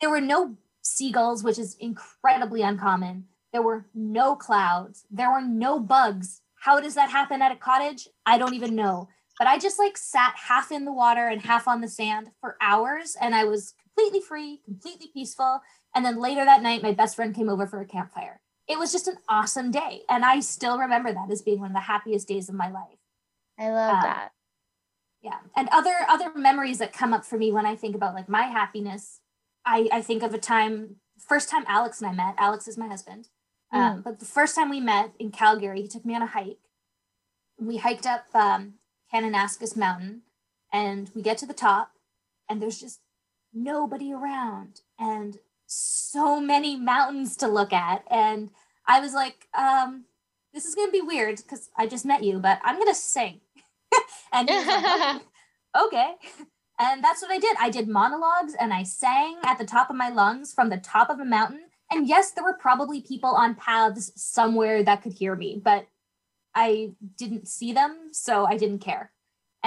there 0.00 0.10
were 0.10 0.20
no 0.20 0.56
seagulls, 0.82 1.42
which 1.42 1.58
is 1.58 1.76
incredibly 1.80 2.62
uncommon. 2.62 3.26
There 3.56 3.62
were 3.62 3.86
no 3.94 4.36
clouds. 4.36 5.06
There 5.10 5.32
were 5.32 5.40
no 5.40 5.80
bugs. 5.80 6.42
How 6.56 6.78
does 6.78 6.94
that 6.94 7.08
happen 7.08 7.40
at 7.40 7.52
a 7.52 7.56
cottage? 7.56 8.06
I 8.26 8.36
don't 8.36 8.52
even 8.52 8.74
know. 8.76 9.08
But 9.38 9.48
I 9.48 9.56
just 9.58 9.78
like 9.78 9.96
sat 9.96 10.34
half 10.36 10.70
in 10.70 10.84
the 10.84 10.92
water 10.92 11.26
and 11.28 11.40
half 11.40 11.66
on 11.66 11.80
the 11.80 11.88
sand 11.88 12.32
for 12.38 12.58
hours 12.60 13.16
and 13.18 13.34
I 13.34 13.44
was 13.44 13.72
completely 13.82 14.20
free, 14.20 14.60
completely 14.66 15.06
peaceful. 15.10 15.62
And 15.94 16.04
then 16.04 16.20
later 16.20 16.44
that 16.44 16.60
night, 16.62 16.82
my 16.82 16.92
best 16.92 17.16
friend 17.16 17.34
came 17.34 17.48
over 17.48 17.66
for 17.66 17.80
a 17.80 17.86
campfire. 17.86 18.42
It 18.68 18.78
was 18.78 18.92
just 18.92 19.08
an 19.08 19.16
awesome 19.26 19.70
day. 19.70 20.02
And 20.06 20.22
I 20.22 20.40
still 20.40 20.78
remember 20.78 21.10
that 21.14 21.30
as 21.30 21.40
being 21.40 21.60
one 21.60 21.70
of 21.70 21.74
the 21.76 21.80
happiest 21.80 22.28
days 22.28 22.50
of 22.50 22.54
my 22.54 22.68
life. 22.70 22.98
I 23.58 23.70
love 23.70 23.96
Uh, 23.96 24.02
that. 24.02 24.32
Yeah. 25.22 25.38
And 25.56 25.70
other 25.72 25.94
other 26.10 26.30
memories 26.34 26.76
that 26.76 26.92
come 26.92 27.14
up 27.14 27.24
for 27.24 27.38
me 27.38 27.50
when 27.52 27.64
I 27.64 27.74
think 27.74 27.96
about 27.96 28.14
like 28.14 28.28
my 28.28 28.42
happiness, 28.42 29.20
I, 29.64 29.88
I 29.90 30.02
think 30.02 30.22
of 30.22 30.34
a 30.34 30.38
time, 30.38 30.96
first 31.18 31.48
time 31.48 31.64
Alex 31.66 32.02
and 32.02 32.10
I 32.10 32.12
met. 32.12 32.34
Alex 32.36 32.68
is 32.68 32.76
my 32.76 32.86
husband. 32.88 33.30
Um, 33.72 34.02
but 34.02 34.20
the 34.20 34.26
first 34.26 34.54
time 34.54 34.70
we 34.70 34.80
met 34.80 35.12
in 35.18 35.30
Calgary, 35.30 35.82
he 35.82 35.88
took 35.88 36.04
me 36.04 36.14
on 36.14 36.22
a 36.22 36.26
hike. 36.26 36.58
We 37.58 37.78
hiked 37.78 38.06
up 38.06 38.26
um, 38.34 38.74
Kananaskis 39.12 39.76
Mountain 39.76 40.22
and 40.72 41.10
we 41.14 41.22
get 41.22 41.38
to 41.38 41.46
the 41.46 41.54
top 41.54 41.92
and 42.48 42.62
there's 42.62 42.80
just 42.80 43.00
nobody 43.52 44.12
around 44.12 44.80
and 44.98 45.38
so 45.66 46.40
many 46.40 46.76
mountains 46.76 47.36
to 47.38 47.48
look 47.48 47.72
at. 47.72 48.04
And 48.10 48.50
I 48.86 49.00
was 49.00 49.14
like, 49.14 49.48
um, 49.56 50.04
this 50.54 50.64
is 50.64 50.74
going 50.74 50.88
to 50.88 50.92
be 50.92 51.00
weird 51.00 51.36
because 51.36 51.70
I 51.76 51.86
just 51.86 52.04
met 52.04 52.22
you, 52.22 52.38
but 52.38 52.60
I'm 52.62 52.76
going 52.76 52.88
to 52.88 52.94
sing. 52.94 53.40
and 54.32 54.48
he 54.48 54.56
was 54.56 54.66
like, 54.66 54.84
okay. 54.84 55.24
okay. 55.86 56.14
And 56.78 57.02
that's 57.02 57.22
what 57.22 57.30
I 57.30 57.38
did. 57.38 57.56
I 57.58 57.70
did 57.70 57.88
monologues 57.88 58.54
and 58.58 58.72
I 58.72 58.82
sang 58.82 59.38
at 59.44 59.58
the 59.58 59.64
top 59.64 59.88
of 59.88 59.96
my 59.96 60.10
lungs 60.10 60.52
from 60.52 60.68
the 60.68 60.76
top 60.76 61.08
of 61.08 61.18
a 61.18 61.24
mountain. 61.24 61.64
And 61.90 62.08
yes, 62.08 62.32
there 62.32 62.44
were 62.44 62.56
probably 62.58 63.00
people 63.00 63.30
on 63.30 63.54
paths 63.54 64.12
somewhere 64.16 64.82
that 64.82 65.02
could 65.02 65.12
hear 65.12 65.34
me, 65.36 65.60
but 65.62 65.86
I 66.54 66.92
didn't 67.16 67.48
see 67.48 67.72
them, 67.72 68.10
so 68.12 68.46
I 68.46 68.56
didn't 68.56 68.80
care. 68.80 69.12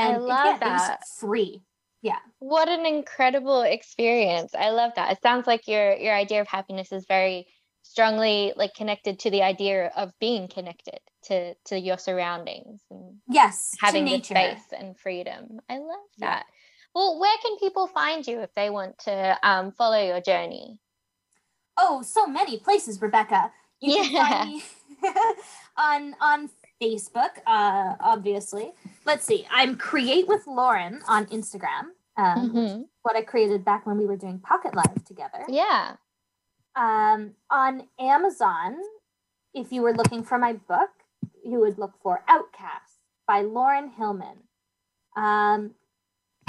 I 0.02 0.12
And 0.12 0.22
love 0.22 0.60
again, 0.60 0.70
it 0.70 0.74
was 0.74 0.88
that. 0.88 1.04
free. 1.20 1.62
Yeah. 2.02 2.20
What 2.40 2.70
an 2.70 2.86
incredible 2.86 3.62
experience. 3.62 4.54
I 4.56 4.70
love 4.70 4.94
that. 4.96 5.12
It 5.12 5.22
sounds 5.22 5.46
like 5.48 5.68
your 5.68 5.96
your 5.96 6.14
idea 6.16 6.42
of 6.42 6.48
happiness 6.48 6.92
is 6.92 7.06
very 7.06 7.48
strongly 7.84 8.54
like 8.56 8.74
connected 8.74 9.20
to 9.20 9.30
the 9.32 9.42
idea 9.44 9.88
of 9.96 10.14
being 10.20 10.48
connected 10.48 11.00
to 11.24 11.56
to 11.66 11.80
your 11.80 11.98
surroundings 11.98 12.82
and 12.90 13.22
Yes. 13.28 13.76
having 13.80 14.06
the 14.06 14.12
nature. 14.12 14.34
space 14.36 14.72
and 14.72 14.98
freedom. 15.00 15.60
I 15.70 15.78
love 15.80 16.10
Yeah. 16.18 16.28
that. 16.28 16.46
Well, 16.96 17.20
where 17.20 17.38
can 17.44 17.58
people 17.60 17.88
find 17.88 18.26
you 18.26 18.42
if 18.42 18.54
they 18.56 18.70
want 18.70 18.98
to 19.00 19.38
um, 19.44 19.72
follow 19.74 20.02
your 20.04 20.22
journey? 20.22 20.80
Oh, 21.82 22.02
so 22.02 22.28
many 22.28 22.58
places, 22.60 23.02
Rebecca. 23.02 23.52
You 23.80 23.94
Yeah. 24.04 24.04
can 24.04 24.28
find 24.28 24.50
me 24.52 24.64
on 25.78 26.16
on 26.20 26.50
Facebook, 26.82 27.40
uh, 27.48 27.96
obviously. 28.02 28.74
Let's 29.06 29.26
see. 29.26 29.48
I'm 29.50 29.78
Create 29.78 30.28
with 30.28 30.46
Lauren 30.48 31.02
on 31.08 31.26
Instagram. 31.28 31.92
Um, 32.18 32.52
Mhm. 32.52 32.88
What 33.04 33.16
I 33.16 33.22
created 33.22 33.64
back 33.64 33.86
when 33.86 33.98
we 33.98 34.06
were 34.06 34.18
doing 34.18 34.40
Pocket 34.40 34.76
Live 34.76 35.04
together. 35.06 35.46
Yeah. 35.48 35.96
Um, 36.76 37.36
on 37.50 37.88
Amazon, 37.98 38.78
if 39.54 39.72
you 39.72 39.82
were 39.82 39.94
looking 39.94 40.24
for 40.24 40.38
my 40.38 40.54
book, 40.54 40.92
you 41.44 41.60
would 41.60 41.78
look 41.78 41.94
for 42.02 42.24
Outcast 42.28 43.00
by 43.26 43.42
Lauren 43.42 43.90
Hillman. 43.90 44.38
Um, 45.16 45.76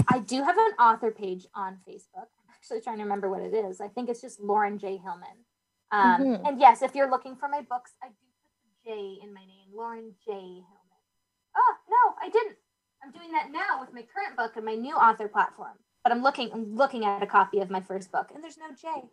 I 0.09 0.19
do 0.19 0.43
have 0.43 0.59
an 0.59 0.73
author 0.79 1.11
page 1.13 1.47
on 1.55 1.79
Facebook. 1.87 2.29
Actually 2.71 2.83
trying 2.83 2.99
to 2.99 3.03
remember 3.03 3.29
what 3.29 3.43
it 3.43 3.53
is. 3.53 3.81
I 3.81 3.89
think 3.89 4.09
it's 4.09 4.21
just 4.21 4.39
Lauren 4.39 4.79
J. 4.79 4.97
Hillman. 4.97 5.45
Um, 5.91 6.23
Mhm. 6.23 6.47
And 6.49 6.61
yes, 6.61 6.83
if 6.83 6.95
you're 6.95 7.11
looking 7.11 7.35
for 7.35 7.49
my 7.49 7.63
books, 7.63 7.97
I 8.01 8.11
do 8.11 8.15
put 8.15 8.63
the 8.63 8.91
J 8.91 9.19
in 9.21 9.35
my 9.35 9.45
name, 9.45 9.73
Lauren 9.73 10.15
J. 10.25 10.31
Hillman. 10.31 11.01
Oh 11.57 11.75
no, 11.89 12.15
I 12.23 12.29
didn't. 12.29 12.57
I'm 13.03 13.11
doing 13.11 13.33
that 13.33 13.51
now 13.51 13.81
with 13.81 13.93
my 13.93 14.03
current 14.03 14.37
book 14.37 14.53
and 14.55 14.65
my 14.65 14.77
new 14.77 14.95
author 14.95 15.27
platform. 15.27 15.79
But 16.05 16.13
I'm 16.13 16.23
looking, 16.23 16.53
I'm 16.53 16.77
looking 16.77 17.05
at 17.05 17.25
a 17.25 17.27
copy 17.27 17.59
of 17.59 17.71
my 17.71 17.81
first 17.81 18.13
book, 18.13 18.31
and 18.33 18.45
there's 18.45 18.57
no 18.57 18.73
J. 18.73 19.11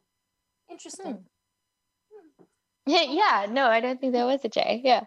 Interesting. 0.70 1.26
Hmm. 2.14 2.44
yeah, 2.86 3.48
no, 3.50 3.66
I 3.66 3.80
don't 3.80 4.00
think 4.00 4.14
there 4.14 4.28
was 4.28 4.46
a 4.46 4.50
J. 4.50 4.82
Yeah. 4.84 5.06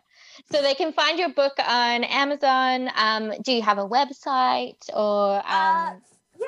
So 0.51 0.61
they 0.61 0.75
can 0.75 0.93
find 0.93 1.21
your 1.21 1.33
book 1.33 1.53
on 1.65 2.03
Amazon. 2.03 2.91
Um, 2.97 3.33
do 3.43 3.53
you 3.53 3.63
have 3.63 3.79
a 3.79 3.87
website 3.87 4.91
or? 4.93 5.37
Um... 5.37 5.43
Uh, 5.47 5.95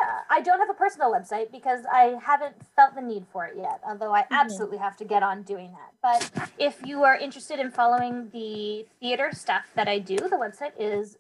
yeah, 0.02 0.20
I 0.30 0.40
don't 0.40 0.58
have 0.58 0.70
a 0.70 0.74
personal 0.74 1.12
website 1.12 1.52
because 1.52 1.84
I 1.92 2.16
haven't 2.22 2.54
felt 2.74 2.94
the 2.94 3.02
need 3.02 3.26
for 3.32 3.46
it 3.46 3.54
yet, 3.56 3.80
although 3.86 4.12
I 4.12 4.22
mm-hmm. 4.22 4.34
absolutely 4.34 4.78
have 4.78 4.96
to 4.98 5.04
get 5.04 5.22
on 5.22 5.42
doing 5.42 5.72
that. 5.72 5.92
But 6.02 6.30
if 6.58 6.80
you 6.84 7.04
are 7.04 7.16
interested 7.16 7.60
in 7.60 7.70
following 7.70 8.28
the 8.32 8.84
theater 9.00 9.30
stuff 9.32 9.66
that 9.74 9.88
I 9.88 9.98
do, 9.98 10.16
the 10.16 10.36
website 10.36 10.72
is 10.78 11.16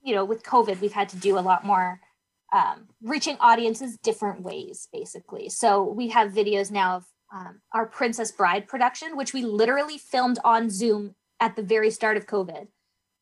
you 0.00 0.14
know, 0.14 0.24
with 0.24 0.44
COVID, 0.44 0.80
we've 0.80 0.92
had 0.92 1.08
to 1.08 1.16
do 1.16 1.36
a 1.36 1.40
lot 1.40 1.64
more 1.64 2.00
um, 2.52 2.88
reaching 3.02 3.36
audiences 3.40 3.96
different 4.02 4.42
ways, 4.42 4.88
basically. 4.92 5.48
So 5.48 5.82
we 5.82 6.08
have 6.08 6.32
videos 6.32 6.70
now 6.70 6.96
of 6.96 7.04
um, 7.32 7.60
our 7.72 7.86
Princess 7.86 8.32
Bride 8.32 8.66
production, 8.66 9.16
which 9.16 9.34
we 9.34 9.42
literally 9.42 9.98
filmed 9.98 10.38
on 10.44 10.70
Zoom 10.70 11.14
at 11.40 11.56
the 11.56 11.62
very 11.62 11.90
start 11.90 12.16
of 12.16 12.26
COVID. 12.26 12.68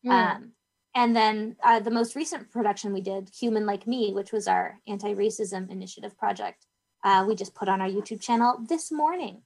Mm. 0.06 0.10
Um, 0.10 0.52
and 0.94 1.14
then 1.14 1.56
uh, 1.62 1.80
the 1.80 1.90
most 1.90 2.16
recent 2.16 2.50
production 2.50 2.92
we 2.92 3.00
did, 3.00 3.30
Human 3.38 3.66
Like 3.66 3.86
Me, 3.86 4.12
which 4.12 4.32
was 4.32 4.48
our 4.48 4.78
anti 4.86 5.14
racism 5.14 5.70
initiative 5.70 6.16
project, 6.16 6.66
uh, 7.04 7.24
we 7.26 7.34
just 7.34 7.54
put 7.54 7.68
on 7.68 7.80
our 7.80 7.88
YouTube 7.88 8.20
channel 8.20 8.58
this 8.68 8.90
morning. 8.90 9.42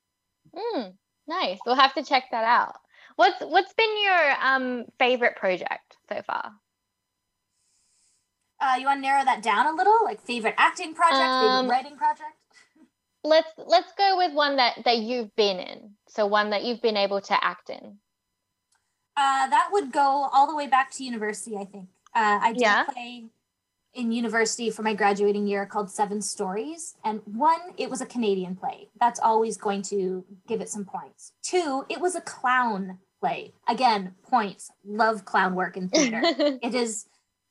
Mm. 0.55 0.95
Nice. 1.27 1.59
We'll 1.65 1.75
have 1.75 1.95
to 1.95 2.05
check 2.05 2.25
that 2.31 2.45
out. 2.45 2.77
What's 3.17 3.41
what's 3.41 3.73
been 3.75 4.03
your 4.03 4.33
um 4.43 4.85
favorite 4.99 5.37
project 5.37 5.97
so 6.09 6.23
far? 6.23 6.53
Uh, 8.61 8.77
you 8.79 8.87
want 8.87 8.99
to 8.99 9.03
narrow 9.03 9.25
that 9.25 9.43
down 9.43 9.67
a 9.67 9.73
little, 9.73 9.99
like 10.05 10.21
favorite 10.21 10.55
acting 10.59 10.95
project, 10.95 11.21
um, 11.21 11.65
favorite 11.65 11.75
writing 11.75 11.97
project? 11.97 12.37
let's 13.25 13.51
let's 13.59 13.93
go 13.97 14.17
with 14.17 14.33
one 14.33 14.57
that 14.57 14.83
that 14.85 14.99
you've 14.99 15.35
been 15.37 15.59
in. 15.59 15.91
So 16.09 16.27
one 16.27 16.51
that 16.51 16.65
you've 16.65 16.83
been 16.83 16.97
able 16.97 17.21
to 17.23 17.45
act 17.45 17.71
in. 17.71 17.99
Uh, 19.17 19.49
that 19.49 19.69
would 19.73 19.93
go 19.93 20.29
all 20.33 20.47
the 20.47 20.57
way 20.57 20.67
back 20.67 20.91
to 20.93 21.05
university. 21.05 21.57
I 21.57 21.65
think 21.65 21.89
uh, 22.15 22.39
I 22.43 22.53
did 22.53 22.63
yeah. 22.63 22.85
play 22.85 23.25
in 23.93 24.13
university 24.13 24.71
for 24.71 24.83
my 24.83 24.95
graduating 24.95 25.47
year 25.47 25.67
called 25.67 25.91
Seven 25.91 26.23
Stories. 26.23 26.95
And 27.05 27.21
one, 27.25 27.61
it 27.77 27.91
was 27.91 28.01
a 28.01 28.07
Canadian 28.07 28.57
play. 28.57 28.89
That's 28.99 29.21
always 29.21 29.57
going 29.57 29.83
to 29.83 30.25
give 30.47 30.61
it 30.61 30.69
some 30.69 30.85
points. 30.85 31.33
Two, 31.43 31.85
it 31.89 32.01
was 32.01 32.15
a 32.15 32.21
clown 32.21 32.99
play. 33.21 33.53
Again, 33.69 34.15
points. 34.23 34.71
Love 34.87 35.25
clown 35.25 35.55
work 35.55 35.77
in 35.77 35.89
theater. 35.89 36.21
it 36.63 36.75
is 36.75 37.07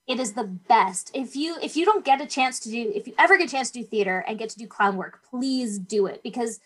it 0.09 0.19
is 0.19 0.33
the 0.33 0.43
best. 0.43 1.11
If 1.13 1.35
you 1.35 1.57
if 1.61 1.77
you 1.77 1.85
don't 1.85 2.03
get 2.03 2.19
a 2.19 2.25
chance 2.25 2.59
to 2.61 2.69
do 2.69 2.91
if 2.93 3.07
you 3.07 3.13
ever 3.19 3.37
get 3.37 3.47
a 3.47 3.51
chance 3.51 3.69
to 3.71 3.79
do 3.79 3.85
theater 3.85 4.25
and 4.27 4.39
get 4.39 4.49
to 4.49 4.57
do 4.57 4.65
clown 4.65 4.97
work, 4.97 5.21
please 5.29 5.77
do 5.77 6.07
it 6.07 6.21
because 6.23 6.59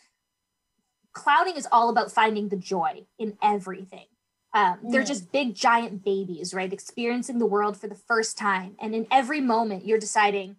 clowning 1.12 1.58
is 1.58 1.68
all 1.70 1.90
about 1.90 2.12
finding 2.12 2.48
the 2.48 2.56
joy 2.56 3.06
in 3.20 3.38
everything. 3.44 4.06
Um, 4.54 4.80
mm. 4.80 4.92
They're 4.92 5.04
just 5.04 5.32
big, 5.32 5.56
giant 5.56 6.06
babies, 6.06 6.54
right? 6.54 6.72
Experiencing 6.72 7.40
the 7.40 7.46
world 7.46 7.76
for 7.76 7.88
the 7.88 7.96
first 7.96 8.38
time. 8.38 8.76
And 8.80 8.96
in 8.96 9.08
every 9.12 9.42
moment, 9.42 9.86
you're 9.86 10.00
deciding, 10.00 10.56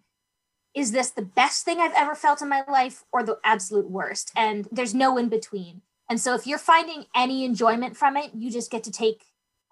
is 0.75 0.91
this 0.91 1.09
the 1.09 1.23
best 1.23 1.65
thing 1.65 1.79
I've 1.79 1.93
ever 1.95 2.13
felt 2.13 2.41
in 2.41 2.49
my 2.49 2.63
life 2.69 3.03
or 3.11 3.23
the 3.23 3.39
absolute 3.43 3.89
worst? 3.89 4.31
And 4.35 4.67
there's 4.71 4.93
no 4.93 5.17
in 5.17 5.27
between. 5.29 5.81
And 6.07 6.21
so 6.21 6.35
if 6.35 6.45
you're 6.45 6.59
finding 6.59 7.05
any 7.15 7.45
enjoyment 7.45 7.97
from 7.97 8.15
it, 8.15 8.31
you 8.35 8.51
just 8.51 8.69
get 8.69 8.83
to 8.83 8.91
take 8.91 9.23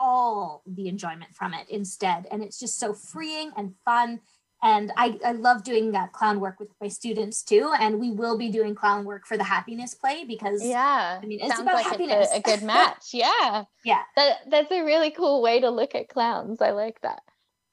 all 0.03 0.61
the 0.67 0.89
enjoyment 0.89 1.33
from 1.33 1.53
it 1.53 1.65
instead. 1.69 2.27
And 2.29 2.43
it's 2.43 2.59
just 2.59 2.77
so 2.77 2.93
freeing 2.93 3.51
and 3.55 3.73
fun. 3.85 4.19
And 4.61 4.91
I, 4.97 5.17
I 5.25 5.31
love 5.31 5.63
doing 5.63 5.95
uh, 5.95 6.07
clown 6.07 6.41
work 6.41 6.59
with 6.59 6.69
my 6.81 6.89
students 6.89 7.41
too. 7.41 7.73
And 7.79 7.99
we 7.99 8.11
will 8.11 8.37
be 8.37 8.49
doing 8.49 8.75
clown 8.75 9.05
work 9.05 9.25
for 9.25 9.37
the 9.37 9.45
happiness 9.45 9.93
play 9.93 10.25
because 10.25 10.63
yeah. 10.63 11.19
I 11.21 11.25
mean 11.25 11.39
it's 11.41 11.59
about 11.59 11.75
like 11.75 11.85
happiness 11.85 12.27
it's 12.33 12.47
a, 12.47 12.51
a, 12.51 12.57
good 12.57 12.65
match. 12.65 13.05
Yeah. 13.13 13.63
Yeah. 13.85 14.01
That, 14.17 14.39
that's 14.49 14.71
a 14.71 14.83
really 14.83 15.11
cool 15.11 15.41
way 15.41 15.61
to 15.61 15.69
look 15.69 15.95
at 15.95 16.09
clowns. 16.09 16.61
I 16.61 16.71
like 16.71 17.01
that. 17.01 17.21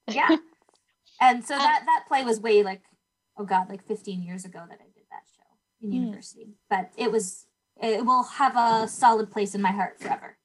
Yeah. 0.08 0.36
And 1.22 1.44
so 1.44 1.54
that 1.54 1.82
that 1.84 2.04
play 2.08 2.24
was 2.24 2.40
way 2.40 2.62
like 2.62 2.80
oh 3.38 3.44
god 3.44 3.68
like 3.68 3.86
15 3.86 4.22
years 4.22 4.46
ago 4.46 4.64
that 4.66 4.78
i 4.80 4.84
did 4.84 5.04
that 5.10 5.24
show 5.36 5.82
in 5.82 5.90
mm. 5.90 6.04
university. 6.06 6.54
But 6.70 6.92
it 6.96 7.12
was 7.12 7.44
it 7.82 8.06
will 8.06 8.22
have 8.22 8.56
a 8.56 8.88
solid 8.88 9.30
place 9.30 9.54
in 9.54 9.60
my 9.60 9.70
heart 9.70 10.00
forever 10.00 10.38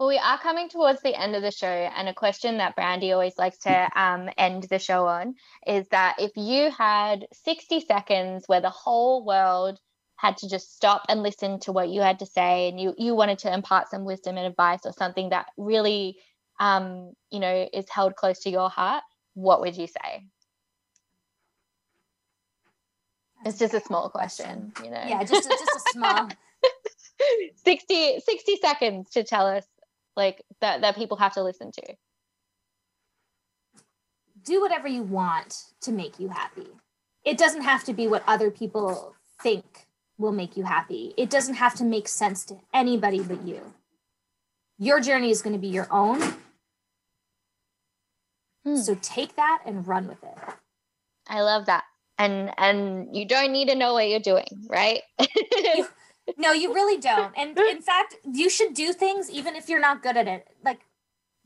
well, 0.00 0.08
we 0.08 0.16
are 0.16 0.38
coming 0.38 0.70
towards 0.70 1.02
the 1.02 1.14
end 1.14 1.36
of 1.36 1.42
the 1.42 1.50
show, 1.50 1.66
and 1.66 2.08
a 2.08 2.14
question 2.14 2.56
that 2.56 2.74
Brandi 2.74 3.12
always 3.12 3.36
likes 3.36 3.58
to 3.58 3.88
um, 3.94 4.30
end 4.38 4.62
the 4.64 4.78
show 4.78 5.06
on 5.06 5.34
is 5.66 5.86
that 5.88 6.16
if 6.18 6.32
you 6.36 6.70
had 6.70 7.26
60 7.32 7.80
seconds 7.80 8.44
where 8.46 8.62
the 8.62 8.70
whole 8.70 9.26
world 9.26 9.78
had 10.16 10.38
to 10.38 10.48
just 10.48 10.74
stop 10.74 11.02
and 11.08 11.22
listen 11.22 11.60
to 11.60 11.72
what 11.72 11.90
you 11.90 12.00
had 12.00 12.18
to 12.20 12.26
say, 12.26 12.70
and 12.70 12.80
you 12.80 12.94
you 12.96 13.14
wanted 13.14 13.40
to 13.40 13.52
impart 13.52 13.90
some 13.90 14.06
wisdom 14.06 14.38
and 14.38 14.46
advice 14.46 14.80
or 14.84 14.92
something 14.92 15.28
that 15.30 15.46
really, 15.58 16.16
um, 16.58 17.12
you 17.30 17.38
know, 17.38 17.68
is 17.72 17.88
held 17.90 18.16
close 18.16 18.40
to 18.40 18.50
your 18.50 18.70
heart, 18.70 19.02
what 19.34 19.60
would 19.60 19.76
you 19.76 19.86
say? 19.86 20.24
It's 23.44 23.58
just 23.58 23.74
a 23.74 23.80
small 23.80 24.08
question, 24.08 24.72
you 24.82 24.90
know. 24.90 25.02
Yeah, 25.06 25.24
just 25.24 25.46
a, 25.46 25.48
just 25.50 25.62
a 25.62 25.80
small. 25.92 26.28
60, 27.64 28.20
60 28.20 28.56
seconds 28.56 29.10
to 29.10 29.22
tell 29.24 29.46
us 29.46 29.64
like 30.16 30.42
that 30.60 30.80
that 30.80 30.96
people 30.96 31.16
have 31.16 31.34
to 31.34 31.42
listen 31.42 31.70
to. 31.72 31.94
Do 34.44 34.60
whatever 34.60 34.88
you 34.88 35.02
want 35.02 35.64
to 35.82 35.92
make 35.92 36.18
you 36.18 36.28
happy. 36.28 36.68
It 37.24 37.36
doesn't 37.36 37.62
have 37.62 37.84
to 37.84 37.92
be 37.92 38.06
what 38.06 38.24
other 38.26 38.50
people 38.50 39.14
think 39.42 39.86
will 40.18 40.32
make 40.32 40.56
you 40.56 40.64
happy. 40.64 41.14
It 41.16 41.30
doesn't 41.30 41.54
have 41.54 41.74
to 41.76 41.84
make 41.84 42.08
sense 42.08 42.44
to 42.46 42.56
anybody 42.72 43.20
but 43.20 43.46
you. 43.46 43.74
Your 44.78 45.00
journey 45.00 45.30
is 45.30 45.42
going 45.42 45.54
to 45.54 45.58
be 45.58 45.68
your 45.68 45.88
own. 45.90 46.20
Hmm. 48.64 48.76
so 48.76 48.94
take 49.00 49.36
that 49.36 49.62
and 49.64 49.86
run 49.86 50.06
with 50.06 50.22
it. 50.22 50.38
I 51.28 51.40
love 51.40 51.66
that. 51.66 51.84
And 52.18 52.52
and 52.58 53.16
you 53.16 53.24
don't 53.24 53.52
need 53.52 53.68
to 53.68 53.74
know 53.74 53.94
what 53.94 54.08
you're 54.08 54.20
doing 54.20 54.46
right? 54.68 55.00
You, 55.18 55.86
no, 56.36 56.52
you 56.52 56.74
really 56.74 57.00
don't. 57.00 57.32
And 57.36 57.58
in 57.58 57.82
fact, 57.90 58.16
you 58.24 58.50
should 58.50 58.74
do 58.74 58.92
things 58.92 59.30
even 59.30 59.56
if 59.56 59.68
you're 59.68 59.80
not 59.80 60.02
good 60.02 60.16
at 60.16 60.28
it. 60.28 60.48
Like 60.64 60.80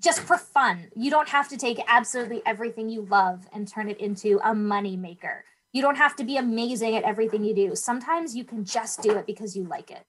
just 0.01 0.21
for 0.21 0.37
fun. 0.37 0.91
You 0.95 1.11
don't 1.11 1.29
have 1.29 1.49
to 1.49 1.57
take 1.57 1.81
absolutely 1.87 2.43
everything 2.45 2.89
you 2.89 3.03
love 3.03 3.47
and 3.53 3.67
turn 3.67 3.89
it 3.89 3.99
into 3.99 4.41
a 4.45 4.55
money 4.55 4.97
maker. 4.97 5.45
You 5.73 5.83
don't 5.83 5.97
have 5.97 6.15
to 6.17 6.25
be 6.25 6.37
amazing 6.37 6.97
at 6.97 7.05
everything 7.05 7.45
you 7.45 7.55
do. 7.55 7.75
Sometimes 7.75 8.37
you 8.37 8.45
can 8.45 8.65
just 8.65 9.03
do 9.03 9.17
it 9.17 9.27
because 9.27 9.57
you 9.57 9.65
like 9.65 9.91
it. 9.91 10.05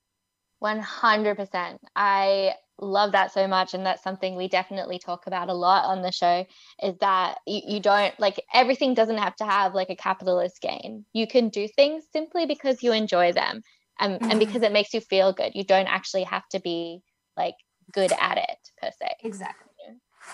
100%. 0.63 1.77
I 1.95 2.53
love 2.79 3.13
that 3.13 3.31
so 3.31 3.47
much 3.47 3.73
and 3.73 3.85
that's 3.85 4.03
something 4.03 4.35
we 4.35 4.47
definitely 4.47 4.99
talk 4.99 5.27
about 5.27 5.49
a 5.49 5.53
lot 5.53 5.85
on 5.85 6.01
the 6.01 6.11
show 6.11 6.45
is 6.83 6.93
that 6.99 7.37
you, 7.47 7.61
you 7.65 7.79
don't 7.79 8.17
like 8.19 8.43
everything 8.53 8.93
doesn't 8.93 9.17
have 9.17 9.35
to 9.35 9.45
have 9.45 9.73
like 9.73 9.89
a 9.89 9.95
capitalist 9.95 10.59
gain 10.61 11.05
you 11.13 11.25
can 11.25 11.47
do 11.47 11.69
things 11.69 12.03
simply 12.11 12.45
because 12.45 12.83
you 12.83 12.91
enjoy 12.91 13.31
them 13.31 13.61
and, 13.99 14.19
mm-hmm. 14.19 14.31
and 14.31 14.39
because 14.39 14.61
it 14.61 14.71
makes 14.71 14.93
you 14.93 15.01
feel 15.01 15.33
good 15.33 15.51
you 15.55 15.63
don't 15.63 15.87
actually 15.87 16.23
have 16.23 16.47
to 16.49 16.59
be 16.59 17.01
like 17.37 17.55
good 17.91 18.11
at 18.19 18.37
it 18.37 18.57
per 18.81 18.89
se. 18.89 19.15
Exactly. 19.23 19.71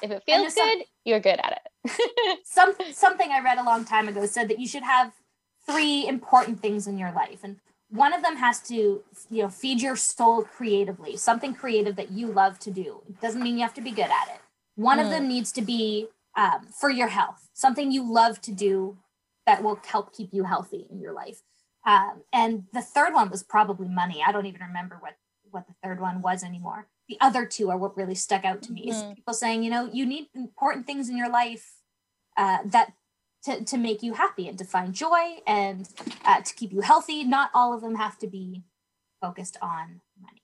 If 0.01 0.09
it 0.11 0.23
feels 0.25 0.53
good 0.53 0.53
some, 0.53 0.81
you're 1.03 1.19
good 1.19 1.39
at 1.43 1.61
it. 1.85 2.39
Some 2.45 2.73
something 2.93 3.29
i 3.31 3.41
read 3.41 3.57
a 3.57 3.63
long 3.63 3.83
time 3.83 4.07
ago 4.07 4.25
said 4.25 4.47
that 4.49 4.59
you 4.59 4.67
should 4.67 4.83
have 4.83 5.11
three 5.65 6.07
important 6.07 6.61
things 6.61 6.87
in 6.87 6.97
your 6.97 7.11
life 7.11 7.39
and 7.43 7.57
one 7.89 8.13
of 8.13 8.23
them 8.23 8.37
has 8.37 8.61
to 8.61 9.03
you 9.29 9.41
know 9.41 9.49
feed 9.49 9.81
your 9.81 9.97
soul 9.97 10.43
creatively 10.43 11.17
something 11.17 11.53
creative 11.53 11.95
that 11.97 12.11
you 12.11 12.27
love 12.27 12.57
to 12.59 12.71
do. 12.71 13.01
It 13.09 13.19
doesn't 13.19 13.41
mean 13.41 13.55
you 13.57 13.63
have 13.63 13.73
to 13.73 13.81
be 13.81 13.91
good 13.91 14.05
at 14.05 14.27
it. 14.33 14.41
One 14.75 14.97
mm. 14.97 15.03
of 15.03 15.09
them 15.09 15.27
needs 15.27 15.51
to 15.53 15.61
be 15.61 16.07
um, 16.37 16.67
for 16.79 16.89
your 16.89 17.09
health 17.09 17.49
something 17.53 17.91
you 17.91 18.09
love 18.09 18.39
to 18.41 18.51
do 18.51 18.97
that 19.45 19.61
will 19.61 19.79
help 19.85 20.15
keep 20.15 20.29
you 20.33 20.43
healthy 20.43 20.87
in 20.89 21.01
your 21.01 21.13
life 21.13 21.41
um, 21.85 22.23
and 22.31 22.63
the 22.73 22.81
third 22.81 23.13
one 23.13 23.29
was 23.29 23.43
probably 23.43 23.87
money. 23.87 24.23
I 24.25 24.31
don't 24.31 24.45
even 24.45 24.61
remember 24.61 24.97
what 24.99 25.15
what 25.49 25.67
the 25.67 25.73
third 25.83 25.99
one 25.99 26.21
was 26.21 26.43
anymore. 26.43 26.87
The 27.09 27.17
other 27.19 27.45
two 27.45 27.69
are 27.69 27.77
what 27.77 27.97
really 27.97 28.15
stuck 28.15 28.45
out 28.45 28.61
to 28.63 28.71
me. 28.71 28.89
Mm-hmm. 28.89 29.09
Is 29.09 29.15
people 29.15 29.33
saying, 29.33 29.63
you 29.63 29.69
know, 29.69 29.89
you 29.91 30.05
need 30.05 30.27
important 30.33 30.85
things 30.85 31.09
in 31.09 31.17
your 31.17 31.29
life 31.29 31.73
uh, 32.37 32.59
that 32.65 32.93
to, 33.43 33.63
to 33.65 33.77
make 33.77 34.03
you 34.03 34.13
happy 34.13 34.47
and 34.47 34.57
to 34.57 34.63
find 34.63 34.93
joy 34.93 35.37
and 35.45 35.89
uh, 36.25 36.41
to 36.41 36.53
keep 36.53 36.71
you 36.71 36.81
healthy. 36.81 37.23
Not 37.23 37.49
all 37.53 37.73
of 37.73 37.81
them 37.81 37.95
have 37.95 38.17
to 38.19 38.27
be 38.27 38.63
focused 39.19 39.57
on 39.61 40.01
money. 40.21 40.41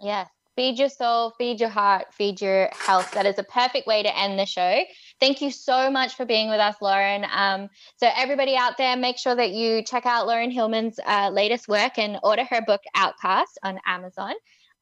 Yes. 0.00 0.28
Feed 0.56 0.78
your 0.78 0.88
soul, 0.88 1.34
feed 1.38 1.60
your 1.60 1.68
heart, 1.68 2.12
feed 2.12 2.40
your 2.40 2.68
health. 2.72 3.12
That 3.12 3.26
is 3.26 3.38
a 3.38 3.44
perfect 3.44 3.86
way 3.86 4.02
to 4.02 4.18
end 4.18 4.40
the 4.40 4.46
show. 4.46 4.82
Thank 5.20 5.40
you 5.40 5.50
so 5.50 5.90
much 5.90 6.14
for 6.14 6.24
being 6.24 6.48
with 6.48 6.60
us, 6.60 6.76
Lauren. 6.80 7.26
Um, 7.32 7.68
so, 7.96 8.08
everybody 8.16 8.56
out 8.56 8.76
there, 8.76 8.96
make 8.96 9.18
sure 9.18 9.34
that 9.34 9.50
you 9.50 9.82
check 9.82 10.06
out 10.06 10.26
Lauren 10.26 10.50
Hillman's 10.50 11.00
uh, 11.04 11.30
latest 11.32 11.66
work 11.68 11.98
and 11.98 12.18
order 12.22 12.44
her 12.44 12.62
book, 12.62 12.82
Outcast, 12.94 13.58
on 13.62 13.80
Amazon. 13.86 14.34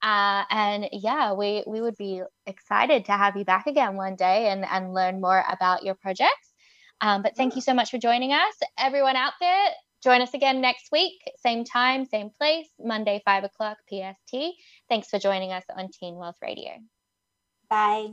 Uh, 0.02 0.44
and 0.50 0.88
yeah, 0.92 1.32
we, 1.32 1.64
we 1.66 1.80
would 1.80 1.96
be 1.96 2.22
excited 2.46 3.06
to 3.06 3.12
have 3.12 3.36
you 3.36 3.44
back 3.44 3.66
again 3.66 3.96
one 3.96 4.14
day 4.14 4.48
and, 4.48 4.64
and 4.64 4.92
learn 4.92 5.20
more 5.20 5.42
about 5.50 5.84
your 5.84 5.94
projects. 5.94 6.52
Um, 7.00 7.22
but 7.22 7.36
thank 7.36 7.56
you 7.56 7.60
so 7.60 7.74
much 7.74 7.90
for 7.90 7.98
joining 7.98 8.32
us. 8.32 8.54
Everyone 8.78 9.16
out 9.16 9.34
there, 9.40 9.68
join 10.02 10.20
us 10.22 10.34
again 10.34 10.60
next 10.60 10.90
week, 10.92 11.14
same 11.38 11.64
time, 11.64 12.04
same 12.04 12.30
place, 12.38 12.68
Monday, 12.78 13.22
5 13.24 13.44
o'clock 13.44 13.78
PST. 13.88 14.36
Thanks 14.88 15.08
for 15.08 15.18
joining 15.18 15.52
us 15.52 15.64
on 15.74 15.88
Teen 15.90 16.16
Wealth 16.16 16.36
Radio. 16.42 16.72
Bye. 17.68 18.12